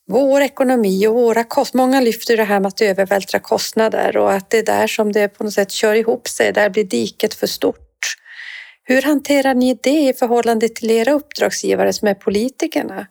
vår 0.08 0.42
ekonomi 0.42 1.08
och 1.08 1.14
våra 1.14 1.44
kostnader. 1.44 1.88
Många 1.88 2.02
lyfter 2.02 2.38
det 2.38 2.44
här 2.44 2.60
med 2.60 2.68
att 2.68 2.82
övervältra 2.82 3.40
kostnader 3.40 4.18
och 4.18 4.34
att 4.34 4.50
det 4.50 4.58
är 4.58 4.64
där 4.64 4.88
som 4.88 5.12
det 5.12 5.28
på 5.28 5.44
något 5.44 5.54
sätt 5.54 5.72
kör 5.72 5.96
ihop 5.96 6.28
sig. 6.28 6.54
Där 6.54 6.70
blir 6.70 6.84
diket 6.84 7.34
för 7.34 7.48
stort. 7.48 8.16
Hur 8.84 9.02
hanterar 9.02 9.54
ni 9.54 9.80
det 9.84 10.10
i 10.10 10.14
förhållande 10.14 10.70
till 10.70 10.92
era 10.92 11.12
uppdragsgivare 11.12 11.94
som 11.94 12.08
är 12.08 12.14
politikerna? 12.14 13.08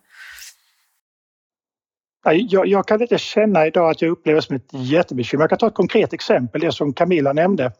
Jag, 2.24 2.66
jag, 2.66 2.86
kan 2.86 3.02
inte 3.02 3.18
känna 3.18 3.66
idag 3.66 3.90
att 3.90 4.02
jag 4.02 4.10
upplever 4.10 4.40
det 4.40 4.46
som 4.46 4.56
ett 4.56 4.68
jättebekymmer. 4.72 5.42
Jag 5.42 5.50
kan 5.50 5.58
ta 5.58 5.66
ett 5.66 5.74
konkret 5.74 6.12
exempel, 6.12 6.60
det 6.60 6.72
som 6.72 6.92
Camilla 6.92 7.32
nämnde 7.32 7.72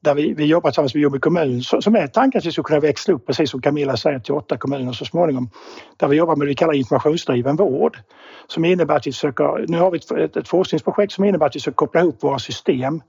där 0.00 0.14
vi, 0.14 0.34
vi 0.34 0.44
jobbar 0.44 0.70
tillsammans 0.70 0.94
med 0.94 1.00
Ljungby 1.00 1.18
kommun 1.18 1.62
som 1.62 1.96
är 1.96 2.06
tanken 2.06 2.38
att 2.38 2.44
vi 2.44 2.52
ska 2.52 2.62
kunna 2.62 2.80
växla 2.80 3.14
upp, 3.14 3.26
precis 3.26 3.50
som 3.50 3.60
Camilla 3.60 3.96
säger, 3.96 4.18
till 4.18 4.34
åtta 4.34 4.56
kommuner 4.56 4.92
så 4.92 5.04
småningom. 5.04 5.50
Där 5.96 6.08
vi 6.08 6.16
jobbar 6.16 6.36
med 6.36 6.46
det 6.46 6.48
vi 6.48 6.54
kallar 6.54 6.74
informationsdriven 6.74 7.56
vård. 7.56 7.98
Som 8.46 8.64
innebär 8.64 8.96
att 8.96 9.06
vi 9.06 9.12
försöker, 9.12 9.64
nu 9.68 9.78
har 9.78 9.90
vi 9.90 9.98
ett, 10.24 10.36
ett 10.36 10.48
forskningsprojekt 10.48 11.12
som 11.12 11.24
innebär 11.24 11.46
att 11.46 11.56
vi 11.56 11.60
ska 11.60 11.72
koppla 11.72 12.00
ihop 12.00 12.22
våra 12.22 12.38
system 12.38 13.02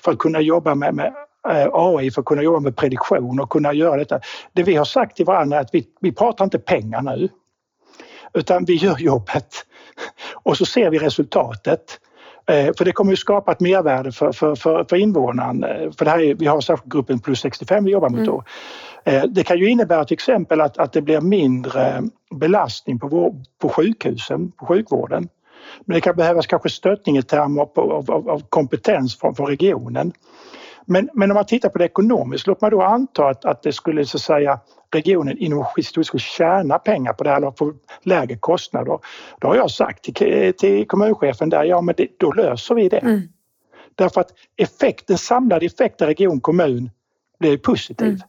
för 0.00 0.12
att 0.12 0.18
kunna 0.18 0.40
jobba 0.40 0.74
med, 0.74 0.94
med 0.94 1.14
eh, 1.48 1.68
AI 1.72 2.10
för 2.10 2.20
att 2.20 2.26
kunna 2.26 2.42
jobba 2.42 2.60
med 2.60 2.76
prediktion 2.76 3.40
och 3.40 3.50
kunna 3.50 3.72
göra 3.72 3.96
detta. 3.96 4.20
Det 4.52 4.62
vi 4.62 4.74
har 4.74 4.84
sagt 4.84 5.16
till 5.16 5.26
varandra 5.26 5.56
är 5.56 5.60
att 5.60 5.74
vi, 5.74 5.86
vi 6.00 6.12
pratar 6.12 6.44
inte 6.44 6.58
pengar 6.58 7.02
nu 7.02 7.28
utan 8.34 8.64
vi 8.64 8.74
gör 8.74 8.98
jobbet 8.98 9.46
och 10.42 10.56
så 10.56 10.66
ser 10.66 10.90
vi 10.90 10.98
resultatet. 10.98 12.00
Eh, 12.46 12.72
för 12.78 12.84
det 12.84 12.92
kommer 12.92 13.12
att 13.12 13.18
skapa 13.18 13.52
ett 13.52 13.60
mervärde 13.60 14.12
för, 14.12 14.32
för, 14.32 14.54
för, 14.54 14.84
för 14.88 14.96
invånaren. 14.96 15.64
Eh, 15.64 15.90
för 15.90 16.04
det 16.04 16.10
här 16.10 16.20
är, 16.20 16.34
vi 16.34 16.46
har 16.46 16.60
särskilt 16.60 16.92
gruppen 16.92 17.18
plus 17.18 17.40
65 17.40 17.84
vi 17.84 17.90
jobbar 17.90 18.08
mot 18.08 18.26
då. 18.26 18.44
Mm. 19.04 19.34
Det 19.34 19.42
kan 19.42 19.58
ju 19.58 19.68
innebära 19.70 20.04
till 20.04 20.14
exempel 20.14 20.60
att, 20.60 20.78
att 20.78 20.92
det 20.92 21.02
blir 21.02 21.20
mindre 21.20 22.02
belastning 22.34 22.98
på, 22.98 23.08
vår, 23.08 23.34
på 23.60 23.68
sjukhusen, 23.68 24.50
på 24.50 24.66
sjukvården. 24.66 25.28
Men 25.84 25.94
det 25.94 26.00
kan 26.00 26.16
behövas 26.16 26.46
kanske 26.46 26.68
stöttning 26.68 27.18
i 27.18 27.22
termer 27.22 27.62
av, 27.62 28.10
av, 28.10 28.30
av 28.30 28.42
kompetens 28.48 29.18
från, 29.18 29.34
från 29.34 29.46
regionen. 29.46 30.12
Men, 30.86 31.08
men 31.14 31.30
om 31.30 31.34
man 31.34 31.44
tittar 31.44 31.68
på 31.68 31.78
det 31.78 31.84
ekonomiskt, 31.84 32.46
låt 32.46 32.60
mig 32.60 32.70
då 32.70 32.82
anta 32.82 33.28
att, 33.28 33.44
att 33.44 33.62
det 33.62 33.72
skulle 33.72 34.04
så 34.04 34.16
att 34.16 34.22
säga 34.22 34.60
regionen 34.94 35.38
inom 35.38 35.66
skulle 35.84 36.20
tjäna 36.20 36.78
pengar 36.78 37.12
på 37.12 37.24
det 37.24 37.30
här 37.30 37.36
eller 37.36 37.50
få 37.50 37.74
lägre 38.02 38.36
kostnader. 38.36 38.98
Då 39.40 39.48
har 39.48 39.56
jag 39.56 39.70
sagt 39.70 40.14
till, 40.14 40.54
till 40.54 40.86
kommunchefen 40.86 41.48
där, 41.48 41.64
ja 41.64 41.80
men 41.80 41.94
det, 41.98 42.08
då 42.18 42.32
löser 42.32 42.74
vi 42.74 42.88
det. 42.88 42.98
Mm. 42.98 43.20
Därför 43.94 44.20
att 44.20 44.30
effekt, 44.56 45.06
den 45.06 45.18
samlade 45.18 45.66
effekten 45.66 46.06
region 46.06 46.40
kommun 46.40 46.90
blir 47.38 47.58
positiv. 47.58 48.06
Mm. 48.06 48.20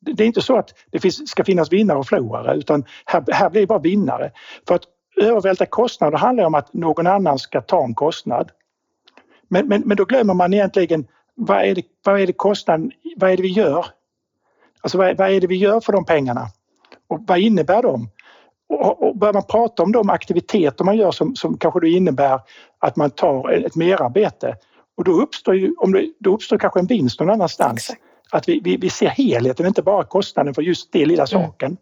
Det 0.00 0.22
är 0.22 0.26
inte 0.26 0.42
så 0.42 0.56
att 0.56 0.74
det 0.90 0.98
finns, 0.98 1.30
ska 1.30 1.44
finnas 1.44 1.72
vinnare 1.72 1.98
och 1.98 2.06
förlorare 2.06 2.56
utan 2.56 2.84
här, 3.04 3.24
här 3.32 3.50
blir 3.50 3.60
det 3.60 3.66
bara 3.66 3.78
vinnare. 3.78 4.32
För 4.68 4.74
att 4.74 4.82
övervältra 5.20 5.66
kostnader 5.66 6.18
handlar 6.18 6.44
om 6.44 6.54
att 6.54 6.74
någon 6.74 7.06
annan 7.06 7.38
ska 7.38 7.60
ta 7.60 7.84
en 7.84 7.94
kostnad. 7.94 8.50
Men, 9.48 9.68
men, 9.68 9.82
men 9.86 9.96
då 9.96 10.04
glömmer 10.04 10.34
man 10.34 10.54
egentligen 10.54 11.06
vad 11.34 11.64
är 11.64 11.74
det, 11.74 11.82
vad 12.04 12.20
är 12.20 12.26
det 12.26 12.32
kostnaden, 12.32 12.92
vad 13.16 13.30
är 13.30 13.36
det 13.36 13.42
vi 13.42 13.52
gör? 13.52 13.86
Alltså 14.80 14.98
vad, 14.98 15.16
vad 15.16 15.30
är 15.30 15.40
det 15.40 15.46
vi 15.46 15.56
gör 15.56 15.80
för 15.80 15.92
de 15.92 16.04
pengarna? 16.04 16.46
Och 17.08 17.20
vad 17.26 17.38
innebär 17.38 17.82
de? 17.82 18.10
Och, 18.68 19.02
och 19.02 19.18
börjar 19.18 19.32
man 19.34 19.42
prata 19.42 19.82
om 19.82 19.92
de 19.92 20.10
aktiviteter 20.10 20.84
man 20.84 20.96
gör 20.96 21.10
som, 21.10 21.36
som 21.36 21.58
kanske 21.58 21.80
då 21.80 21.86
innebär 21.86 22.40
att 22.78 22.96
man 22.96 23.10
tar 23.10 23.50
ett 23.50 23.76
merarbete 23.76 24.56
och 24.96 25.04
då 25.04 25.12
uppstår, 25.12 25.56
ju, 25.56 25.74
om 25.78 25.92
det, 25.92 26.06
då 26.18 26.34
uppstår 26.34 26.58
kanske 26.58 26.80
en 26.80 26.86
vinst 26.86 27.20
någon 27.20 27.30
annanstans. 27.30 27.90
Exakt. 27.90 28.02
Att 28.30 28.48
vi, 28.48 28.60
vi, 28.64 28.76
vi 28.76 28.90
ser 28.90 29.06
helheten, 29.08 29.66
inte 29.66 29.82
bara 29.82 30.04
kostnaden 30.04 30.54
för 30.54 30.62
just 30.62 30.92
det 30.92 31.06
lilla 31.06 31.26
mm. 31.32 31.76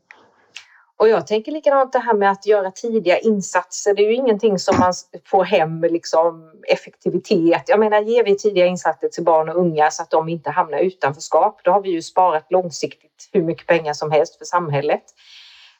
Och 0.98 1.08
jag 1.08 1.26
tänker 1.26 1.52
likadant 1.52 1.92
det 1.92 1.98
här 1.98 2.14
med 2.14 2.30
att 2.30 2.46
göra 2.46 2.70
tidiga 2.70 3.18
insatser. 3.18 3.94
Det 3.94 4.02
är 4.02 4.06
ju 4.06 4.14
ingenting 4.14 4.58
som 4.58 4.78
man 4.78 4.92
får 5.24 5.44
hem 5.44 5.82
liksom 5.82 6.52
effektivitet. 6.68 7.62
Jag 7.66 7.80
menar, 7.80 8.00
ger 8.00 8.24
vi 8.24 8.38
tidiga 8.38 8.66
insatser 8.66 9.08
till 9.08 9.24
barn 9.24 9.48
och 9.48 9.56
unga 9.56 9.90
så 9.90 10.02
att 10.02 10.10
de 10.10 10.28
inte 10.28 10.50
hamnar 10.50 10.78
utanförskap, 10.78 11.60
då 11.64 11.70
har 11.70 11.80
vi 11.80 11.90
ju 11.90 12.02
sparat 12.02 12.46
långsiktigt 12.50 13.28
hur 13.32 13.42
mycket 13.42 13.66
pengar 13.66 13.92
som 13.92 14.10
helst 14.10 14.38
för 14.38 14.44
samhället. 14.44 15.02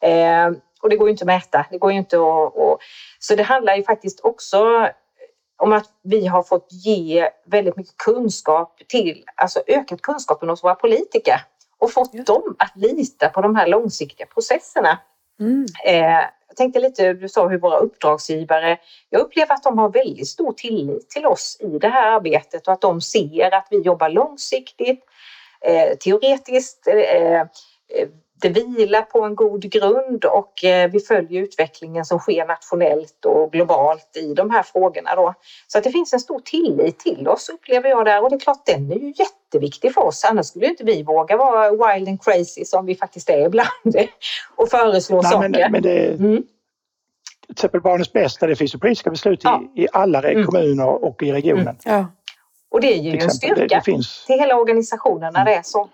Eh, 0.01 0.47
och 0.83 0.91
det 0.91 0.97
går 0.97 1.09
ju 1.09 1.11
inte 1.11 1.23
att 1.23 1.27
mäta. 1.27 1.67
Det 1.71 1.79
går 1.79 1.93
ju 1.93 1.99
inte 1.99 2.17
att, 2.17 2.59
att... 2.59 2.79
Så 3.19 3.35
det 3.35 3.43
handlar 3.43 3.77
ju 3.77 3.83
faktiskt 3.83 4.21
också 4.21 4.89
om 5.57 5.73
att 5.73 5.87
vi 6.03 6.27
har 6.27 6.43
fått 6.43 6.69
ge 6.71 7.31
väldigt 7.47 7.77
mycket 7.77 7.97
kunskap 7.97 8.81
till, 8.89 9.25
alltså 9.37 9.63
ökat 9.67 10.03
kunskapen 10.03 10.49
hos 10.49 10.65
våra 10.65 10.75
politiker 10.75 11.41
och 11.79 11.93
fått 11.93 12.11
ja. 12.13 12.23
dem 12.23 12.57
att 12.59 12.77
lita 12.77 13.29
på 13.29 13.41
de 13.41 13.57
här 13.57 13.67
långsiktiga 13.67 14.27
processerna. 14.27 14.99
Mm. 15.41 15.67
Eh, 15.87 16.25
jag 16.49 16.57
tänkte 16.57 16.81
lite, 16.81 17.13
du 17.13 17.29
sa 17.29 17.49
hur 17.49 17.59
våra 17.59 17.79
uppdragsgivare, 17.79 18.79
jag 19.11 19.21
upplever 19.21 19.55
att 19.55 19.63
de 19.63 19.79
har 19.79 19.89
väldigt 19.89 20.29
stor 20.29 20.53
tillit 20.53 21.11
till 21.11 21.27
oss 21.27 21.57
i 21.61 21.79
det 21.79 21.89
här 21.89 22.13
arbetet 22.13 22.67
och 22.67 22.73
att 22.73 22.81
de 22.81 23.01
ser 23.01 23.55
att 23.55 23.69
vi 23.71 23.81
jobbar 23.81 24.09
långsiktigt, 24.09 25.05
eh, 25.61 25.97
teoretiskt, 25.97 26.87
eh, 26.89 27.47
det 28.41 28.49
vilar 28.49 29.03
på 29.03 29.23
en 29.23 29.35
god 29.35 29.63
grund 29.63 30.25
och 30.25 30.65
eh, 30.65 30.91
vi 30.91 31.01
följer 31.01 31.43
utvecklingen 31.43 32.05
som 32.05 32.19
sker 32.19 32.47
nationellt 32.47 33.25
och 33.25 33.53
globalt 33.53 34.17
i 34.17 34.35
de 34.35 34.51
här 34.51 34.63
frågorna. 34.63 35.15
Då. 35.15 35.35
Så 35.67 35.79
att 35.79 35.85
det 35.85 35.91
finns 35.91 36.13
en 36.13 36.21
stor 36.21 36.41
tillit 36.41 36.99
till 36.99 37.29
oss 37.29 37.49
upplever 37.49 37.89
jag 37.89 38.05
där 38.05 38.23
och 38.23 38.31
det 38.31 38.37
är 38.37 38.41
klart 38.41 38.67
den 38.67 38.91
är 38.91 38.97
ju 38.97 39.15
jätteviktig 39.17 39.95
för 39.95 40.05
oss. 40.05 40.25
Annars 40.25 40.47
skulle 40.47 40.67
inte 40.67 40.85
vi 40.85 41.03
våga 41.03 41.37
vara 41.37 41.71
wild 41.71 42.09
and 42.09 42.23
crazy 42.25 42.65
som 42.65 42.87
vi 42.87 42.95
faktiskt 42.95 43.31
är 43.31 43.47
ibland 43.47 43.69
och 44.57 44.69
föreslå 44.69 45.23
Nej, 45.23 45.33
saker. 45.33 45.49
Men, 45.49 45.73
men 45.73 45.83
det, 45.83 46.07
mm. 46.07 46.43
Till 47.47 47.53
exempel 47.53 47.81
Barnens 47.81 48.13
bästa, 48.13 48.47
det 48.47 48.57
finns 48.57 48.75
ju 48.75 48.79
politiska 48.79 49.11
beslut 49.11 49.41
ja. 49.45 49.63
i, 49.77 49.83
i 49.83 49.89
alla 49.93 50.23
mm. 50.23 50.47
kommuner 50.47 51.05
och 51.05 51.23
i 51.23 51.33
regionen. 51.33 51.77
Mm. 51.85 51.99
Ja. 51.99 52.07
Och 52.71 52.81
det 52.81 52.95
är 52.95 53.03
ju 53.03 53.19
en 53.19 53.31
styrka 53.31 53.55
det, 53.55 53.67
det 53.67 53.81
finns... 53.85 54.25
till 54.27 54.39
hela 54.39 54.57
organisationen 54.57 55.33
när 55.33 55.45
det 55.45 55.55
är 55.55 55.63
så. 55.63 55.89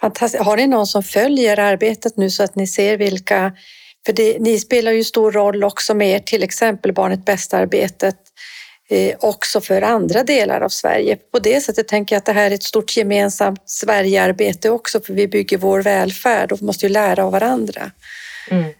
Fantastiskt. 0.00 0.44
Har 0.44 0.56
ni 0.56 0.66
någon 0.66 0.86
som 0.86 1.02
följer 1.02 1.58
arbetet 1.58 2.16
nu 2.16 2.30
så 2.30 2.42
att 2.42 2.54
ni 2.54 2.66
ser 2.66 2.96
vilka... 2.96 3.52
För 4.06 4.12
det, 4.12 4.38
ni 4.38 4.58
spelar 4.58 4.92
ju 4.92 5.04
stor 5.04 5.32
roll 5.32 5.64
också 5.64 5.94
med 5.94 6.26
till 6.26 6.42
exempel 6.42 6.92
Barnet 6.92 7.24
Bästa-arbetet 7.24 8.16
eh, 8.88 9.16
också 9.20 9.60
för 9.60 9.82
andra 9.82 10.24
delar 10.24 10.60
av 10.60 10.68
Sverige. 10.68 11.16
På 11.16 11.38
det 11.38 11.60
sättet 11.60 11.88
tänker 11.88 12.14
jag 12.14 12.18
att 12.18 12.26
det 12.26 12.32
här 12.32 12.50
är 12.50 12.54
ett 12.54 12.62
stort 12.62 12.96
gemensamt 12.96 13.62
Sverigearbete 13.70 14.70
också 14.70 15.00
för 15.00 15.12
vi 15.12 15.28
bygger 15.28 15.58
vår 15.58 15.82
välfärd 15.82 16.52
och 16.52 16.62
måste 16.62 16.86
ju 16.86 16.92
lära 16.92 17.24
av 17.24 17.32
varandra. 17.32 17.90
Mm. 18.50 18.72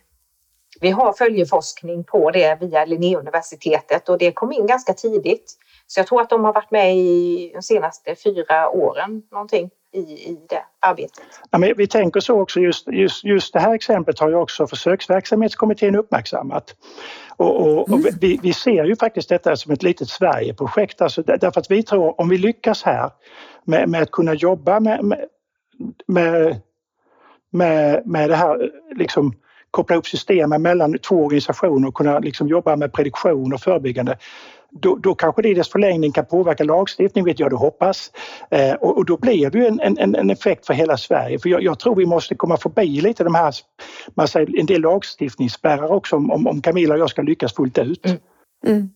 Vi 0.80 0.90
har 0.90 1.12
följeforskning 1.12 2.04
på 2.04 2.30
det 2.30 2.58
via 2.60 2.84
Linnéuniversitetet 2.84 4.08
och 4.08 4.18
det 4.18 4.32
kom 4.32 4.52
in 4.52 4.66
ganska 4.66 4.94
tidigt. 4.94 5.56
Så 5.86 6.00
jag 6.00 6.06
tror 6.06 6.20
att 6.20 6.30
de 6.30 6.44
har 6.44 6.52
varit 6.52 6.70
med 6.70 6.96
i 6.96 7.50
de 7.54 7.62
senaste 7.62 8.14
fyra 8.14 8.70
åren 8.70 9.22
någonting 9.30 9.70
i, 9.92 9.98
i 9.98 10.38
det 10.48 10.62
arbetet. 10.80 11.40
Ja, 11.50 11.58
men 11.58 11.74
vi 11.76 11.86
tänker 11.86 12.20
så 12.20 12.40
också, 12.40 12.60
just, 12.60 12.88
just, 12.88 13.24
just 13.24 13.52
det 13.52 13.60
här 13.60 13.74
exemplet 13.74 14.18
har 14.18 14.28
ju 14.28 14.34
också 14.34 14.66
försöksverksamhetskommittén 14.66 15.96
uppmärksammat. 15.96 16.74
Och, 17.36 17.60
och, 17.60 17.90
och 17.90 18.00
vi, 18.20 18.38
vi, 18.42 18.52
ser 18.52 18.84
ju 18.84 18.96
faktiskt 18.96 19.28
detta 19.28 19.56
som 19.56 19.72
ett 19.72 19.82
litet 19.82 20.08
Sverigeprojekt, 20.08 21.00
alltså 21.00 21.22
därför 21.22 21.60
att 21.60 21.70
vi 21.70 21.82
tror 21.82 22.20
om 22.20 22.28
vi 22.28 22.38
lyckas 22.38 22.82
här 22.82 23.10
med, 23.64 23.88
med 23.88 24.02
att 24.02 24.10
kunna 24.10 24.34
jobba 24.34 24.80
med, 24.80 25.04
med, 26.06 26.60
med, 27.50 28.02
med 28.06 28.30
det 28.30 28.36
här 28.36 28.70
liksom 28.96 29.32
koppla 29.70 29.96
upp 29.96 30.06
systemen 30.06 30.62
mellan 30.62 30.98
två 30.98 31.24
organisationer 31.24 31.88
och 31.88 31.94
kunna 31.94 32.18
liksom 32.18 32.48
jobba 32.48 32.76
med 32.76 32.92
prediktion 32.92 33.52
och 33.52 33.60
förebyggande 33.60 34.18
då, 34.72 34.96
då 34.96 35.14
kanske 35.14 35.42
det 35.42 35.48
i 35.48 35.54
dess 35.54 35.68
förlängning 35.68 36.12
kan 36.12 36.24
påverka 36.24 36.64
lagstiftning, 36.64 37.24
vet 37.24 37.40
jag, 37.40 37.50
det 37.50 37.56
hoppas. 37.56 38.10
Eh, 38.50 38.72
och, 38.72 38.96
och, 38.96 39.04
då 39.04 39.16
blir 39.16 39.50
det 39.50 39.58
ju 39.58 39.66
en, 39.66 39.80
en, 39.80 40.14
en 40.14 40.30
effekt 40.30 40.66
för 40.66 40.74
hela 40.74 40.96
Sverige. 40.96 41.38
För 41.38 41.48
jag, 41.48 41.62
jag, 41.62 41.78
tror 41.78 41.96
vi 41.96 42.06
måste 42.06 42.34
komma 42.34 42.56
förbi 42.56 43.00
lite 43.00 43.24
de 43.24 43.34
här, 43.34 43.54
man 44.14 44.28
säger, 44.28 44.60
en 44.60 44.66
del 44.66 44.80
lagstiftningsspärrar 44.80 45.92
också 45.92 46.16
om, 46.16 46.46
om 46.46 46.62
Camilla 46.62 46.94
och 46.94 47.00
jag 47.00 47.10
ska 47.10 47.22
lyckas 47.22 47.54
fullt 47.54 47.78
ut. 47.78 48.06
Mm. 48.06 48.18
Mm. 48.66 48.90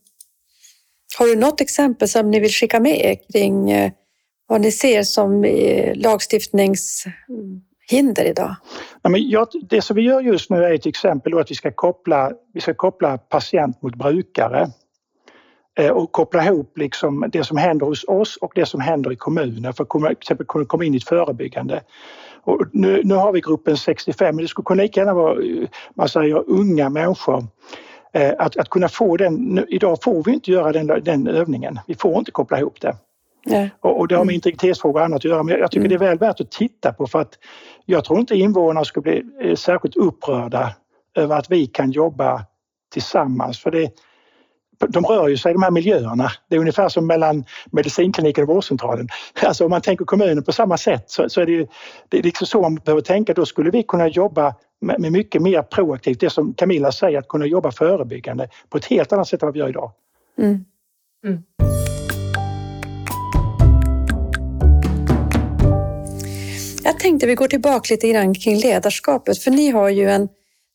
Har 1.18 1.26
du 1.26 1.36
något 1.36 1.60
exempel 1.60 2.08
som 2.08 2.30
ni 2.30 2.40
vill 2.40 2.50
skicka 2.50 2.80
med 2.80 3.16
kring 3.32 3.70
eh, 3.70 3.92
vad 4.46 4.60
ni 4.60 4.72
ser 4.72 5.02
som 5.02 5.44
eh, 5.44 5.96
lagstiftningshinder 5.96 8.24
idag? 8.24 8.56
Ja, 9.02 9.10
men 9.10 9.28
jag, 9.28 9.48
det 9.70 9.82
som 9.82 9.96
vi 9.96 10.02
gör 10.02 10.20
just 10.20 10.50
nu 10.50 10.64
är 10.64 10.78
till 10.78 10.88
exempel 10.88 11.38
att 11.38 11.50
vi 11.50 11.54
ska 11.54 11.70
koppla, 11.70 12.32
vi 12.54 12.60
ska 12.60 12.74
koppla 12.74 13.18
patient 13.18 13.82
mot 13.82 13.94
brukare. 13.94 14.70
Eh, 15.78 15.90
och 15.90 16.12
koppla 16.12 16.44
ihop 16.44 16.78
liksom 16.78 17.24
det 17.32 17.44
som 17.44 17.56
händer 17.56 17.86
hos 17.86 18.04
oss 18.08 18.36
och 18.36 18.52
det 18.54 18.66
som 18.66 18.80
händer 18.80 19.12
i 19.12 19.16
kommunen 19.16 19.72
för 19.72 19.84
att 19.84 19.90
till 19.90 20.16
exempel 20.20 20.46
kunna 20.46 20.64
komma 20.64 20.84
in 20.84 20.94
i 20.94 20.96
ett 20.96 21.08
förebyggande. 21.08 21.82
Och 22.44 22.60
nu, 22.72 23.00
nu 23.04 23.14
har 23.14 23.32
vi 23.32 23.40
gruppen 23.40 23.76
65 23.76 24.36
men 24.36 24.44
det 24.44 24.48
skulle 24.48 24.64
kunna 24.64 24.82
lika 24.82 25.00
gärna 25.00 25.14
vara 25.14 25.32
eh, 25.32 25.68
man 25.94 26.08
säger, 26.08 26.50
unga 26.50 26.88
människor. 26.88 27.44
Eh, 28.12 28.32
att, 28.38 28.56
att 28.56 28.68
kunna 28.68 28.88
få 28.88 29.16
den, 29.16 29.66
idag 29.68 29.98
får 30.02 30.22
vi 30.24 30.32
inte 30.32 30.50
göra 30.50 30.72
den, 30.72 30.86
den 30.86 31.26
övningen, 31.26 31.78
vi 31.86 31.94
får 31.94 32.18
inte 32.18 32.30
koppla 32.30 32.58
ihop 32.58 32.80
det. 32.80 32.96
Ja. 33.44 33.68
Och, 33.80 34.00
och 34.00 34.08
det 34.08 34.14
har 34.14 34.24
med 34.24 34.32
mm. 34.32 34.34
integritetsfrågor 34.34 35.00
och 35.00 35.04
annat 35.04 35.16
att 35.16 35.24
göra 35.24 35.42
men 35.42 35.58
jag 35.58 35.70
tycker 35.70 35.86
mm. 35.86 35.98
det 35.98 36.04
är 36.04 36.08
väl 36.08 36.18
värt 36.18 36.40
att 36.40 36.50
titta 36.50 36.92
på 36.92 37.06
för 37.06 37.20
att 37.20 37.38
jag 37.86 38.04
tror 38.04 38.20
inte 38.20 38.34
invånarna 38.34 38.84
skulle 38.84 39.02
bli 39.02 39.56
särskilt 39.56 39.96
upprörda 39.96 40.74
över 41.16 41.36
att 41.36 41.50
vi 41.50 41.66
kan 41.66 41.90
jobba 41.90 42.44
tillsammans 42.92 43.58
för 43.58 43.70
det 43.70 43.90
de 44.88 45.04
rör 45.04 45.28
ju 45.28 45.36
sig 45.36 45.50
i 45.50 45.52
de 45.52 45.62
här 45.62 45.70
miljöerna. 45.70 46.30
Det 46.48 46.56
är 46.56 46.60
ungefär 46.60 46.88
som 46.88 47.06
mellan 47.06 47.44
medicinkliniken 47.70 48.42
och 48.44 48.48
vårdcentralen. 48.48 49.08
Alltså 49.42 49.64
om 49.64 49.70
man 49.70 49.80
tänker 49.80 50.04
kommunen 50.04 50.44
på 50.44 50.52
samma 50.52 50.76
sätt 50.76 51.04
så, 51.06 51.28
så 51.28 51.40
är 51.40 51.46
det, 51.46 51.52
ju, 51.52 51.66
det 52.08 52.18
är 52.18 52.22
liksom 52.22 52.46
så 52.46 52.62
man 52.62 52.74
behöver 52.74 53.02
tänka. 53.02 53.34
Då 53.34 53.46
skulle 53.46 53.70
vi 53.70 53.82
kunna 53.82 54.08
jobba 54.08 54.54
med, 54.80 55.00
med 55.00 55.12
mycket 55.12 55.42
mer 55.42 55.62
proaktivt, 55.62 56.20
det 56.20 56.30
som 56.30 56.54
Camilla 56.54 56.92
säger, 56.92 57.18
att 57.18 57.28
kunna 57.28 57.46
jobba 57.46 57.70
förebyggande 57.70 58.48
på 58.68 58.78
ett 58.78 58.84
helt 58.84 59.12
annat 59.12 59.28
sätt 59.28 59.42
än 59.42 59.46
vad 59.46 59.54
vi 59.54 59.60
gör 59.60 59.68
idag. 59.68 59.92
Mm. 60.38 60.64
Mm. 61.24 61.42
Jag 66.84 66.98
tänkte 66.98 67.26
vi 67.26 67.34
går 67.34 67.48
tillbaka 67.48 67.94
lite 67.94 68.08
grann 68.08 68.34
kring 68.34 68.56
ledarskapet, 68.56 69.38
för 69.38 69.50
ni 69.50 69.70
har 69.70 69.88
ju 69.88 70.10
en 70.10 70.28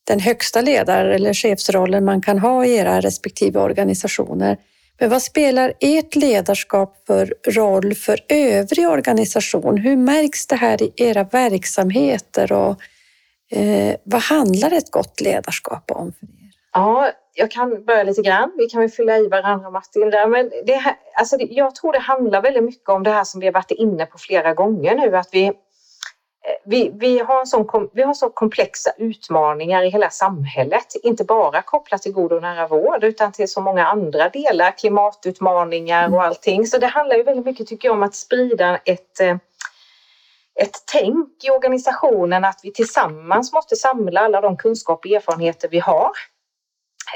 den 0.08 0.20
högsta 0.20 0.60
ledar 0.60 1.04
eller 1.04 1.34
chefsrollen 1.34 2.04
man 2.04 2.22
kan 2.22 2.38
ha 2.38 2.64
i 2.64 2.76
era 2.76 3.00
respektive 3.00 3.60
organisationer. 3.60 4.56
Men 5.00 5.10
vad 5.10 5.22
spelar 5.22 5.72
ert 5.80 6.16
ledarskap 6.16 6.96
för 7.06 7.34
roll 7.46 7.94
för 7.94 8.20
övrig 8.28 8.88
organisation? 8.88 9.78
Hur 9.78 9.96
märks 9.96 10.46
det 10.46 10.56
här 10.56 10.82
i 10.82 10.92
era 10.96 11.24
verksamheter 11.24 12.52
och 12.52 12.76
eh, 13.50 13.96
vad 14.04 14.22
handlar 14.22 14.72
ett 14.72 14.90
gott 14.90 15.20
ledarskap 15.20 15.90
om? 15.90 16.12
för 16.12 16.26
er? 16.26 16.50
Ja, 16.72 17.10
jag 17.34 17.50
kan 17.50 17.84
börja 17.84 18.02
lite 18.02 18.22
grann. 18.22 18.52
Vi 18.58 18.66
kan 18.66 18.80
väl 18.80 18.90
fylla 18.90 19.18
i 19.18 19.28
varandra 19.28 19.70
Martin 19.70 20.10
där. 20.10 20.26
Men 20.26 20.50
det 20.66 20.74
här, 20.74 20.94
alltså 21.14 21.36
jag 21.40 21.74
tror 21.74 21.92
det 21.92 21.98
handlar 21.98 22.42
väldigt 22.42 22.64
mycket 22.64 22.88
om 22.88 23.02
det 23.02 23.10
här 23.10 23.24
som 23.24 23.40
vi 23.40 23.46
har 23.46 23.52
varit 23.52 23.70
inne 23.70 24.06
på 24.06 24.18
flera 24.18 24.54
gånger 24.54 24.94
nu, 24.94 25.16
att 25.16 25.28
vi 25.32 25.52
vi, 26.64 26.90
vi, 26.94 27.18
har 27.18 27.44
sån, 27.44 27.88
vi 27.92 28.02
har 28.02 28.14
så 28.14 28.30
komplexa 28.30 28.90
utmaningar 28.98 29.82
i 29.82 29.90
hela 29.90 30.10
samhället, 30.10 30.86
inte 31.02 31.24
bara 31.24 31.62
kopplat 31.62 32.02
till 32.02 32.12
god 32.12 32.32
och 32.32 32.42
nära 32.42 32.66
vård 32.66 33.04
utan 33.04 33.32
till 33.32 33.48
så 33.48 33.60
många 33.60 33.86
andra 33.86 34.28
delar, 34.28 34.78
klimatutmaningar 34.78 36.14
och 36.14 36.22
allting. 36.24 36.66
Så 36.66 36.78
det 36.78 36.86
handlar 36.86 37.16
ju 37.16 37.22
väldigt 37.22 37.46
mycket 37.46 37.66
tycker 37.66 37.88
jag 37.88 37.96
om 37.96 38.02
att 38.02 38.14
sprida 38.14 38.76
ett, 38.76 39.20
eh, 39.20 39.36
ett 40.60 40.76
tänk 40.92 41.44
i 41.44 41.50
organisationen 41.50 42.44
att 42.44 42.60
vi 42.62 42.72
tillsammans 42.72 43.52
måste 43.52 43.76
samla 43.76 44.20
alla 44.20 44.40
de 44.40 44.56
kunskaper 44.56 45.08
och 45.10 45.16
erfarenheter 45.16 45.68
vi 45.68 45.78
har 45.78 46.10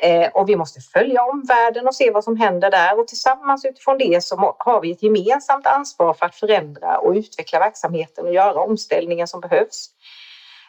Eh, 0.03 0.29
och 0.29 0.49
vi 0.49 0.57
måste 0.57 0.81
följa 0.81 1.25
omvärlden 1.25 1.87
och 1.87 1.95
se 1.95 2.11
vad 2.11 2.25
som 2.25 2.37
händer 2.37 2.71
där 2.71 2.99
och 2.99 3.09
tillsammans 3.09 3.65
utifrån 3.65 3.99
det 3.99 4.25
så 4.25 4.57
har 4.59 4.81
vi 4.81 4.91
ett 4.91 5.03
gemensamt 5.03 5.67
ansvar 5.67 6.15
för 6.15 6.27
att 6.27 6.35
förändra 6.35 6.99
och 6.99 7.13
utveckla 7.13 7.59
verksamheten 7.59 8.27
och 8.27 8.35
göra 8.35 8.61
omställningen 8.61 9.29
som 9.29 9.41
behövs. 9.41 9.91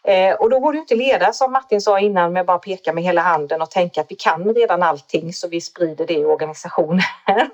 Eh, 0.04 0.34
och 0.36 0.50
då 0.50 0.60
går 0.60 0.74
det 0.74 0.80
inte 0.80 0.96
leda 0.96 1.34
som 1.34 1.52
Martin 1.52 1.82
sa 1.82 2.00
innan 2.00 2.34
med 2.34 2.46
bara 2.46 2.60
peka 2.60 2.94
med 2.94 3.04
hela 3.04 3.22
handen 3.22 3.62
och 3.62 3.72
tänka 3.72 4.02
att 4.02 4.12
vi 4.12 4.16
kan 4.16 4.54
redan 4.54 4.84
allting 4.84 5.34
så 5.34 5.48
vi 5.48 5.62
sprider 5.62 6.08
det 6.08 6.14
i 6.14 6.26
organisationen. 6.26 7.02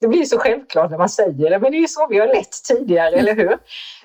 Det 0.00 0.08
blir 0.08 0.24
så 0.24 0.38
självklart 0.38 0.90
när 0.90 0.98
man 0.98 1.08
säger 1.08 1.50
det, 1.50 1.58
men 1.58 1.72
det 1.72 1.78
är 1.78 1.80
ju 1.80 1.88
så 1.88 2.06
vi 2.06 2.18
har 2.18 2.26
lett 2.26 2.64
tidigare, 2.68 3.16
eller 3.16 3.34
hur? 3.34 3.58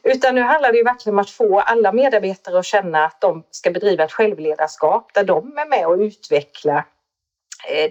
Utan 0.03 0.36
nu 0.36 0.41
handlar 0.41 0.72
det 0.72 0.78
ju 0.78 0.84
verkligen 0.84 1.16
om 1.16 1.20
att 1.20 1.30
få 1.30 1.59
alla 1.59 1.91
medarbetare 1.91 2.59
att 2.59 2.66
känna 2.66 3.05
att 3.05 3.22
de 3.22 3.43
ska 3.51 3.72
bedriva 3.72 4.03
ett 4.03 4.11
självledarskap 4.11 5.13
där 5.13 5.24
de 5.24 5.57
är 5.57 5.70
med 5.70 5.88
och 5.88 5.97
utvecklar 5.97 6.86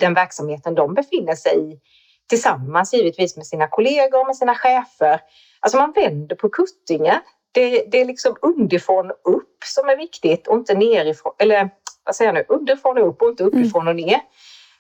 den 0.01 0.14
verksamheten 0.14 0.75
de 0.75 0.95
befinner 0.95 1.35
sig 1.35 1.72
i 1.72 1.81
tillsammans 2.29 2.95
givetvis 2.95 3.37
med 3.37 3.47
sina 3.47 3.68
kollegor 3.68 4.20
och 4.20 4.27
med 4.27 4.37
sina 4.37 4.55
chefer. 4.55 5.20
Alltså 5.61 5.79
man 5.79 5.93
vänder 5.93 6.37
på 6.37 6.49
kuttingen. 6.49 7.20
Det, 7.53 7.85
det 7.91 8.01
är 8.01 8.05
liksom 8.05 8.37
underifrån 8.43 9.11
upp 9.11 9.59
som 9.64 9.89
är 9.89 9.97
viktigt 9.97 10.49
och 10.49 10.57
inte 10.57 10.75
nerifrån, 10.75 11.33
eller 11.39 11.70
vad 12.05 12.16
säger 12.16 12.33
jag 12.33 12.35
nu, 12.35 12.55
underifrån 12.55 12.99
och 12.99 13.09
upp 13.09 13.22
och 13.22 13.29
inte 13.29 13.43
mm. 13.43 13.59
uppifrån 13.59 13.89
och 13.89 13.97
ner. 13.97 14.20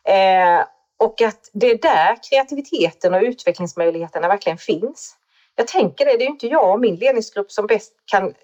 Eh, 0.04 0.64
och 0.96 1.22
att 1.22 1.50
det 1.52 1.70
är 1.70 1.78
där 1.78 2.18
kreativiteten 2.30 3.14
och 3.14 3.22
utvecklingsmöjligheterna 3.22 4.28
verkligen 4.28 4.58
finns. 4.58 5.16
Jag 5.56 5.68
tänker 5.68 6.04
det, 6.04 6.16
det 6.16 6.24
är 6.24 6.28
inte 6.28 6.46
jag 6.46 6.72
och 6.72 6.80
min 6.80 6.96
ledningsgrupp 6.96 7.52
som 7.52 7.66
bäst 7.66 7.92
kan 8.04 8.34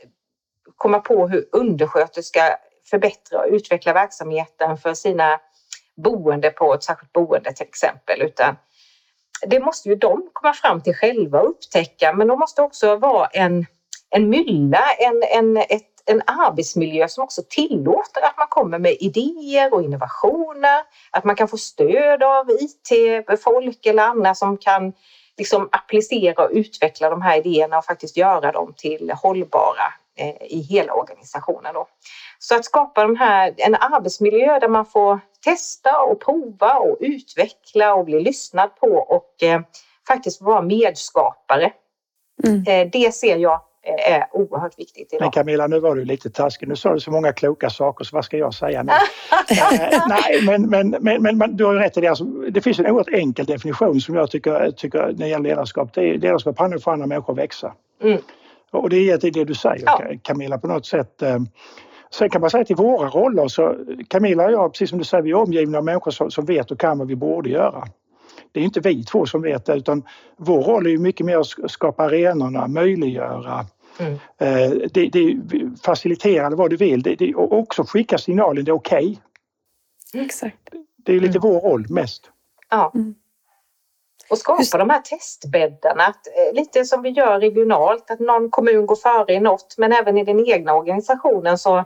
komma 0.77 0.99
på 0.99 1.29
hur 1.29 1.49
undersköterskor 1.53 2.23
ska 2.23 2.57
förbättra 2.91 3.39
och 3.39 3.47
utveckla 3.51 3.93
verksamheten 3.93 4.77
för 4.77 4.95
sina 4.95 5.41
boende 6.03 6.51
på 6.51 6.75
ett 6.75 6.83
särskilt 6.83 7.13
boende 7.13 7.53
till 7.53 7.67
exempel, 7.67 8.23
utan 8.23 8.57
det 9.47 9.61
måste 9.61 9.89
ju 9.89 9.95
de 9.95 10.29
komma 10.33 10.55
fram 10.55 10.81
till 10.81 10.95
själva 10.95 11.41
och 11.41 11.49
upptäcka, 11.51 12.13
men 12.13 12.29
de 12.29 12.39
måste 12.39 12.63
också 12.63 12.97
vara 12.97 13.27
en, 13.27 13.67
en 14.11 14.29
mylla, 14.29 14.85
en, 14.99 15.23
en, 15.23 15.57
ett, 15.57 15.87
en 16.07 16.23
arbetsmiljö 16.27 17.09
som 17.09 17.25
också 17.25 17.43
tillåter 17.49 18.23
att 18.23 18.39
man 18.39 18.47
kommer 18.51 18.79
med 18.79 18.97
idéer 19.01 19.75
och 19.75 19.83
innovationer, 19.83 20.83
att 21.11 21.25
man 21.25 21.37
kan 21.37 21.49
få 21.49 21.57
stöd 21.57 22.23
av 22.23 22.51
IT-folk 22.51 23.87
eller 23.87 24.03
andra 24.03 24.35
som 24.35 24.57
kan 24.57 24.93
liksom 25.39 25.69
applicera 25.73 26.45
och 26.45 26.51
utveckla 26.53 27.11
de 27.11 27.23
här 27.23 27.39
idéerna 27.47 27.79
och 27.79 27.85
faktiskt 27.85 28.17
göra 28.17 28.53
dem 28.53 28.75
till 28.77 29.13
hållbara 29.23 29.93
eh, 30.17 30.43
i 30.43 30.67
hela 30.71 30.93
organisationen. 30.93 31.75
Då. 31.75 31.89
Så 32.43 32.55
att 32.55 32.65
skapa 32.65 33.03
de 33.03 33.17
här, 33.17 33.55
en 33.57 33.75
arbetsmiljö 33.75 34.59
där 34.59 34.69
man 34.69 34.87
får 34.87 35.21
testa 35.45 36.03
och 36.03 36.21
prova 36.21 36.75
och 36.75 36.97
utveckla 37.01 37.95
och 37.95 38.05
bli 38.05 38.21
lyssnad 38.21 38.77
på 38.77 38.87
och 38.87 39.43
eh, 39.43 39.61
faktiskt 40.09 40.43
vara 40.43 40.63
medskapare. 40.63 41.73
Mm. 42.45 42.65
Eh, 42.67 42.91
det 42.93 43.15
ser 43.15 43.37
jag 43.37 43.61
eh, 43.83 44.15
är 44.15 44.27
oerhört 44.33 44.79
viktigt 44.79 45.13
idag. 45.13 45.21
Men 45.21 45.31
Camilla, 45.31 45.67
nu 45.67 45.81
var 45.81 45.95
du 45.95 46.05
lite 46.05 46.31
taskig. 46.31 46.69
Nu 46.69 46.77
sa 46.77 46.95
du 46.95 47.01
så 47.01 47.11
många 47.11 47.33
kloka 47.33 47.71
saker, 47.71 48.05
så 48.05 48.17
vad 48.17 48.25
ska 48.25 48.37
jag 48.37 48.55
säga 48.55 48.83
nu? 48.83 48.93
eh, 49.51 50.07
nej, 50.09 50.43
men, 50.47 50.63
men, 50.63 51.23
men, 51.23 51.39
men, 51.39 51.57
du 51.57 51.65
har 51.65 51.73
ju 51.73 51.79
rätt 51.79 51.97
i 51.97 52.01
det. 52.01 52.09
Alltså, 52.09 52.25
det 52.25 52.61
finns 52.61 52.79
en 52.79 52.87
oerhört 52.87 53.15
enkel 53.15 53.47
definition 53.47 54.01
som 54.01 54.15
jag 54.15 54.31
tycker, 54.31 54.71
tycker 54.71 54.99
när 54.99 55.13
det 55.13 55.29
gäller 55.29 55.49
ledarskap. 55.49 55.95
Det 55.95 56.01
är 56.01 56.19
ledarskap 56.19 56.59
handlar 56.59 56.77
om 56.77 56.79
att 56.79 56.85
få 56.85 56.91
andra 56.91 57.07
människor 57.07 57.33
att 57.33 57.39
växa. 57.39 57.73
Mm. 58.03 58.19
Och 58.71 58.91
det 58.91 58.97
är 58.97 59.31
det 59.31 59.45
du 59.45 59.55
säger 59.55 59.83
ja. 59.87 60.03
Camilla 60.23 60.59
på 60.59 60.67
något 60.67 60.87
sätt. 60.87 61.23
Eh, 61.23 61.39
Sen 62.15 62.31
kan 62.31 62.41
man 62.41 62.51
säga 62.51 62.65
till 62.65 62.77
våra 62.77 63.09
roller 63.09 63.49
så 63.49 63.77
Camilla 64.09 64.45
och 64.45 64.53
jag, 64.53 64.73
precis 64.73 64.91
som 64.91 64.99
du 64.99 65.05
säger, 65.05 65.23
vi 65.23 65.31
är 65.31 65.35
omgivna 65.35 65.79
av 65.79 65.85
människor 65.85 66.11
som, 66.11 66.31
som 66.31 66.45
vet 66.45 66.71
och 66.71 66.81
kan 66.81 66.99
vad 66.99 67.09
vi 67.09 67.17
borde 67.17 67.51
göra. 67.51 67.89
Det 68.53 68.61
är 68.61 68.65
inte 68.65 68.81
vi 68.81 69.05
två 69.05 69.27
som 69.27 69.43
vet 69.43 69.67
det 69.67 69.75
utan 69.75 70.03
vår 70.37 70.63
roll 70.63 70.87
är 70.87 70.91
ju 70.91 70.99
mycket 70.99 71.27
mer 71.27 71.39
att 71.39 71.71
skapa 71.71 72.03
arenorna, 72.03 72.69
möjliggöra, 72.69 73.67
mm. 73.99 74.13
eh, 74.39 74.71
det, 74.93 75.09
det, 75.09 75.37
facilitera 75.85 76.51
vad 76.51 76.71
du 76.71 76.77
vill 76.77 77.03
det, 77.03 77.15
det, 77.15 77.35
och 77.35 77.59
också 77.59 77.85
skicka 77.85 78.19
signalen 78.19 78.65
det 78.65 78.71
är 78.71 78.75
okej. 78.75 79.21
Okay. 80.13 80.25
Exakt. 80.25 80.69
Det 80.97 81.13
är 81.13 81.21
lite 81.21 81.39
mm. 81.39 81.51
vår 81.51 81.61
roll 81.61 81.87
mest. 81.91 82.31
Ja. 82.71 82.93
Mm. 82.95 83.15
Och 84.31 84.39
skapa 84.39 84.61
Just... 84.61 84.73
de 84.73 84.91
här 84.91 85.01
testbäddarna, 85.01 86.05
att, 86.05 86.27
eh, 86.27 86.55
lite 86.55 86.85
som 86.85 87.03
vi 87.03 87.11
gör 87.11 87.41
regionalt, 87.41 88.11
att 88.11 88.21
någon 88.21 88.51
kommun 88.51 88.87
går 88.87 88.97
före 88.97 89.33
i 89.33 89.41
något, 89.41 89.75
men 89.79 89.93
även 89.93 90.19
i 90.19 90.25
den 90.25 90.47
egna 90.47 90.75
organisationen 90.75 91.59
så, 91.59 91.85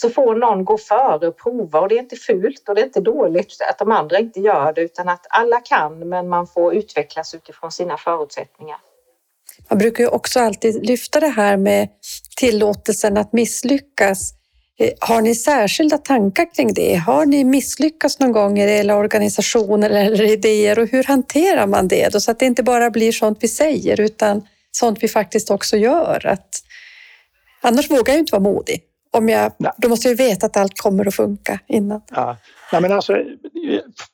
så 0.00 0.10
får 0.10 0.34
någon 0.34 0.64
gå 0.64 0.78
före 0.78 1.28
och 1.28 1.36
prova 1.36 1.80
och 1.80 1.88
det 1.88 1.94
är 1.94 1.98
inte 1.98 2.16
fult 2.16 2.68
och 2.68 2.74
det 2.74 2.80
är 2.80 2.84
inte 2.84 3.00
dåligt 3.00 3.56
att 3.70 3.78
de 3.78 3.92
andra 3.92 4.18
inte 4.18 4.40
gör 4.40 4.72
det 4.72 4.80
utan 4.80 5.08
att 5.08 5.26
alla 5.30 5.60
kan 5.60 6.08
men 6.08 6.28
man 6.28 6.46
får 6.46 6.74
utvecklas 6.74 7.34
utifrån 7.34 7.72
sina 7.72 7.96
förutsättningar. 7.96 8.76
Man 9.70 9.78
brukar 9.78 10.04
ju 10.04 10.10
också 10.10 10.40
alltid 10.40 10.86
lyfta 10.86 11.20
det 11.20 11.28
här 11.28 11.56
med 11.56 11.88
tillåtelsen 12.36 13.16
att 13.16 13.32
misslyckas. 13.32 14.32
Eh, 14.78 14.90
har 15.00 15.20
ni 15.20 15.34
särskilda 15.34 15.98
tankar 15.98 16.54
kring 16.54 16.74
det? 16.74 16.94
Har 16.94 17.26
ni 17.26 17.44
misslyckats 17.44 18.18
någon 18.18 18.32
gång 18.32 18.58
i 18.58 18.78
era 18.78 18.96
organisationer 18.96 19.90
eller 19.90 20.22
idéer 20.22 20.78
och 20.78 20.88
hur 20.88 21.04
hanterar 21.04 21.66
man 21.66 21.88
det 21.88 22.08
då? 22.12 22.20
Så 22.20 22.30
att 22.30 22.38
det 22.38 22.46
inte 22.46 22.62
bara 22.62 22.90
blir 22.90 23.12
sånt 23.12 23.38
vi 23.40 23.48
säger 23.48 24.00
utan 24.00 24.46
sånt 24.70 24.98
vi 25.02 25.08
faktiskt 25.08 25.50
också 25.50 25.76
gör. 25.76 26.26
Att, 26.26 26.48
annars 27.60 27.90
vågar 27.90 28.14
jag 28.14 28.18
inte 28.18 28.32
vara 28.32 28.42
modig. 28.42 28.82
Om 29.18 29.28
jag, 29.28 29.52
då 29.76 29.88
måste 29.88 30.08
jag 30.08 30.16
veta 30.16 30.46
att 30.46 30.56
allt 30.56 30.80
kommer 30.80 31.08
att 31.08 31.14
funka 31.14 31.60
innan. 31.66 32.00
Ja. 32.10 32.36
Nej, 32.72 32.82
men 32.82 32.92
alltså, 32.92 33.16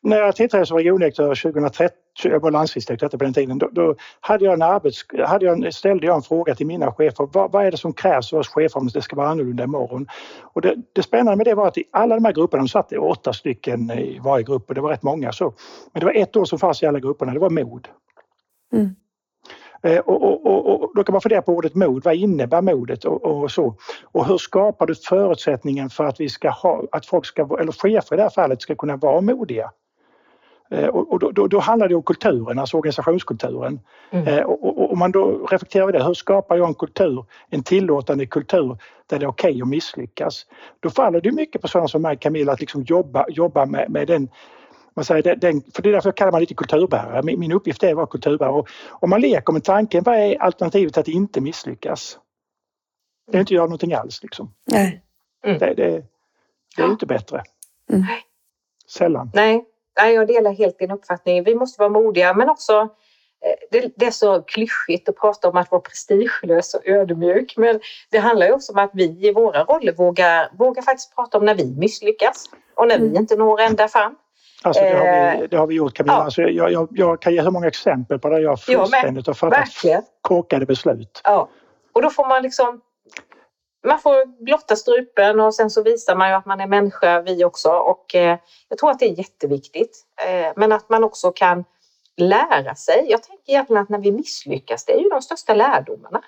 när 0.00 0.16
jag 0.16 0.36
tillträdde 0.36 0.66
som 0.66 0.76
regiondirektör 0.76 1.34
2013, 1.34 1.96
jag 2.22 2.40
var 2.40 2.50
landstingsdirektör 2.50 3.08
på 3.08 3.16
den 3.16 3.34
tiden, 3.34 3.58
då, 3.58 3.68
då, 3.72 3.94
hade 4.20 4.44
jag 4.44 4.54
en 4.54 4.62
arbets, 4.62 5.04
hade 5.26 5.46
jag, 5.46 5.74
ställde 5.74 6.06
jag 6.06 6.16
en 6.16 6.22
fråga 6.22 6.54
till 6.54 6.66
mina 6.66 6.92
chefer. 6.92 7.28
Vad, 7.32 7.52
vad 7.52 7.66
är 7.66 7.70
det 7.70 7.76
som 7.76 7.92
krävs 7.92 8.32
av 8.32 8.38
oss 8.38 8.48
chefer 8.48 8.80
om 8.80 8.88
det 8.88 9.02
ska 9.02 9.16
vara 9.16 9.28
annorlunda 9.28 9.64
imorgon? 9.64 10.06
Och 10.42 10.60
det, 10.60 10.74
det 10.92 11.02
spännande 11.02 11.36
med 11.36 11.46
det 11.46 11.54
var 11.54 11.68
att 11.68 11.78
i 11.78 11.84
alla 11.90 12.14
de 12.14 12.24
här 12.24 12.32
grupperna, 12.32 12.62
de 12.62 12.68
satt 12.68 12.92
åtta 12.92 13.32
stycken 13.32 13.90
i 13.90 14.18
varje 14.24 14.44
grupp 14.44 14.68
och 14.68 14.74
det 14.74 14.80
var 14.80 14.90
rätt 14.90 15.02
många 15.02 15.32
så. 15.32 15.54
Men 15.92 16.00
det 16.00 16.06
var 16.06 16.12
ett 16.12 16.36
år 16.36 16.44
som 16.44 16.58
fanns 16.58 16.82
i 16.82 16.86
alla 16.86 17.00
grupperna, 17.00 17.32
det 17.32 17.38
var 17.38 17.50
mod. 17.50 17.88
Mm. 18.72 18.94
Eh, 19.84 19.98
och, 19.98 20.22
och, 20.22 20.46
och, 20.46 20.82
och, 20.82 20.90
då 20.94 21.04
kan 21.04 21.12
man 21.12 21.20
fundera 21.20 21.42
på 21.42 21.52
ordet 21.52 21.74
mod. 21.74 22.04
Vad 22.04 22.14
innebär 22.14 22.62
modet 22.62 23.04
och, 23.04 23.50
så? 23.50 23.74
Och 24.02 24.26
hur 24.26 24.38
skapar 24.38 24.86
du 24.86 24.94
förutsättningen 24.94 25.90
för 25.90 26.04
att 26.04 26.20
vi 26.20 26.28
ska 26.28 26.50
ha, 26.50 26.82
att 26.92 27.06
folk 27.06 27.26
ska, 27.26 27.42
eller 27.60 27.72
chefer 27.72 28.14
i 28.14 28.16
det 28.16 28.22
här 28.22 28.30
fallet, 28.30 28.62
ska 28.62 28.74
kunna 28.74 28.96
vara 28.96 29.20
modiga? 29.20 29.70
Eh, 30.70 30.88
och 30.88 31.18
då, 31.18 31.30
då, 31.30 31.46
då, 31.46 31.58
handlar 31.58 31.88
det 31.88 31.94
om 31.94 32.02
kulturen, 32.02 32.58
alltså 32.58 32.76
organisationskulturen. 32.76 33.80
Mm. 34.10 34.28
Eh, 34.28 34.44
och 34.44 34.92
om 34.92 34.98
man 34.98 35.12
då 35.12 35.46
reflekterar 35.50 35.82
över 35.82 35.92
det, 35.92 36.04
hur 36.04 36.14
skapar 36.14 36.56
jag 36.56 36.68
en 36.68 36.74
kultur, 36.74 37.24
en 37.50 37.62
tillåtande 37.62 38.26
kultur 38.26 38.78
där 39.06 39.18
det 39.18 39.24
är 39.24 39.28
okej 39.28 39.50
okay 39.50 39.62
att 39.62 39.68
misslyckas? 39.68 40.46
Då 40.80 40.90
faller 40.90 41.20
det 41.20 41.32
mycket 41.32 41.62
på 41.62 41.68
sådana 41.68 41.88
som 41.88 42.02
mig, 42.02 42.16
Camilla, 42.16 42.52
att 42.52 42.60
liksom 42.60 42.82
jobba, 42.82 43.26
jobba 43.28 43.66
med, 43.66 43.90
med 43.90 44.06
den 44.06 44.28
man 44.94 45.04
säger, 45.04 45.36
den, 45.36 45.62
för 45.74 45.82
det 45.82 45.88
är 45.88 45.92
därför 45.92 46.08
jag 46.08 46.16
kallar 46.16 46.32
mig 46.32 46.40
lite 46.40 46.54
kulturbärare. 46.54 47.22
Min, 47.22 47.40
min 47.40 47.52
uppgift 47.52 47.82
är 47.82 47.90
att 47.90 47.96
vara 47.96 48.06
kulturbärare. 48.06 48.52
Och 48.52 48.68
om 48.90 49.10
man 49.10 49.20
leker 49.20 49.52
med 49.52 49.64
tanken, 49.64 50.04
vad 50.04 50.16
är 50.16 50.42
alternativet 50.42 50.98
att 50.98 51.08
inte 51.08 51.40
misslyckas? 51.40 52.18
Det 53.30 53.36
är 53.36 53.40
inte 53.40 53.54
göra 53.54 53.64
någonting 53.64 53.92
alls 53.92 54.22
liksom. 54.22 54.54
Nej. 54.64 55.02
Mm. 55.44 55.58
Det, 55.58 55.74
det, 55.74 56.02
det, 56.76 56.82
är 56.82 56.90
inte 56.90 57.06
bättre. 57.06 57.42
Mm. 57.92 58.04
Sällan. 58.86 59.30
Nej. 59.34 59.64
Nej, 60.00 60.14
jag 60.14 60.26
delar 60.26 60.52
helt 60.52 60.78
din 60.78 60.90
uppfattning. 60.90 61.44
Vi 61.44 61.54
måste 61.54 61.80
vara 61.80 61.88
modiga 61.88 62.34
men 62.34 62.50
också 62.50 62.80
eh, 63.44 63.54
det, 63.70 63.92
det, 63.96 64.06
är 64.06 64.10
så 64.10 64.42
klyschigt 64.42 65.08
att 65.08 65.16
prata 65.16 65.48
om 65.48 65.56
att 65.56 65.70
vara 65.70 65.80
prestigelös 65.80 66.74
och 66.74 66.86
ödmjuk 66.86 67.54
men 67.56 67.80
det 68.10 68.18
handlar 68.18 68.46
ju 68.46 68.52
också 68.52 68.72
om 68.72 68.78
att 68.78 68.90
vi 68.94 69.28
i 69.28 69.32
våra 69.32 69.64
roller 69.64 69.92
vågar, 69.92 70.50
vågar 70.58 70.82
faktiskt 70.82 71.14
prata 71.14 71.38
om 71.38 71.44
när 71.44 71.54
vi 71.54 71.76
misslyckas 71.76 72.50
och 72.74 72.88
när 72.88 72.98
vi 72.98 73.06
mm. 73.06 73.16
inte 73.16 73.36
når 73.36 73.60
ända 73.60 73.88
fram. 73.88 74.16
Alltså 74.64 74.82
det, 74.82 74.96
har 74.96 75.36
vi, 75.36 75.42
eh, 75.42 75.48
det 75.50 75.56
har 75.56 75.66
vi 75.66 75.74
gjort 75.74 75.94
Camilla. 75.94 76.14
Ja. 76.14 76.24
Alltså 76.24 76.42
jag, 76.42 76.72
jag, 76.72 76.88
jag, 76.90 77.22
kan 77.22 77.34
ge 77.34 77.42
hur 77.42 77.50
många 77.50 77.66
exempel 77.66 78.18
på 78.18 78.28
där 78.28 78.38
jag 78.38 78.60
fullständigt 78.60 79.26
har 79.26 79.34
fattat 79.34 79.68
korkade 80.20 80.66
beslut. 80.66 81.20
Ja. 81.24 81.48
Och 81.92 82.02
då 82.02 82.10
får 82.10 82.28
man 82.28 82.42
liksom 82.42 82.80
man 83.86 83.98
får 83.98 84.44
blotta 84.44 84.76
strupen 84.76 85.40
och 85.40 85.54
sen 85.54 85.70
så 85.70 85.82
visar 85.82 86.16
man 86.16 86.28
ju 86.28 86.34
att 86.34 86.46
man 86.46 86.60
är 86.60 86.66
människa, 86.66 87.20
vi 87.20 87.44
också. 87.44 87.70
Och 87.70 88.14
eh, 88.14 88.38
jag 88.68 88.78
tror 88.78 88.90
att 88.90 88.98
det 88.98 89.06
är 89.06 89.18
jätteviktigt. 89.18 90.04
Eh, 90.26 90.52
men 90.56 90.72
att 90.72 90.88
man 90.88 91.04
också 91.04 91.32
kan 91.32 91.64
lära 92.16 92.74
sig. 92.74 93.06
Jag 93.08 93.22
tänker 93.22 93.52
egentligen 93.52 93.82
att 93.82 93.88
när 93.88 93.98
vi 93.98 94.12
misslyckas, 94.12 94.84
det 94.84 94.92
är 94.92 94.98
ju 94.98 95.08
de 95.08 95.22
största 95.22 95.54
lärdomarna. 95.54 96.22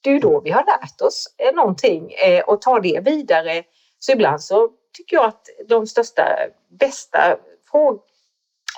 Det 0.00 0.10
är 0.10 0.14
ju 0.14 0.20
då 0.20 0.40
vi 0.40 0.50
har 0.50 0.64
lärt 0.64 1.00
oss 1.00 1.34
eh, 1.38 1.54
någonting 1.54 2.12
eh, 2.12 2.40
och 2.44 2.62
tar 2.62 2.80
det 2.80 3.00
vidare. 3.04 3.62
Så 3.98 4.12
ibland 4.12 4.42
så 4.42 4.68
tycker 4.92 5.16
jag 5.16 5.24
att 5.24 5.46
de 5.68 5.86
största, 5.86 6.22
bästa 6.68 7.36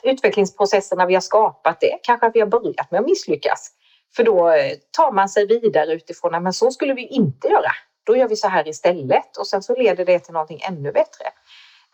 utvecklingsprocesserna 0.03 1.07
vi 1.07 1.14
har 1.14 1.20
skapat 1.20 1.80
det 1.80 1.99
kanske 2.03 2.26
att 2.26 2.36
vi 2.36 2.40
har 2.40 2.47
börjat 2.47 2.90
med 2.90 3.01
att 3.01 3.07
misslyckas. 3.07 3.72
För 4.16 4.24
då 4.24 4.51
eh, 4.51 4.72
tar 4.90 5.12
man 5.12 5.28
sig 5.28 5.47
vidare 5.47 5.93
utifrån 5.93 6.34
att 6.34 6.43
men 6.43 6.53
så 6.53 6.70
skulle 6.70 6.95
vi 6.95 7.07
inte 7.07 7.49
göra. 7.49 7.72
Då 8.05 8.16
gör 8.16 8.28
vi 8.28 8.36
så 8.36 8.49
här 8.49 8.68
istället 8.68 9.36
och 9.36 9.47
sen 9.47 9.62
så 9.62 9.74
leder 9.74 10.05
det 10.05 10.18
till 10.18 10.32
någonting 10.32 10.61
ännu 10.68 10.93
bättre. 10.93 11.24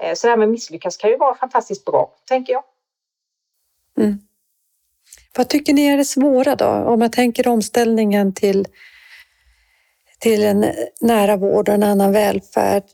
Eh, 0.02 0.14
så 0.14 0.26
det 0.26 0.30
här 0.30 0.36
med 0.36 0.48
misslyckas 0.48 0.96
kan 0.96 1.10
ju 1.10 1.16
vara 1.16 1.34
fantastiskt 1.34 1.84
bra, 1.84 2.14
tänker 2.28 2.52
jag. 2.52 2.64
Mm. 3.98 4.18
Vad 5.36 5.48
tycker 5.48 5.72
ni 5.72 5.86
är 5.86 5.96
det 5.96 6.04
svåra 6.04 6.56
då? 6.56 6.66
Om 6.66 7.02
jag 7.02 7.12
tänker 7.12 7.48
omställningen 7.48 8.34
till, 8.34 8.66
till 10.18 10.44
en 10.44 10.72
nära 11.00 11.36
vård 11.36 11.68
och 11.68 11.74
en 11.74 11.82
annan 11.82 12.12
välfärd. 12.12 12.84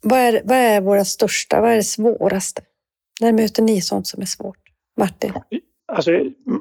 Vad 0.00 0.18
är, 0.18 0.42
vad 0.44 0.56
är 0.56 0.80
våra 0.80 1.04
största, 1.04 1.60
vad 1.60 1.72
är 1.72 1.76
det 1.76 1.82
svåraste? 1.82 2.62
När 3.20 3.32
möter 3.32 3.62
ni 3.62 3.80
sånt 3.80 4.06
som 4.06 4.22
är 4.22 4.26
svårt? 4.26 4.58
Martin? 4.96 5.32
Alltså, 5.92 6.10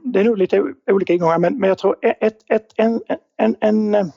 det 0.03 0.19
är 0.19 0.23
nog 0.23 0.37
lite 0.37 0.63
olika 0.91 1.13
ingångar 1.13 1.37
men, 1.37 1.57
men 1.57 1.67
jag 1.67 1.77
tror 1.77 1.95
ett, 2.01 2.37
ett, 2.49 2.67
en, 2.75 3.01
en, 3.37 3.55
en, 3.59 4.11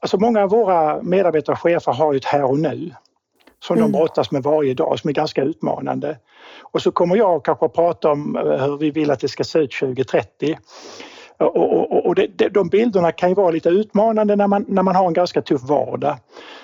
alltså 0.00 0.18
många 0.18 0.42
av 0.42 0.50
våra 0.50 1.02
medarbetare 1.02 1.52
och 1.54 1.60
chefer 1.60 1.92
har 1.92 2.12
ju 2.12 2.16
ett 2.16 2.24
här 2.24 2.44
och 2.44 2.58
nu 2.58 2.94
som 3.64 3.78
mm. 3.78 3.92
de 3.92 3.98
brottas 3.98 4.30
med 4.30 4.42
varje 4.42 4.74
dag 4.74 4.98
som 4.98 5.08
är 5.08 5.14
ganska 5.14 5.42
utmanande. 5.42 6.18
Och 6.60 6.82
så 6.82 6.92
kommer 6.92 7.16
jag 7.16 7.44
kanske 7.44 7.66
att 7.66 7.74
prata 7.74 8.10
om 8.10 8.36
eh, 8.36 8.42
hur 8.42 8.78
vi 8.78 8.90
vill 8.90 9.10
att 9.10 9.20
det 9.20 9.28
ska 9.28 9.44
se 9.44 9.58
ut 9.58 9.72
2030. 9.72 10.58
Och, 11.40 11.92
och, 11.92 12.06
och 12.06 12.14
det, 12.14 12.48
de 12.48 12.68
bilderna 12.68 13.12
kan 13.12 13.28
ju 13.28 13.34
vara 13.34 13.50
lite 13.50 13.68
utmanande 13.68 14.36
när 14.36 14.46
man, 14.46 14.64
när 14.68 14.82
man 14.82 14.96
har 14.96 15.06
en 15.06 15.12
ganska 15.12 15.42
tuff 15.42 15.62
vardag. 15.62 16.16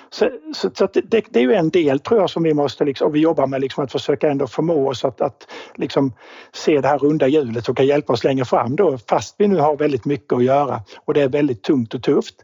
Så, 0.09 0.29
så, 0.53 0.69
så 0.73 0.87
det, 0.93 1.25
det, 1.29 1.39
är 1.39 1.43
ju 1.43 1.53
en 1.53 1.69
del 1.69 1.99
tror 1.99 2.19
jag 2.19 2.29
som 2.29 2.43
vi 2.43 2.53
måste, 2.53 2.85
liksom, 2.85 3.07
och 3.07 3.15
vi 3.15 3.19
jobbar 3.19 3.47
med 3.47 3.61
liksom 3.61 3.83
att 3.83 3.91
försöka 3.91 4.29
ändå 4.31 4.47
förmå 4.47 4.89
oss 4.89 5.05
att, 5.05 5.21
att 5.21 5.47
liksom 5.75 6.13
se 6.53 6.81
det 6.81 6.87
här 6.87 6.97
runda 6.97 7.27
hjulet 7.27 7.65
som 7.65 7.75
kan 7.75 7.85
hjälpa 7.85 8.13
oss 8.13 8.23
längre 8.23 8.45
fram 8.45 8.75
då 8.75 8.97
fast 9.09 9.35
vi 9.37 9.47
nu 9.47 9.57
har 9.57 9.77
väldigt 9.77 10.05
mycket 10.05 10.33
att 10.33 10.43
göra 10.43 10.81
och 11.05 11.13
det 11.13 11.21
är 11.21 11.29
väldigt 11.29 11.63
tungt 11.63 11.93
och 11.93 12.03
tufft. 12.03 12.35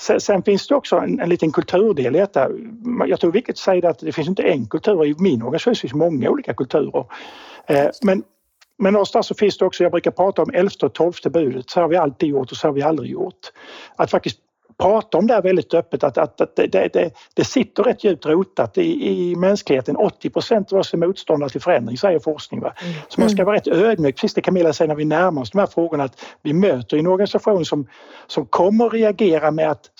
Sen, 0.00 0.20
sen 0.20 0.42
finns 0.42 0.68
det 0.68 0.74
också 0.74 0.96
en, 0.96 1.20
en 1.20 1.28
liten 1.28 1.52
kulturdel 1.52 2.16
i 2.16 2.18
detta. 2.18 2.48
Jag 3.06 3.20
tror 3.20 3.30
det 3.30 3.34
är 3.34 3.38
viktigt 3.38 3.54
att 3.54 3.58
säga 3.58 3.90
att 3.90 3.98
det 3.98 4.12
finns 4.12 4.28
inte 4.28 4.42
en 4.42 4.66
kultur, 4.66 5.06
i 5.06 5.14
min 5.18 5.42
organisation 5.42 5.74
finns 5.74 5.94
många 5.94 6.30
olika 6.30 6.54
kulturer. 6.54 7.04
Eh, 7.66 7.86
men 8.02 8.22
men 8.78 8.92
någonstans 8.92 9.26
så 9.26 9.34
finns 9.34 9.58
det 9.58 9.64
också, 9.64 9.82
jag 9.82 9.92
brukar 9.92 10.10
prata 10.10 10.42
om 10.42 10.50
elfte 10.54 10.86
och 10.86 10.92
tolfte 10.92 11.30
budet, 11.30 11.70
så 11.70 11.80
har 11.80 11.88
vi 11.88 11.96
alltid 11.96 12.28
gjort 12.28 12.50
och 12.50 12.56
så 12.56 12.68
har 12.68 12.72
vi 12.72 12.82
aldrig 12.82 13.10
gjort. 13.10 13.52
Att 13.96 14.10
faktiskt 14.10 14.38
prata 14.78 15.18
om 15.18 15.26
det 15.26 15.34
här 15.34 15.42
väldigt 15.42 15.74
öppet, 15.74 16.04
att, 16.04 16.18
att, 16.18 16.40
att 16.40 16.56
det, 16.56 16.66
det, 16.66 17.12
det, 17.34 17.44
sitter 17.44 17.82
rätt 17.82 18.04
djupt 18.04 18.26
rotat 18.26 18.78
i, 18.78 19.08
i 19.10 19.36
mänskligheten. 19.36 19.96
80 19.96 20.30
procent 20.30 20.72
av 20.72 20.78
oss 20.78 20.94
är 20.94 20.98
motståndare 20.98 21.50
till 21.50 21.60
förändring, 21.60 21.96
säger 21.96 22.18
forskning. 22.18 22.60
Va? 22.60 22.74
Mm. 22.82 22.94
Så 23.08 23.20
man 23.20 23.30
ska 23.30 23.44
vara 23.44 23.56
rätt 23.56 23.68
ödmjuk, 23.68 24.16
precis 24.16 24.34
det 24.34 24.40
Camilla 24.40 24.72
säger 24.72 24.88
när 24.88 24.94
vi 24.94 25.04
närmar 25.04 25.42
oss 25.42 25.50
de 25.50 25.58
här 25.58 25.66
frågorna, 25.66 26.04
att 26.04 26.24
vi 26.42 26.52
möter 26.52 26.96
en 26.96 27.06
organisation 27.06 27.64
som, 27.64 27.86
som 28.26 28.46
kommer 28.46 28.90
reagera 28.90 29.50
med 29.50 29.70
att 29.70 29.90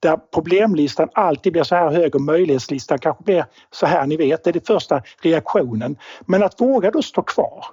där 0.00 0.16
problemlistan 0.34 1.08
alltid 1.12 1.52
blir 1.52 1.62
så 1.62 1.74
här 1.74 1.90
hög 1.90 2.14
och 2.14 2.20
möjlighetslistan 2.20 2.98
kanske 2.98 3.24
blir 3.24 3.44
så 3.70 3.86
här, 3.86 4.06
ni 4.06 4.16
vet, 4.16 4.44
det 4.44 4.50
är 4.50 4.52
den 4.52 4.62
första 4.62 5.02
reaktionen. 5.22 5.96
Men 6.26 6.42
att 6.42 6.60
våga 6.60 6.90
då 6.90 7.02
stå 7.02 7.22
kvar 7.22 7.64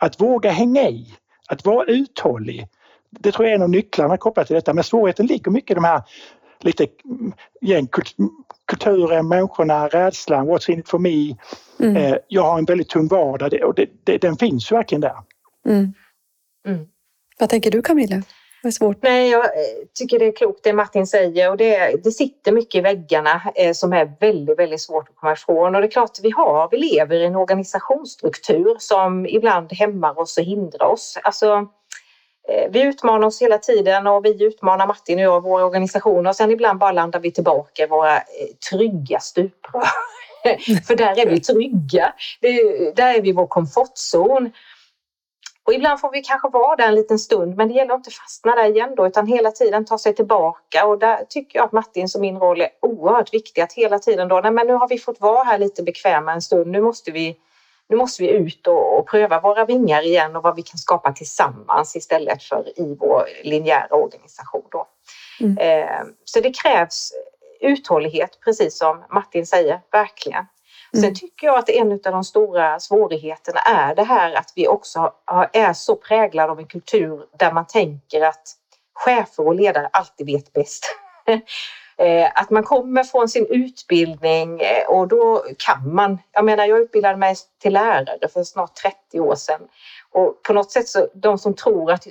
att 0.00 0.20
våga 0.20 0.50
hänga 0.50 0.88
i, 0.88 1.14
att 1.48 1.64
vara 1.66 1.86
uthållig. 1.86 2.66
Det 3.10 3.32
tror 3.32 3.46
jag 3.46 3.52
är 3.52 3.56
en 3.56 3.62
av 3.62 3.70
nycklarna 3.70 4.16
kopplat 4.16 4.46
till 4.46 4.54
detta. 4.54 4.74
Men 4.74 4.84
svårigheten 4.84 5.26
ligger 5.26 5.50
mycket 5.50 5.70
i 5.70 5.74
de 5.74 5.84
här 5.84 6.02
lite 6.60 6.86
igen, 7.60 7.88
kulturen, 8.66 9.28
människorna, 9.28 9.88
rädslan, 9.88 10.48
what's 10.48 10.70
in 10.70 10.78
it 10.78 10.88
for 10.88 10.98
me. 10.98 11.36
Mm. 11.80 11.96
Eh, 11.96 12.16
jag 12.28 12.42
har 12.42 12.58
en 12.58 12.64
väldigt 12.64 12.88
tung 12.88 13.08
vardag 13.08 13.62
och 13.64 13.74
det, 13.74 13.86
det, 14.04 14.18
den 14.18 14.36
finns 14.36 14.72
ju 14.72 14.76
verkligen 14.76 15.00
där. 15.00 15.16
Mm. 15.66 15.92
Mm. 16.66 16.86
Vad 17.38 17.48
tänker 17.48 17.70
du 17.70 17.82
Camilla? 17.82 18.22
Det 18.62 18.68
är 18.68 18.72
svårt. 18.72 19.02
Nej, 19.02 19.30
jag 19.30 19.44
eh, 19.44 19.50
tycker 19.94 20.18
det 20.18 20.26
är 20.26 20.36
klokt 20.36 20.64
det 20.64 20.72
Martin 20.72 21.06
säger 21.06 21.50
och 21.50 21.56
det, 21.56 22.04
det 22.04 22.10
sitter 22.10 22.52
mycket 22.52 22.78
i 22.78 22.80
väggarna 22.80 23.42
eh, 23.54 23.72
som 23.72 23.92
är 23.92 24.12
väldigt, 24.20 24.58
väldigt 24.58 24.80
svårt 24.80 25.08
att 25.08 25.16
komma 25.16 25.32
ifrån. 25.32 25.74
Och 25.74 25.80
det 25.80 25.86
är 25.86 25.90
klart, 25.90 26.18
vi 26.22 26.30
har, 26.30 26.68
vi 26.70 26.76
lever 26.76 27.16
i 27.16 27.24
en 27.24 27.36
organisationsstruktur 27.36 28.76
som 28.78 29.26
ibland 29.26 29.72
hämmar 29.72 30.20
oss 30.20 30.38
och 30.38 30.44
hindrar 30.44 30.86
oss. 30.86 31.18
Alltså, 31.22 31.66
eh, 32.48 32.70
vi 32.70 32.82
utmanar 32.82 33.26
oss 33.26 33.42
hela 33.42 33.58
tiden 33.58 34.06
och 34.06 34.24
vi 34.24 34.44
utmanar 34.44 34.86
Martin 34.86 35.18
och 35.18 35.24
jag, 35.24 35.42
våra 35.42 35.64
organisationer 35.64 36.30
och 36.30 36.36
sen 36.36 36.50
ibland 36.50 36.78
bara 36.78 36.92
landar 36.92 37.20
vi 37.20 37.32
tillbaka 37.32 37.82
i 37.82 37.86
våra 37.86 38.16
eh, 38.16 38.22
trygga 38.70 39.20
stuprör. 39.20 39.82
För 40.86 40.96
där 40.96 41.18
är 41.18 41.26
vi 41.26 41.40
trygga. 41.40 42.12
Där 42.94 43.14
är 43.14 43.22
vi 43.22 43.28
i 43.28 43.32
vår 43.32 43.46
komfortzon. 43.46 44.52
Och 45.70 45.74
ibland 45.74 46.00
får 46.00 46.10
vi 46.10 46.22
kanske 46.22 46.48
vara 46.48 46.76
där 46.76 46.88
en 46.88 46.94
liten 46.94 47.18
stund, 47.18 47.56
men 47.56 47.68
det 47.68 47.74
gäller 47.74 47.94
att 47.94 47.98
inte 47.98 48.10
fastna 48.10 48.54
där 48.54 48.70
igen 48.70 48.94
då, 48.96 49.06
utan 49.06 49.26
hela 49.26 49.50
tiden 49.50 49.84
ta 49.84 49.98
sig 49.98 50.14
tillbaka. 50.14 50.86
Och 50.86 50.98
där 50.98 51.24
tycker 51.28 51.58
jag 51.58 51.66
att 51.66 51.72
Martins 51.72 52.14
och 52.14 52.20
min 52.20 52.38
roll 52.38 52.60
är 52.60 52.68
oerhört 52.82 53.34
viktig, 53.34 53.60
att 53.60 53.72
hela 53.72 53.98
tiden 53.98 54.28
då, 54.28 54.40
nej 54.40 54.52
men 54.52 54.66
nu 54.66 54.72
har 54.72 54.88
vi 54.88 54.98
fått 54.98 55.20
vara 55.20 55.44
här 55.44 55.58
lite 55.58 55.82
bekväma 55.82 56.32
en 56.32 56.42
stund, 56.42 56.70
nu 56.70 56.80
måste 56.80 57.10
vi 57.10 57.36
nu 57.88 57.96
måste 57.96 58.22
vi 58.22 58.30
ut 58.30 58.66
och, 58.66 58.98
och 58.98 59.08
pröva 59.08 59.40
våra 59.40 59.64
vingar 59.64 60.02
igen 60.02 60.36
och 60.36 60.42
vad 60.42 60.56
vi 60.56 60.62
kan 60.62 60.78
skapa 60.78 61.12
tillsammans 61.12 61.96
istället 61.96 62.42
för 62.42 62.78
i 62.80 62.96
vår 63.00 63.24
linjära 63.44 63.94
organisation. 63.94 64.64
Då. 64.70 64.86
Mm. 65.40 65.58
Eh, 65.58 66.06
så 66.24 66.40
det 66.40 66.50
krävs 66.62 67.12
uthållighet, 67.60 68.38
precis 68.44 68.78
som 68.78 69.04
Martin 69.10 69.46
säger, 69.46 69.80
verkligen. 69.92 70.46
Mm. 70.94 71.02
Sen 71.02 71.14
tycker 71.14 71.46
jag 71.46 71.58
att 71.58 71.68
en 71.68 71.92
av 71.92 71.98
de 71.98 72.24
stora 72.24 72.80
svårigheterna 72.80 73.60
är 73.60 73.94
det 73.94 74.04
här 74.04 74.34
att 74.34 74.52
vi 74.56 74.68
också 74.68 75.12
är 75.52 75.72
så 75.72 75.96
präglade 75.96 76.52
av 76.52 76.58
en 76.58 76.66
kultur 76.66 77.26
där 77.38 77.52
man 77.52 77.66
tänker 77.66 78.20
att 78.20 78.42
chefer 78.94 79.46
och 79.46 79.54
ledare 79.54 79.88
alltid 79.92 80.26
vet 80.26 80.52
bäst. 80.52 80.84
Eh, 82.00 82.30
att 82.34 82.50
man 82.50 82.62
kommer 82.62 83.04
från 83.04 83.28
sin 83.28 83.46
utbildning 83.46 84.60
eh, 84.60 84.86
och 84.88 85.08
då 85.08 85.44
kan 85.58 85.94
man. 85.94 86.18
Jag 86.32 86.44
menar, 86.44 86.66
jag 86.66 86.78
utbildade 86.78 87.16
mig 87.16 87.34
till 87.62 87.72
lärare 87.72 88.28
för 88.28 88.44
snart 88.44 88.74
30 88.74 89.20
år 89.20 89.34
sedan 89.34 89.60
och 90.12 90.42
på 90.42 90.52
något 90.52 90.70
sätt 90.70 90.88
så 90.88 91.08
de 91.14 91.38
som 91.38 91.54
tror 91.54 91.92
att 91.92 92.06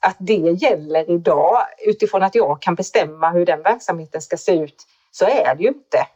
att 0.00 0.16
det 0.18 0.34
gäller 0.34 1.10
idag 1.10 1.58
utifrån 1.86 2.22
att 2.22 2.34
jag 2.34 2.62
kan 2.62 2.74
bestämma 2.74 3.30
hur 3.30 3.46
den 3.46 3.62
verksamheten 3.62 4.22
ska 4.22 4.36
se 4.36 4.52
ut 4.52 4.82
så 5.10 5.24
är 5.24 5.54
det 5.54 5.62
ju 5.62 5.68
inte. 5.68 6.06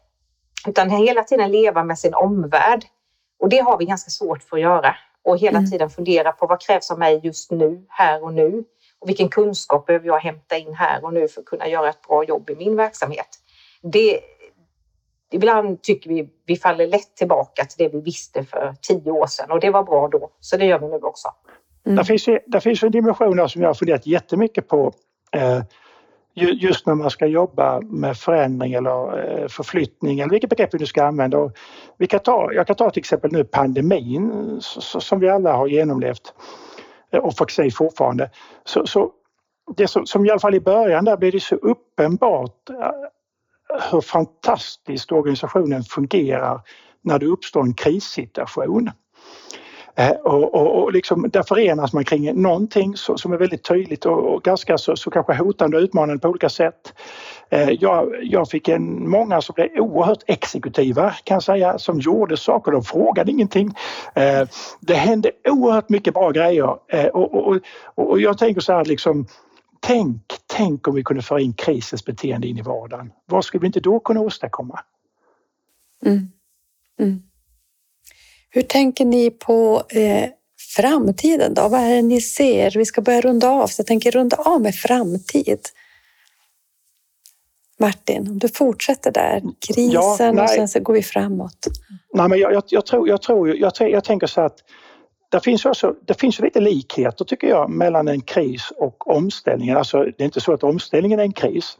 Utan 0.67 0.91
hela 0.91 1.23
tiden 1.23 1.53
leva 1.53 1.85
med 1.85 1.99
sin 1.99 2.15
omvärld. 2.15 2.85
Och 3.41 3.49
det 3.49 3.59
har 3.59 3.79
vi 3.79 3.85
ganska 3.85 4.11
svårt 4.11 4.43
för 4.43 4.57
att 4.57 4.63
göra. 4.63 4.97
Och 5.25 5.39
hela 5.39 5.59
mm. 5.59 5.71
tiden 5.71 5.91
fundera 5.91 6.33
på 6.33 6.47
vad 6.47 6.61
krävs 6.61 6.91
av 6.91 6.99
mig 6.99 7.21
just 7.23 7.51
nu, 7.51 7.87
här 7.89 8.25
och 8.25 8.35
nu? 8.35 8.65
Och 9.01 9.09
vilken 9.09 9.29
kunskap 9.29 9.87
behöver 9.87 10.07
jag 10.07 10.19
hämta 10.19 10.57
in 10.57 10.75
här 10.75 11.05
och 11.05 11.15
nu 11.15 11.29
för 11.29 11.41
att 11.41 11.47
kunna 11.47 11.69
göra 11.69 11.89
ett 11.89 12.03
bra 12.09 12.25
jobb 12.25 12.51
i 12.51 12.57
min 12.57 12.77
verksamhet? 12.77 13.29
Det, 13.83 14.21
ibland 15.33 15.83
tycker 15.83 16.11
vi 16.11 16.29
vi 16.47 16.57
faller 16.57 16.87
lätt 16.87 17.17
tillbaka 17.17 17.65
till 17.65 17.85
det 17.85 17.89
vi 17.97 18.01
visste 18.01 18.45
för 18.45 18.75
tio 18.83 19.11
år 19.11 19.27
sedan 19.27 19.51
och 19.51 19.61
det 19.61 19.71
var 19.71 19.83
bra 19.83 20.09
då, 20.09 20.31
så 20.41 20.57
det 20.57 20.65
gör 20.65 20.79
vi 20.79 20.89
nu 20.89 20.97
också. 20.97 21.29
Mm. 21.87 21.97
Där, 21.97 22.05
finns, 22.05 22.25
där 22.47 22.61
finns 22.61 22.83
en 22.83 22.91
dimension 22.91 23.49
som 23.49 23.63
jag 23.63 23.69
har 23.69 23.75
funderat 23.75 24.07
jättemycket 24.07 24.69
på 24.69 24.93
eh, 25.33 25.63
just 26.39 26.87
när 26.87 26.95
man 26.95 27.11
ska 27.11 27.27
jobba 27.27 27.81
med 27.81 28.17
förändring 28.17 28.73
eller 28.73 29.19
eh, 29.43 29.49
förflyttning 29.49 30.21
eller 30.21 30.31
vilket 30.31 30.51
begrepp 30.51 30.75
vi 30.75 30.79
nu 30.79 30.87
ska 30.87 31.05
använda. 31.05 31.39
Och 31.39 31.53
vi 31.99 32.07
kan 32.07 32.21
ta, 32.21 32.53
jag 32.53 32.67
kan 32.67 32.77
ta 32.77 32.91
till 32.91 33.01
exempel 33.01 33.33
nu 33.33 33.45
pandemin 33.45 34.57
som 34.61 35.21
vi 35.21 35.29
alla 35.29 35.53
har 35.53 35.67
genomlevt 35.67 36.35
eh, 37.13 37.21
och 37.21 37.37
faktiskt 37.37 37.77
fortfarande. 37.77 38.31
Så, 38.65 38.87
så 38.87 39.11
det 39.77 39.89
som, 39.89 40.07
som 40.07 40.27
i 40.27 40.31
alla 40.31 40.41
fall 40.41 40.55
i 40.55 40.61
början 40.61 41.05
där 41.05 41.17
blev 41.17 41.33
det 41.33 41.41
så 41.41 41.55
uppenbart 41.55 42.71
eh, 42.71 42.91
hur 43.91 44.01
fantastiskt 44.01 45.13
organisationen 45.13 45.83
fungerar 45.83 46.61
när 47.03 47.19
det 47.19 47.27
uppstår 47.27 47.61
en 47.61 47.75
krissituation. 47.75 48.91
Eh, 49.99 50.11
och, 50.11 50.55
och, 50.55 50.83
och 50.83 50.93
liksom, 50.93 51.31
där 51.33 51.43
förenas 51.43 51.93
man 51.93 52.05
kring 52.05 52.43
någonting 52.43 52.97
som 52.97 53.33
är 53.33 53.37
väldigt 53.37 53.65
tydligt 53.65 54.07
och, 54.07 54.35
och 54.35 54.43
ganska 54.43 54.79
så, 54.79 54.97
så 54.97 55.11
kanske 55.11 55.35
hotande 55.35 55.77
och 55.77 55.83
utmanande 55.83 56.21
på 56.21 56.29
olika 56.29 56.49
sätt. 56.49 56.95
Eh, 57.51 57.71
jag, 57.71 58.15
jag 58.23 58.49
fick 58.51 58.69
en, 58.69 59.11
många 59.11 59.41
som 59.41 59.53
blev 59.55 59.69
oerhört 59.79 60.23
exekutiva 60.27 61.11
kan 61.25 61.35
jag 61.35 61.43
säga, 61.43 61.79
som 61.79 62.01
gjorde 62.01 62.37
saker, 62.37 62.73
de 62.73 62.83
frågade 62.83 63.31
ingenting. 63.31 63.75
Eh, 64.15 64.49
det 64.81 64.95
hände 64.95 65.31
oerhört 65.49 65.89
mycket 65.89 66.15
bra 66.15 66.31
grejer 66.31 66.77
eh, 66.89 67.07
och, 67.07 67.35
och, 67.35 67.59
och 67.95 68.21
jag 68.21 68.39
tänker 68.39 68.61
så 68.61 68.73
här 68.73 68.85
liksom 68.85 69.27
Tänk, 69.81 70.23
tänk 70.47 70.89
om 70.89 70.95
vi 70.95 71.03
kunde 71.03 71.23
föra 71.23 71.41
in 71.41 71.53
krisens 71.53 72.05
beteende 72.05 72.47
in 72.47 72.59
i 72.59 72.63
vardagen. 72.63 73.13
Vad 73.27 73.45
skulle 73.45 73.61
vi 73.61 73.67
inte 73.67 73.81
då 73.81 74.01
kunna 74.01 74.21
åstadkomma? 74.21 74.81
Mm. 76.07 76.29
Mm. 77.01 77.28
Hur 78.51 78.63
tänker 78.63 79.05
ni 79.05 79.31
på 79.31 79.83
eh, 79.89 80.29
framtiden 80.77 81.55
då? 81.55 81.69
Vad 81.69 81.81
är 81.81 81.95
det 81.95 82.03
ni 82.03 82.21
ser? 82.21 82.71
Vi 82.71 82.85
ska 82.85 83.01
börja 83.01 83.21
runda 83.21 83.51
av, 83.51 83.67
så 83.67 83.81
jag 83.81 83.87
tänker 83.87 84.11
runda 84.11 84.37
av 84.37 84.61
med 84.61 84.75
framtid. 84.75 85.61
Martin, 87.81 88.29
om 88.29 88.39
du 88.39 88.49
fortsätter 88.49 89.13
där, 89.13 89.43
krisen 89.69 90.37
ja, 90.37 90.43
och 90.43 90.51
sen 90.51 90.69
så 90.69 90.81
går 90.81 90.95
vi 90.95 91.03
framåt. 91.03 91.67
Nej, 92.15 92.29
men 92.29 92.39
jag, 92.39 92.53
jag, 92.53 92.63
jag 92.69 92.87
tror, 92.87 93.09
jag, 93.09 93.23
tror 93.23 93.49
jag, 93.49 93.91
jag 93.91 94.05
tänker 94.05 94.27
så 94.27 94.41
att 94.41 94.59
det 95.31 95.41
finns, 95.41 95.65
också, 95.65 95.95
det 96.07 96.21
finns 96.21 96.41
lite 96.41 96.61
likheter 96.61 97.25
tycker 97.25 97.49
jag 97.49 97.71
mellan 97.71 98.09
en 98.09 98.21
kris 98.21 98.73
och 98.77 99.11
omställningen. 99.11 99.77
Alltså, 99.77 100.05
det 100.05 100.21
är 100.21 100.25
inte 100.25 100.41
så 100.41 100.53
att 100.53 100.63
omställningen 100.63 101.19
är 101.19 101.23
en 101.23 101.33
kris. 101.33 101.79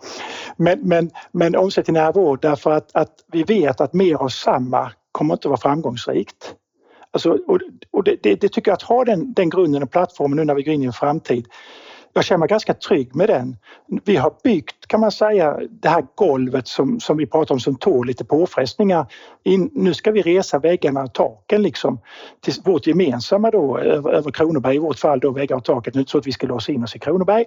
Men, 0.57 0.81
men, 0.81 1.11
men 1.33 1.57
omsättningen 1.57 2.03
är 2.03 2.13
vård 2.13 2.39
därför 2.43 2.71
att, 2.71 2.97
att 2.97 3.13
vi 3.33 3.43
vet 3.43 3.81
att 3.81 3.93
mer 3.93 4.15
av 4.15 4.29
samma 4.29 4.93
kommer 5.13 5.35
inte 5.35 5.49
att 5.49 5.51
vara 5.51 5.61
framgångsrikt. 5.61 6.55
Alltså, 7.11 7.39
och, 7.47 7.61
och 7.91 8.05
det, 8.05 8.17
det, 8.23 8.35
det, 8.35 8.49
tycker 8.49 8.71
jag 8.71 8.77
att 8.77 8.83
ha 8.83 9.05
den, 9.05 9.33
den 9.33 9.51
grunden 9.51 9.83
och 9.83 9.91
plattformen 9.91 10.37
nu 10.37 10.45
när 10.45 10.55
vi 10.55 10.63
går 10.63 10.75
in 10.75 10.83
i 10.83 10.87
en 10.87 10.93
framtid. 10.93 11.47
Jag 12.13 12.25
känner 12.25 12.39
mig 12.39 12.49
ganska 12.49 12.75
trygg 12.75 13.17
med 13.17 13.29
den. 13.29 13.57
Vi 14.05 14.17
har 14.17 14.35
byggt, 14.45 14.87
kan 14.87 15.01
man 15.01 15.13
säga, 15.13 15.61
det 15.71 15.89
här 15.89 16.07
golvet 16.15 16.69
som, 16.69 17.01
som 17.01 17.17
vi 17.17 17.27
pratar 17.27 17.55
om 17.55 17.61
som 17.61 17.77
tål 17.77 18.07
lite 18.07 18.25
påfrestningar. 18.25 19.07
In, 19.45 19.71
nu 19.73 19.95
ska 19.95 20.11
vi 20.11 20.23
resa 20.23 20.59
väggarna 20.59 21.03
och 21.03 21.15
taken 21.15 21.63
liksom 21.63 22.01
till 22.41 22.55
vårt 22.65 22.87
gemensamma 22.87 23.51
då 23.51 23.79
över, 23.79 24.13
över 24.13 24.31
Kronoberg, 24.31 24.77
i 24.77 24.79
vårt 24.79 24.99
fall 24.99 25.21
då 25.21 25.31
väggar 25.31 25.57
och 25.57 25.65
taket. 25.65 25.95
Nu 25.95 26.01
är 26.01 26.05
så 26.05 26.19
att 26.19 26.27
vi 26.27 26.33
ska 26.33 26.47
låsa 26.47 26.73
in 26.73 26.85
oss 26.85 26.97
i 26.97 26.99
Kronoberg. 26.99 27.45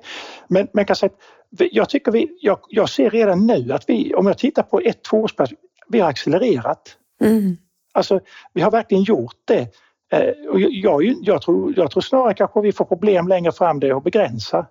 Men 0.48 0.68
man 0.74 0.86
kan 0.86 0.96
säga 0.96 1.10
att 1.10 1.62
jag 1.72 1.90
tycker 1.90 2.12
vi, 2.12 2.38
jag, 2.42 2.60
jag 2.70 2.90
ser 2.90 3.10
redan 3.10 3.48
nu 3.48 3.72
att 3.72 3.90
vi, 3.90 4.14
om 4.14 4.28
jag 4.28 4.38
tittar 4.38 4.64
på 4.64 4.80
ett 4.80 5.04
tvåårsperspektiv, 5.04 5.68
vi 5.88 6.00
har 6.00 6.10
accelererat. 6.10 6.98
Mm. 7.24 7.58
Alltså, 7.92 8.20
vi 8.54 8.62
har 8.62 8.72
verkligen 8.72 9.04
gjort 9.04 9.38
det. 9.46 9.68
Eh, 10.12 10.50
och 10.50 10.60
jag, 10.60 11.04
jag, 11.04 11.42
tror, 11.42 11.74
jag 11.78 11.92
tror 11.92 12.02
snarare 12.02 12.34
kanske 12.34 12.62
vi 12.62 12.72
får 12.72 12.86
problem 12.86 13.28
längre 13.28 13.52
fram 13.52 13.80
det 13.80 13.92
att 13.92 14.04
begränsa. 14.04 14.66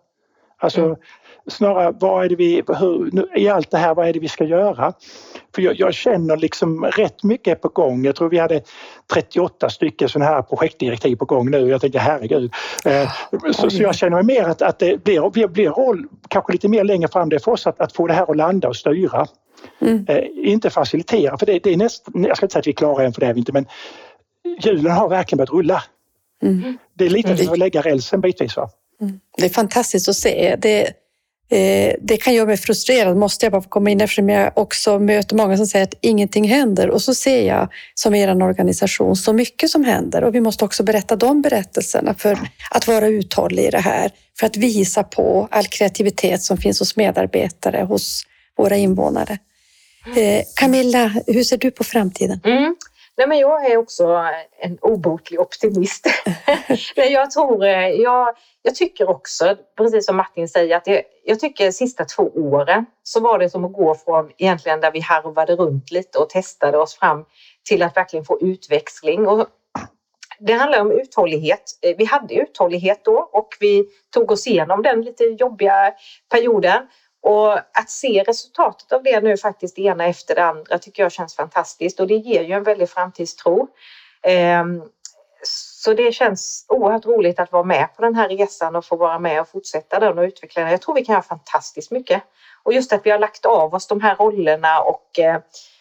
Alltså 0.63 0.81
mm. 0.81 0.97
snarare 1.47 1.95
vad 2.01 2.25
är 2.25 2.29
det 2.29 2.37
vi, 2.37 2.63
hur, 2.79 3.39
i 3.39 3.49
allt 3.49 3.71
det 3.71 3.79
här, 3.79 3.95
vad 3.95 4.09
är 4.09 4.13
det 4.13 4.19
vi 4.19 4.29
ska 4.29 4.45
göra? 4.45 4.93
För 5.55 5.63
jag, 5.63 5.79
jag, 5.79 5.95
känner 5.95 6.37
liksom 6.37 6.85
rätt 6.85 7.23
mycket 7.23 7.61
på 7.61 7.69
gång. 7.69 8.05
Jag 8.05 8.17
tror 8.17 8.29
vi 8.29 8.39
hade 8.39 8.61
38 9.15 9.71
stycken 9.71 10.09
sådana 10.09 10.31
här 10.31 10.43
projektdirektiv 10.43 11.17
på 11.17 11.25
gång 11.25 11.51
nu. 11.51 11.69
Jag 11.69 11.81
tänkte 11.81 11.99
herregud. 11.99 12.53
Eh, 12.85 13.11
så, 13.53 13.71
så, 13.71 13.83
jag 13.83 13.95
känner 13.95 14.23
mig 14.23 14.37
mer 14.37 14.49
att, 14.49 14.63
att 14.63 14.79
det 14.79 15.05
blir, 15.05 15.49
blir 15.49 15.71
roll 15.71 16.07
kanske 16.29 16.53
lite 16.53 16.69
mer 16.69 16.85
längre 16.85 17.09
fram 17.09 17.29
det 17.29 17.45
för 17.45 17.53
oss 17.53 17.67
att, 17.67 17.81
att 17.81 17.93
få 17.93 18.07
det 18.07 18.15
här 18.15 18.31
att 18.31 18.37
landa 18.37 18.69
och 18.69 18.77
styra. 18.77 19.27
Mm. 19.81 20.07
Eh, 20.09 20.25
inte 20.35 20.71
facilitera, 20.71 21.39
för 21.39 21.47
det, 21.47 21.59
det 21.59 21.73
är 21.73 21.77
nästan, 21.77 22.25
jag 22.25 22.37
ska 22.37 22.47
inte 22.47 22.53
säga 22.53 22.61
att 22.61 22.67
vi 22.67 22.71
är 22.71 22.77
klara 22.77 23.05
än 23.05 23.13
för 23.13 23.21
det 23.21 23.27
är 23.27 23.35
vi 23.35 23.39
inte, 23.39 23.53
men 23.53 23.67
hjulen 24.61 24.93
har 24.93 25.09
verkligen 25.09 25.37
börjat 25.37 25.51
rulla. 25.51 25.83
Mm. 26.43 26.79
Det 26.95 27.07
är 27.07 27.11
lite 27.11 27.37
som 27.37 27.53
att 27.53 27.59
lägga 27.59 27.81
rälsen 27.81 28.21
bitvis. 28.21 28.57
Va? 28.57 28.71
Mm. 29.01 29.21
Det 29.37 29.45
är 29.45 29.51
fantastiskt 29.51 30.09
att 30.09 30.17
se. 30.17 30.57
Det, 30.59 30.83
eh, 31.49 31.95
det 32.01 32.17
kan 32.17 32.35
göra 32.35 32.47
mig 32.47 32.57
frustrerad, 32.57 33.17
måste 33.17 33.47
jag 33.47 33.53
bara 33.53 33.63
få 33.63 33.69
komma 33.69 33.91
in 33.91 34.01
eftersom 34.01 34.29
jag 34.29 34.53
också 34.59 34.99
möter 34.99 35.37
många 35.37 35.57
som 35.57 35.67
säger 35.67 35.85
att 35.85 35.95
ingenting 36.01 36.49
händer. 36.49 36.91
Och 36.91 37.03
så 37.03 37.15
ser 37.15 37.47
jag 37.47 37.69
som 37.95 38.15
er 38.15 38.43
organisation 38.43 39.17
så 39.17 39.33
mycket 39.33 39.71
som 39.71 39.85
händer 39.85 40.25
och 40.25 40.35
vi 40.35 40.41
måste 40.41 40.65
också 40.65 40.83
berätta 40.83 41.17
de 41.17 41.43
berättelserna 41.43 42.15
för 42.15 42.39
att 42.71 42.89
vara 42.89 43.07
uthållig 43.07 43.65
i 43.65 43.71
det 43.71 43.81
här. 43.81 44.11
För 44.39 44.47
att 44.47 44.57
visa 44.57 45.03
på 45.03 45.49
all 45.51 45.67
kreativitet 45.67 46.43
som 46.43 46.57
finns 46.57 46.79
hos 46.79 46.97
medarbetare, 46.97 47.83
hos 47.83 48.23
våra 48.57 48.77
invånare. 48.77 49.39
Eh, 50.17 50.45
Camilla, 50.57 51.13
hur 51.27 51.43
ser 51.43 51.57
du 51.57 51.71
på 51.71 51.85
framtiden? 51.85 52.41
Mm. 52.45 52.77
Nej, 53.17 53.29
men 53.29 53.39
jag 53.39 53.71
är 53.71 53.77
också 53.77 54.25
en 54.63 54.79
obotlig 54.81 55.41
optimist. 55.41 56.07
Nej, 56.97 57.13
jag, 57.13 57.31
tror, 57.31 57.65
eh, 57.65 57.89
jag, 57.89 58.35
jag 58.63 58.75
tycker 58.75 59.11
också, 59.11 59.57
precis 59.77 60.07
som 60.07 60.17
Martin 60.17 60.49
säger, 60.49 60.77
att 60.77 60.85
det, 60.85 61.03
jag 61.25 61.41
tycker 61.41 61.65
de 61.65 61.73
sista 61.73 62.05
två 62.05 62.23
åren 62.23 62.87
så 63.03 63.21
var 63.21 63.39
det 63.39 63.51
som 63.51 63.65
att 63.65 63.73
gå 63.73 63.95
från 63.95 64.31
egentligen 64.39 64.81
där 64.81 64.93
vi 64.93 65.01
harvade 65.01 65.57
runt 65.57 65.91
lite 65.91 66.19
och 66.19 66.29
testade 66.31 66.79
oss 66.79 66.95
fram 66.95 67.25
till 67.69 67.83
att 67.83 67.97
verkligen 67.97 68.25
få 68.25 68.41
utväxling. 68.41 69.29
Och 69.29 69.47
det 70.39 70.53
handlar 70.53 70.81
om 70.81 70.93
uthållighet. 70.93 71.63
Eh, 71.83 71.97
vi 71.99 72.05
hade 72.05 72.35
uthållighet 72.35 73.05
då 73.05 73.31
och 73.33 73.49
vi 73.61 73.85
tog 74.15 74.31
oss 74.31 74.47
igenom 74.47 74.83
den 74.83 75.03
lite 75.03 75.25
jobbiga 75.25 75.93
perioden. 76.31 76.83
Och 77.23 77.53
att 77.53 77.91
se 77.91 78.25
resultatet 78.27 78.93
av 78.93 79.03
det 79.03 79.21
nu 79.21 79.37
faktiskt 79.37 79.77
det 79.77 79.83
ena 79.83 80.07
efter 80.07 80.35
det 80.35 80.45
andra 80.45 80.79
tycker 80.79 81.03
jag 81.03 81.13
känns 81.13 81.37
fantastiskt 81.37 82.01
och 82.01 82.07
det 82.07 82.15
ger 82.15 82.43
ju 82.43 82.53
en 82.53 82.63
väldig 82.63 82.91
framtidstro. 82.91 83.69
Ehm, 84.23 84.83
så 85.43 85.95
det 85.95 86.13
känns 86.13 86.67
oerhört 86.69 87.07
roligt 87.07 87.39
att 87.39 87.53
vara 87.53 87.63
med 87.63 87.89
på 87.97 88.03
den 88.03 88.15
här 88.15 88.29
resan 88.29 88.77
och 88.77 88.85
få 88.85 88.97
vara 88.97 89.19
med 89.19 89.41
och 89.41 89.49
fortsätta 89.49 90.01
den 90.01 90.19
och 90.19 90.23
utveckla 90.23 90.63
den. 90.63 90.71
Jag 90.71 90.83
tror 90.83 90.95
vi 90.95 91.05
kan 91.05 91.13
göra 91.13 91.23
fantastiskt 91.23 91.91
mycket. 91.91 92.23
Och 92.63 92.73
just 92.73 92.93
att 92.93 93.07
vi 93.07 93.11
har 93.11 93.19
lagt 93.19 93.47
av 93.47 93.75
oss 93.75 93.87
de 93.87 94.01
här 94.01 94.17
rollerna 94.17 94.81
och 94.81 95.19
eh, 95.19 95.41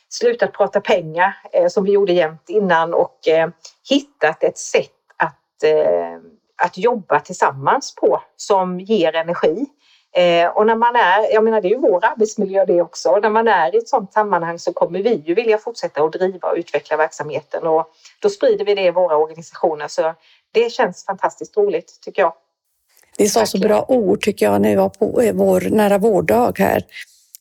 slutat 0.09 0.53
prata 0.53 0.81
pengar 0.81 1.33
eh, 1.51 1.67
som 1.67 1.83
vi 1.83 1.91
gjorde 1.91 2.13
jämt 2.13 2.49
innan 2.49 2.93
och 2.93 3.27
eh, 3.27 3.49
hittat 3.89 4.43
ett 4.43 4.57
sätt 4.57 4.91
att 5.17 5.35
att 6.61 6.77
jobba 6.77 7.19
tillsammans 7.19 7.95
på 7.95 8.21
som 8.35 8.79
ger 8.79 9.15
energi. 9.15 9.65
Eh, 10.15 10.47
och 10.47 10.65
när 10.65 10.75
man 10.75 10.95
är, 10.95 11.33
jag 11.33 11.43
menar 11.43 11.61
det 11.61 11.67
är 11.67 11.69
ju 11.69 11.77
vår 11.77 12.05
arbetsmiljö 12.05 12.65
det 12.65 12.81
också, 12.81 13.09
och 13.09 13.21
när 13.21 13.29
man 13.29 13.47
är 13.47 13.75
i 13.75 13.77
ett 13.77 13.89
sådant 13.89 14.13
sammanhang 14.13 14.59
så 14.59 14.73
kommer 14.73 14.99
vi 15.03 15.23
ju 15.25 15.33
vilja 15.33 15.57
fortsätta 15.57 16.03
att 16.03 16.11
driva 16.13 16.47
och 16.51 16.57
utveckla 16.57 16.97
verksamheten 16.97 17.67
och 17.67 17.87
då 18.21 18.29
sprider 18.29 18.65
vi 18.65 18.75
det 18.75 18.81
i 18.85 18.91
våra 18.91 19.17
organisationer. 19.17 19.87
Så 19.87 20.13
det 20.53 20.69
känns 20.71 21.05
fantastiskt 21.05 21.57
roligt 21.57 21.99
tycker 22.01 22.21
jag. 22.21 22.33
Ni 23.19 23.29
sa 23.29 23.45
så 23.45 23.57
bra 23.59 23.85
ord 23.87 24.21
tycker 24.21 24.45
jag 24.45 24.61
när 24.61 24.69
vi 24.69 24.75
var 24.75 24.89
på 24.89 25.21
eh, 25.21 25.33
vår 25.33 25.61
nära 25.61 25.97
vårddag 25.97 26.59
här 26.59 26.83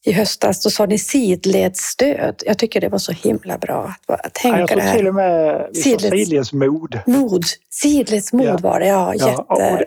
i 0.05 0.13
höstas. 0.13 0.63
Då 0.63 0.71
sa 0.71 0.87
ni 0.87 0.99
sidledsstöd. 0.99 2.43
Jag 2.47 2.59
tycker 2.59 2.81
det 2.81 2.89
var 2.89 2.99
så 2.99 3.13
himla 3.13 3.59
bra 3.59 3.95
att 4.07 4.35
tänka 4.35 4.59
ja, 4.61 4.67
jag 4.69 4.79
det 4.79 4.83
här. 4.83 4.97
till 4.97 5.09
och 5.09 5.15
med 5.15 5.69
Sidleds- 5.73 6.11
sidledsmod. 6.11 6.99
Mod. 7.07 7.45
Sidledsmod 7.71 8.47
Ja. 8.47 8.59
var 8.63 8.81
det, 8.81 8.87
ja. 8.87 9.15
Ja, 9.17 9.29
Jätte... 9.59 9.85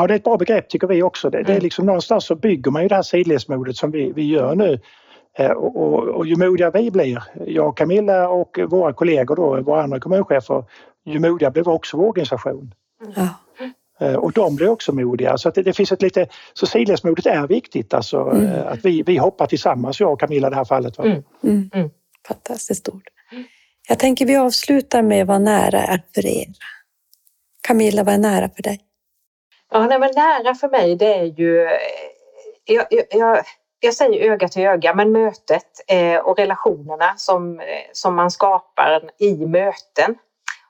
Ja, 0.00 0.06
det 0.06 0.14
är 0.14 0.16
ett 0.16 0.24
bra 0.24 0.36
begrepp 0.36 0.68
tycker 0.68 0.86
vi 0.86 1.02
också. 1.02 1.30
Det, 1.30 1.38
det 1.42 1.48
är 1.48 1.50
Mm. 1.50 1.62
liksom 1.62 1.86
någonstans 1.86 2.24
så 2.26 2.34
bygger 2.34 2.70
man 2.70 2.82
ju 2.82 2.88
det 2.88 2.94
här 2.94 3.02
sidledsmodet 3.02 3.76
som 3.76 3.90
vi, 3.90 4.12
vi 4.12 4.24
gör 4.24 4.54
nu. 4.54 4.80
Eh, 5.38 5.50
Och, 5.50 5.76
och, 5.76 6.08
och 6.08 6.26
ju 6.26 6.36
modigare 6.36 6.70
vi 6.82 6.90
blir, 6.90 7.22
jag 7.46 7.68
och 7.68 7.76
Camilla 7.78 8.28
och 8.28 8.58
våra 8.68 8.92
kollegor 8.92 9.36
då, 9.36 9.60
våra 9.62 9.82
andra 9.82 10.00
kommunchefer, 10.00 10.64
ju 11.04 11.18
modigare 11.20 11.52
blir 11.52 11.68
också 11.68 11.96
vår 11.96 12.06
organisation. 12.08 12.74
Ja. 13.16 13.28
Eh, 14.00 14.14
Och 14.14 14.32
de 14.32 14.56
blir 14.56 14.68
också 14.68 14.92
modiga. 14.92 15.38
Så 15.38 15.48
att 15.48 15.54
det, 15.54 15.62
det 15.62 15.72
finns 15.72 15.92
ett 15.92 16.02
lite, 16.02 16.26
så 16.54 16.66
sidledsmodet 16.66 17.26
är 17.26 17.46
viktigt 17.46 17.94
alltså. 17.94 18.20
Mm. 18.20 18.46
eh, 18.46 18.66
Att 18.66 18.84
vi, 18.84 19.02
vi 19.02 19.16
hoppar 19.16 19.46
tillsammans, 19.46 20.00
jag 20.00 20.12
och 20.12 20.20
Camilla 20.20 20.46
i 20.46 20.50
det 20.50 20.56
här 20.56 20.64
fallet. 20.64 20.98
Va? 20.98 21.04
Mm. 21.04 21.22
Mm. 21.44 21.70
Mm. 21.74 21.90
Fantastiskt 22.28 22.88
ord. 22.88 23.08
Jag 23.88 23.98
tänker 23.98 24.26
vi 24.26 24.36
avslutar 24.36 25.02
med 25.02 25.26
vad 25.26 25.42
nära 25.42 25.78
är 25.82 26.02
för 26.14 26.26
er. 26.26 26.46
Camilla, 27.68 28.02
vad 28.04 28.14
är 28.14 28.18
nära 28.18 28.48
för 28.56 28.62
dig? 28.62 28.80
Ja, 29.70 29.86
nej, 29.86 29.98
men 29.98 30.10
nära 30.16 30.54
för 30.54 30.68
mig 30.68 30.96
det 30.96 31.14
är 31.14 31.24
ju, 31.24 31.62
eh, 31.62 31.70
jag, 32.64 32.86
jag, 33.10 33.44
jag, 33.80 33.94
säger 33.94 34.30
öga 34.30 34.48
till 34.48 34.62
öga, 34.62 34.94
men 34.94 35.12
mötet 35.12 35.84
eh, 35.88 36.18
och 36.18 36.38
relationerna 36.38 37.14
som, 37.16 37.60
eh, 37.60 37.66
som 37.92 38.14
man 38.14 38.30
skapar 38.30 39.10
i 39.18 39.46
möten. 39.46 40.18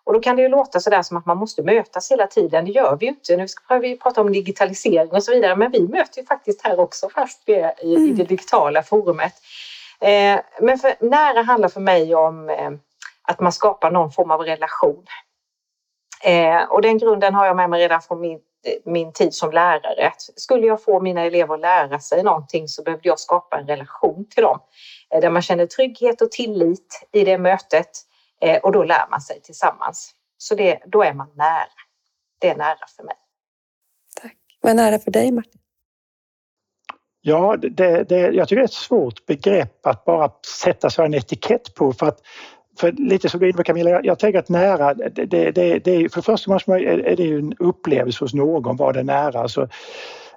Och 0.04 0.12
då 0.12 0.20
kan 0.20 0.36
det 0.36 0.42
ju 0.42 0.48
låta 0.48 0.80
sådär 0.80 1.02
som 1.02 1.16
att 1.16 1.26
man 1.26 1.36
måste 1.36 1.62
mötas 1.62 2.10
hela 2.10 2.26
tiden. 2.26 2.64
Det 2.64 2.70
gör 2.70 2.96
vi 2.96 3.06
ju 3.06 3.12
inte. 3.12 3.36
Nu 3.36 3.48
ska 3.48 3.78
vi 3.78 3.98
prata 3.98 4.20
om 4.20 4.32
digitalisering 4.32 5.12
och 5.12 5.22
så 5.22 5.32
vidare, 5.34 5.56
men 5.56 5.70
vi 5.70 5.88
möter 5.88 6.20
ju 6.20 6.26
faktiskt 6.26 6.62
här 6.62 6.80
också 6.80 7.08
fast 7.08 7.42
vi 7.46 7.54
är 7.54 7.84
i, 7.84 7.94
i 7.94 8.12
det 8.12 8.24
digitala 8.24 8.82
forumet. 8.82 9.32
Eh, 10.00 10.40
men 10.60 10.78
för, 10.78 10.94
nära 11.00 11.42
handlar 11.42 11.68
för 11.68 11.80
mig 11.80 12.14
om 12.14 12.48
eh, 12.50 12.70
att 13.22 13.40
man 13.40 13.52
skapar 13.52 13.90
någon 13.90 14.12
form 14.12 14.30
av 14.30 14.40
relation. 14.40 15.04
Eh, 16.24 16.62
och 16.62 16.82
den 16.82 16.98
grunden 16.98 17.34
har 17.34 17.46
jag 17.46 17.56
med 17.56 17.70
mig 17.70 17.80
redan 17.80 18.02
från 18.02 18.20
min, 18.20 18.40
min 18.84 19.12
tid 19.12 19.34
som 19.34 19.50
lärare. 19.50 20.08
Att 20.08 20.20
Skulle 20.36 20.66
jag 20.66 20.82
få 20.82 21.00
mina 21.00 21.20
elever 21.20 21.54
att 21.54 21.60
lära 21.60 22.00
sig 22.00 22.22
någonting 22.22 22.68
så 22.68 22.82
behövde 22.82 23.08
jag 23.08 23.20
skapa 23.20 23.58
en 23.58 23.66
relation 23.66 24.26
till 24.30 24.42
dem. 24.42 24.60
Eh, 25.14 25.20
där 25.20 25.30
man 25.30 25.42
känner 25.42 25.66
trygghet 25.66 26.22
och 26.22 26.30
tillit 26.30 27.08
i 27.12 27.24
det 27.24 27.38
mötet 27.38 27.90
eh, 28.40 28.56
och 28.56 28.72
då 28.72 28.84
lär 28.84 29.10
man 29.10 29.20
sig 29.20 29.40
tillsammans. 29.40 30.14
Så 30.38 30.54
det, 30.54 30.78
då 30.86 31.02
är 31.02 31.12
man 31.12 31.28
nära. 31.34 31.66
Det 32.38 32.48
är 32.48 32.56
nära 32.56 32.86
för 32.96 33.02
mig. 33.02 33.16
Tack. 34.22 34.36
Vad 34.60 34.70
är 34.70 34.76
nära 34.76 34.98
för 34.98 35.10
dig, 35.10 35.32
Martin? 35.32 35.60
Ja, 37.20 37.56
det, 37.56 38.04
det, 38.04 38.18
jag 38.18 38.48
tycker 38.48 38.56
det 38.56 38.62
är 38.62 38.64
ett 38.64 38.72
svårt 38.72 39.26
begrepp 39.26 39.86
att 39.86 40.04
bara 40.04 40.30
sätta 40.62 40.90
så 40.90 41.02
här 41.02 41.06
en 41.06 41.14
etikett 41.14 41.74
på. 41.74 41.92
För, 41.92 42.06
att, 42.06 42.20
för 42.78 42.92
lite 42.92 43.28
som 43.28 43.40
du 43.40 43.46
är 43.46 43.50
inne 43.50 43.56
på 43.56 43.62
Camilla, 43.62 43.90
jag, 43.90 44.06
jag 44.06 44.18
tänker 44.18 44.38
att 44.38 44.48
nära, 44.48 44.94
det, 44.94 45.24
det, 45.24 45.50
det, 45.50 45.78
det 45.78 45.90
är, 45.90 46.08
för 46.08 46.22
första 46.22 46.52
måste 46.52 46.70
man, 46.70 46.80
är, 46.80 46.98
är 46.98 47.16
det 47.16 47.22
ju 47.22 47.38
en 47.38 47.54
upplevelse 47.58 48.24
hos 48.24 48.34
någon, 48.34 48.76
vad 48.76 48.94
det 48.94 49.00
är 49.00 49.04
nära. 49.04 49.48
Så, 49.48 49.68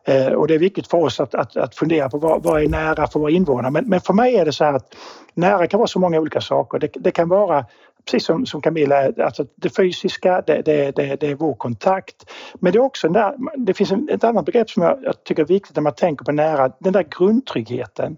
eh, 0.06 0.28
och 0.28 0.48
det 0.48 0.54
är 0.54 0.60
viktigt 0.60 0.88
för 0.88 0.98
oss 0.98 1.20
att, 1.20 1.36
att, 1.36 1.58
att 1.58 1.76
fundera 1.76 2.10
på 2.10 2.18
vad, 2.18 2.44
vad 2.44 2.64
är 2.64 2.68
nära 2.68 3.08
för 3.08 3.20
våra 3.20 3.32
invånare. 3.32 3.72
Men, 3.72 3.90
men 3.90 4.02
för 4.02 4.14
mig 4.14 4.36
är 4.36 4.46
det 4.46 4.52
så 4.54 4.64
här 4.64 4.74
att 4.74 4.96
nära 5.34 5.68
kan 5.68 5.78
vara 5.78 5.88
så 5.88 6.00
många 6.00 6.20
olika 6.20 6.42
saker. 6.42 6.80
Det, 6.80 6.92
det 6.94 7.12
kan 7.12 7.30
vara 7.30 7.66
precis 8.06 8.26
som, 8.26 8.46
som 8.46 8.62
Camilla, 8.62 9.12
alltså 9.18 9.46
det 9.56 9.76
fysiska, 9.76 10.44
det, 10.48 10.62
det, 10.66 10.96
det, 10.96 11.16
det 11.16 11.28
är 11.28 11.36
vår 11.36 11.54
kontakt. 11.54 12.32
Men 12.60 12.74
det 12.74 12.78
är 12.78 12.84
också 12.84 13.10
där, 13.10 13.36
det 13.58 13.74
finns 13.74 13.92
ett 13.92 14.24
annat 14.24 14.46
begrepp 14.46 14.70
som 14.70 14.84
jag, 14.84 15.00
jag 15.04 15.24
tycker 15.24 15.44
är 15.44 15.48
viktigt 15.48 15.76
när 15.76 15.84
man 15.84 15.96
tänker 15.96 16.26
på 16.26 16.32
nära, 16.32 16.72
den 16.80 16.94
där 16.94 17.06
grundtryggheten. 17.18 18.18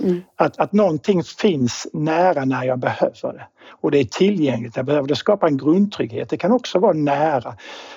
Mm. 0.00 0.22
Att, 0.36 0.58
att 0.58 0.72
någonting 0.72 1.22
finns 1.22 1.86
nära 1.92 2.44
när 2.44 2.64
jag 2.64 2.78
behöver 2.78 3.32
det. 3.32 3.46
Och 3.80 3.90
det 3.90 3.98
är 3.98 4.04
tillgängligt 4.04 4.76
jag 4.76 4.86
behöver 4.86 5.08
det. 5.08 5.16
skapar 5.16 5.46
en 5.46 5.56
grundtrygghet. 5.56 6.30
Det 6.30 6.36
kan 6.36 6.52
också 6.52 6.78
vara 6.78 6.92
nära. 6.92 7.54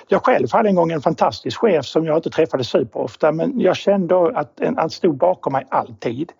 Jag 0.08 0.24
själv 0.24 0.48
hade 0.52 0.68
en 0.68 0.74
gång 0.74 0.92
en 0.92 1.00
fantastisk 1.00 1.58
chef 1.58 1.86
som 1.86 2.06
jag 2.06 2.18
inte 2.18 2.30
träffade 2.30 2.64
superofta 2.64 3.32
men 3.32 3.60
jag 3.60 3.76
kände 3.76 4.38
att 4.38 4.60
han 4.76 4.90
stod 4.90 5.16
bakom 5.16 5.52
mig 5.52 5.66
alltid. 5.68 6.32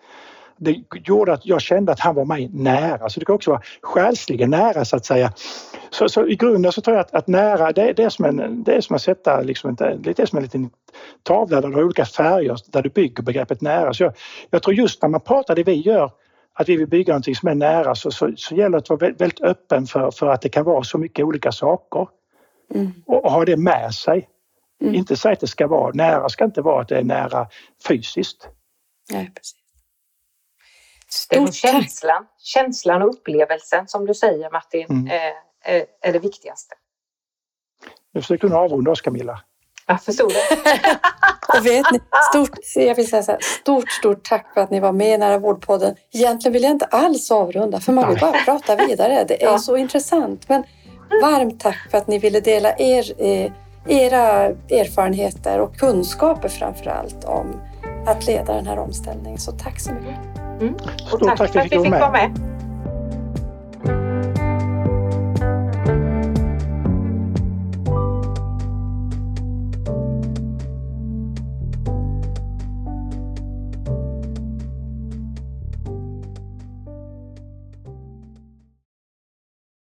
Det 0.58 0.76
gjorde 1.04 1.32
att 1.32 1.46
jag 1.46 1.60
kände 1.60 1.92
att 1.92 2.00
han 2.00 2.14
var 2.14 2.24
mig 2.24 2.48
nära. 2.52 3.08
Så 3.08 3.20
det 3.20 3.26
kan 3.26 3.34
också 3.34 3.50
vara 3.50 3.62
själsligen 3.82 4.50
nära 4.50 4.84
så 4.84 4.96
att 4.96 5.04
säga. 5.04 5.32
Så, 5.90 6.08
så 6.08 6.26
i 6.26 6.36
grunden 6.36 6.72
så 6.72 6.80
tror 6.80 6.96
jag 6.96 7.04
att, 7.04 7.14
att 7.14 7.26
nära 7.26 7.72
det, 7.72 7.92
det, 7.92 8.02
är 8.02 8.08
som 8.08 8.24
en, 8.24 8.62
det 8.62 8.74
är 8.74 8.80
som 8.80 8.96
att 8.96 9.02
sätta 9.02 9.40
liksom 9.40 9.74
det 9.74 10.18
är 10.18 10.26
som 10.26 10.36
en 10.36 10.42
liten 10.42 10.70
tavla 11.22 11.60
där 11.60 11.68
du 11.68 11.74
har 11.74 11.84
olika 11.84 12.04
färger 12.04 12.56
där 12.66 12.82
du 12.82 12.88
bygger 12.88 13.22
begreppet 13.22 13.60
nära. 13.60 13.94
Så 13.94 14.02
jag, 14.02 14.12
jag 14.50 14.62
tror 14.62 14.74
just 14.74 15.02
när 15.02 15.08
man 15.08 15.20
pratar 15.20 15.54
det 15.54 15.62
vi 15.62 15.74
gör 15.74 16.10
att 16.54 16.68
vi 16.68 16.76
vill 16.76 16.88
bygga 16.88 17.12
någonting 17.12 17.34
som 17.34 17.48
är 17.48 17.54
nära 17.54 17.94
så, 17.94 18.10
så, 18.10 18.32
så 18.36 18.54
gäller 18.54 18.70
det 18.70 18.78
att 18.78 18.90
vara 18.90 18.98
väldigt 18.98 19.40
öppen 19.40 19.86
för, 19.86 20.10
för 20.10 20.26
att 20.26 20.42
det 20.42 20.48
kan 20.48 20.64
vara 20.64 20.82
så 20.82 20.98
mycket 20.98 21.24
olika 21.24 21.52
saker 21.52 22.06
Mm. 22.74 22.92
och, 23.06 23.24
och 23.24 23.32
ha 23.32 23.44
det 23.44 23.56
med 23.56 23.94
sig. 23.94 24.28
Mm. 24.82 24.94
Inte 24.94 25.16
säga 25.16 25.32
att 25.32 25.40
det 25.40 25.46
ska 25.46 25.66
vara 25.66 25.92
nära, 25.94 26.28
ska 26.28 26.44
inte 26.44 26.62
vara 26.62 26.82
att 26.82 26.88
det 26.88 26.98
är 26.98 27.04
nära 27.04 27.48
fysiskt. 27.88 28.48
Nej, 29.10 29.30
precis. 29.34 29.54
Är 31.08 31.36
Stort 31.36 31.46
tack. 31.46 31.54
känslan, 31.54 32.26
känslan 32.38 33.02
och 33.02 33.08
upplevelsen 33.08 33.88
som 33.88 34.06
du 34.06 34.14
säger 34.14 34.50
Martin 34.50 34.86
Mm. 34.90 35.06
eh, 35.06 35.72
är, 35.74 35.84
är 36.02 36.12
det 36.12 36.18
viktigaste. 36.18 36.74
Nu 38.14 38.20
försöker 38.20 38.48
du 38.48 38.54
avrunda 38.56 38.90
oss 38.90 39.00
Camilla. 39.00 39.40
Jag 39.86 40.02
förstod 40.02 40.28
det. 40.32 40.98
Och 41.58 41.66
vet 41.66 41.92
ni, 41.92 42.00
stort, 42.30 42.58
jag 42.74 42.94
vill 42.94 43.08
säga 43.10 43.22
så 43.22 43.32
här, 43.32 43.40
stort, 43.40 43.90
stort 43.90 44.24
tack 44.28 44.54
för 44.54 44.60
att 44.60 44.70
ni 44.70 44.80
var 44.80 44.92
med 44.92 45.14
i 45.14 45.18
Nära 45.18 45.38
vårdpodden. 45.38 45.96
Egentligen 46.12 46.52
vill 46.52 46.62
jag 46.62 46.70
inte 46.72 46.84
alls 46.84 47.30
avrunda, 47.30 47.80
för 47.80 47.92
man 47.92 48.08
vill 48.08 48.18
bara 48.20 48.32
prata 48.44 48.76
vidare. 48.76 49.24
Det 49.28 49.42
är 49.42 49.46
Ja. 49.52 49.58
så 49.58 49.76
intressant. 49.76 50.48
Men 50.48 50.64
varmt 51.22 51.60
tack 51.60 51.90
för 51.90 51.98
att 51.98 52.06
ni 52.06 52.18
ville 52.18 52.40
dela 52.40 52.74
er, 52.78 53.22
eh, 53.22 53.52
era 53.88 54.22
erfarenheter 54.70 55.58
och 55.60 55.76
kunskaper 55.76 56.48
framför 56.48 56.86
allt 56.90 57.24
om 57.24 57.60
att 58.06 58.26
leda 58.26 58.54
den 58.54 58.66
här 58.66 58.78
omställningen. 58.78 59.38
Så 59.38 59.52
tack 59.52 59.80
så 59.80 59.92
mycket. 59.92 60.18
Och 60.60 61.08
Stort 61.08 61.20
tack, 61.22 61.38
tack 61.38 61.52
för 61.52 61.60
att 61.60 61.66
vi 61.66 61.70
fick 61.70 61.90
vara 61.90 62.10
med. 62.10 62.30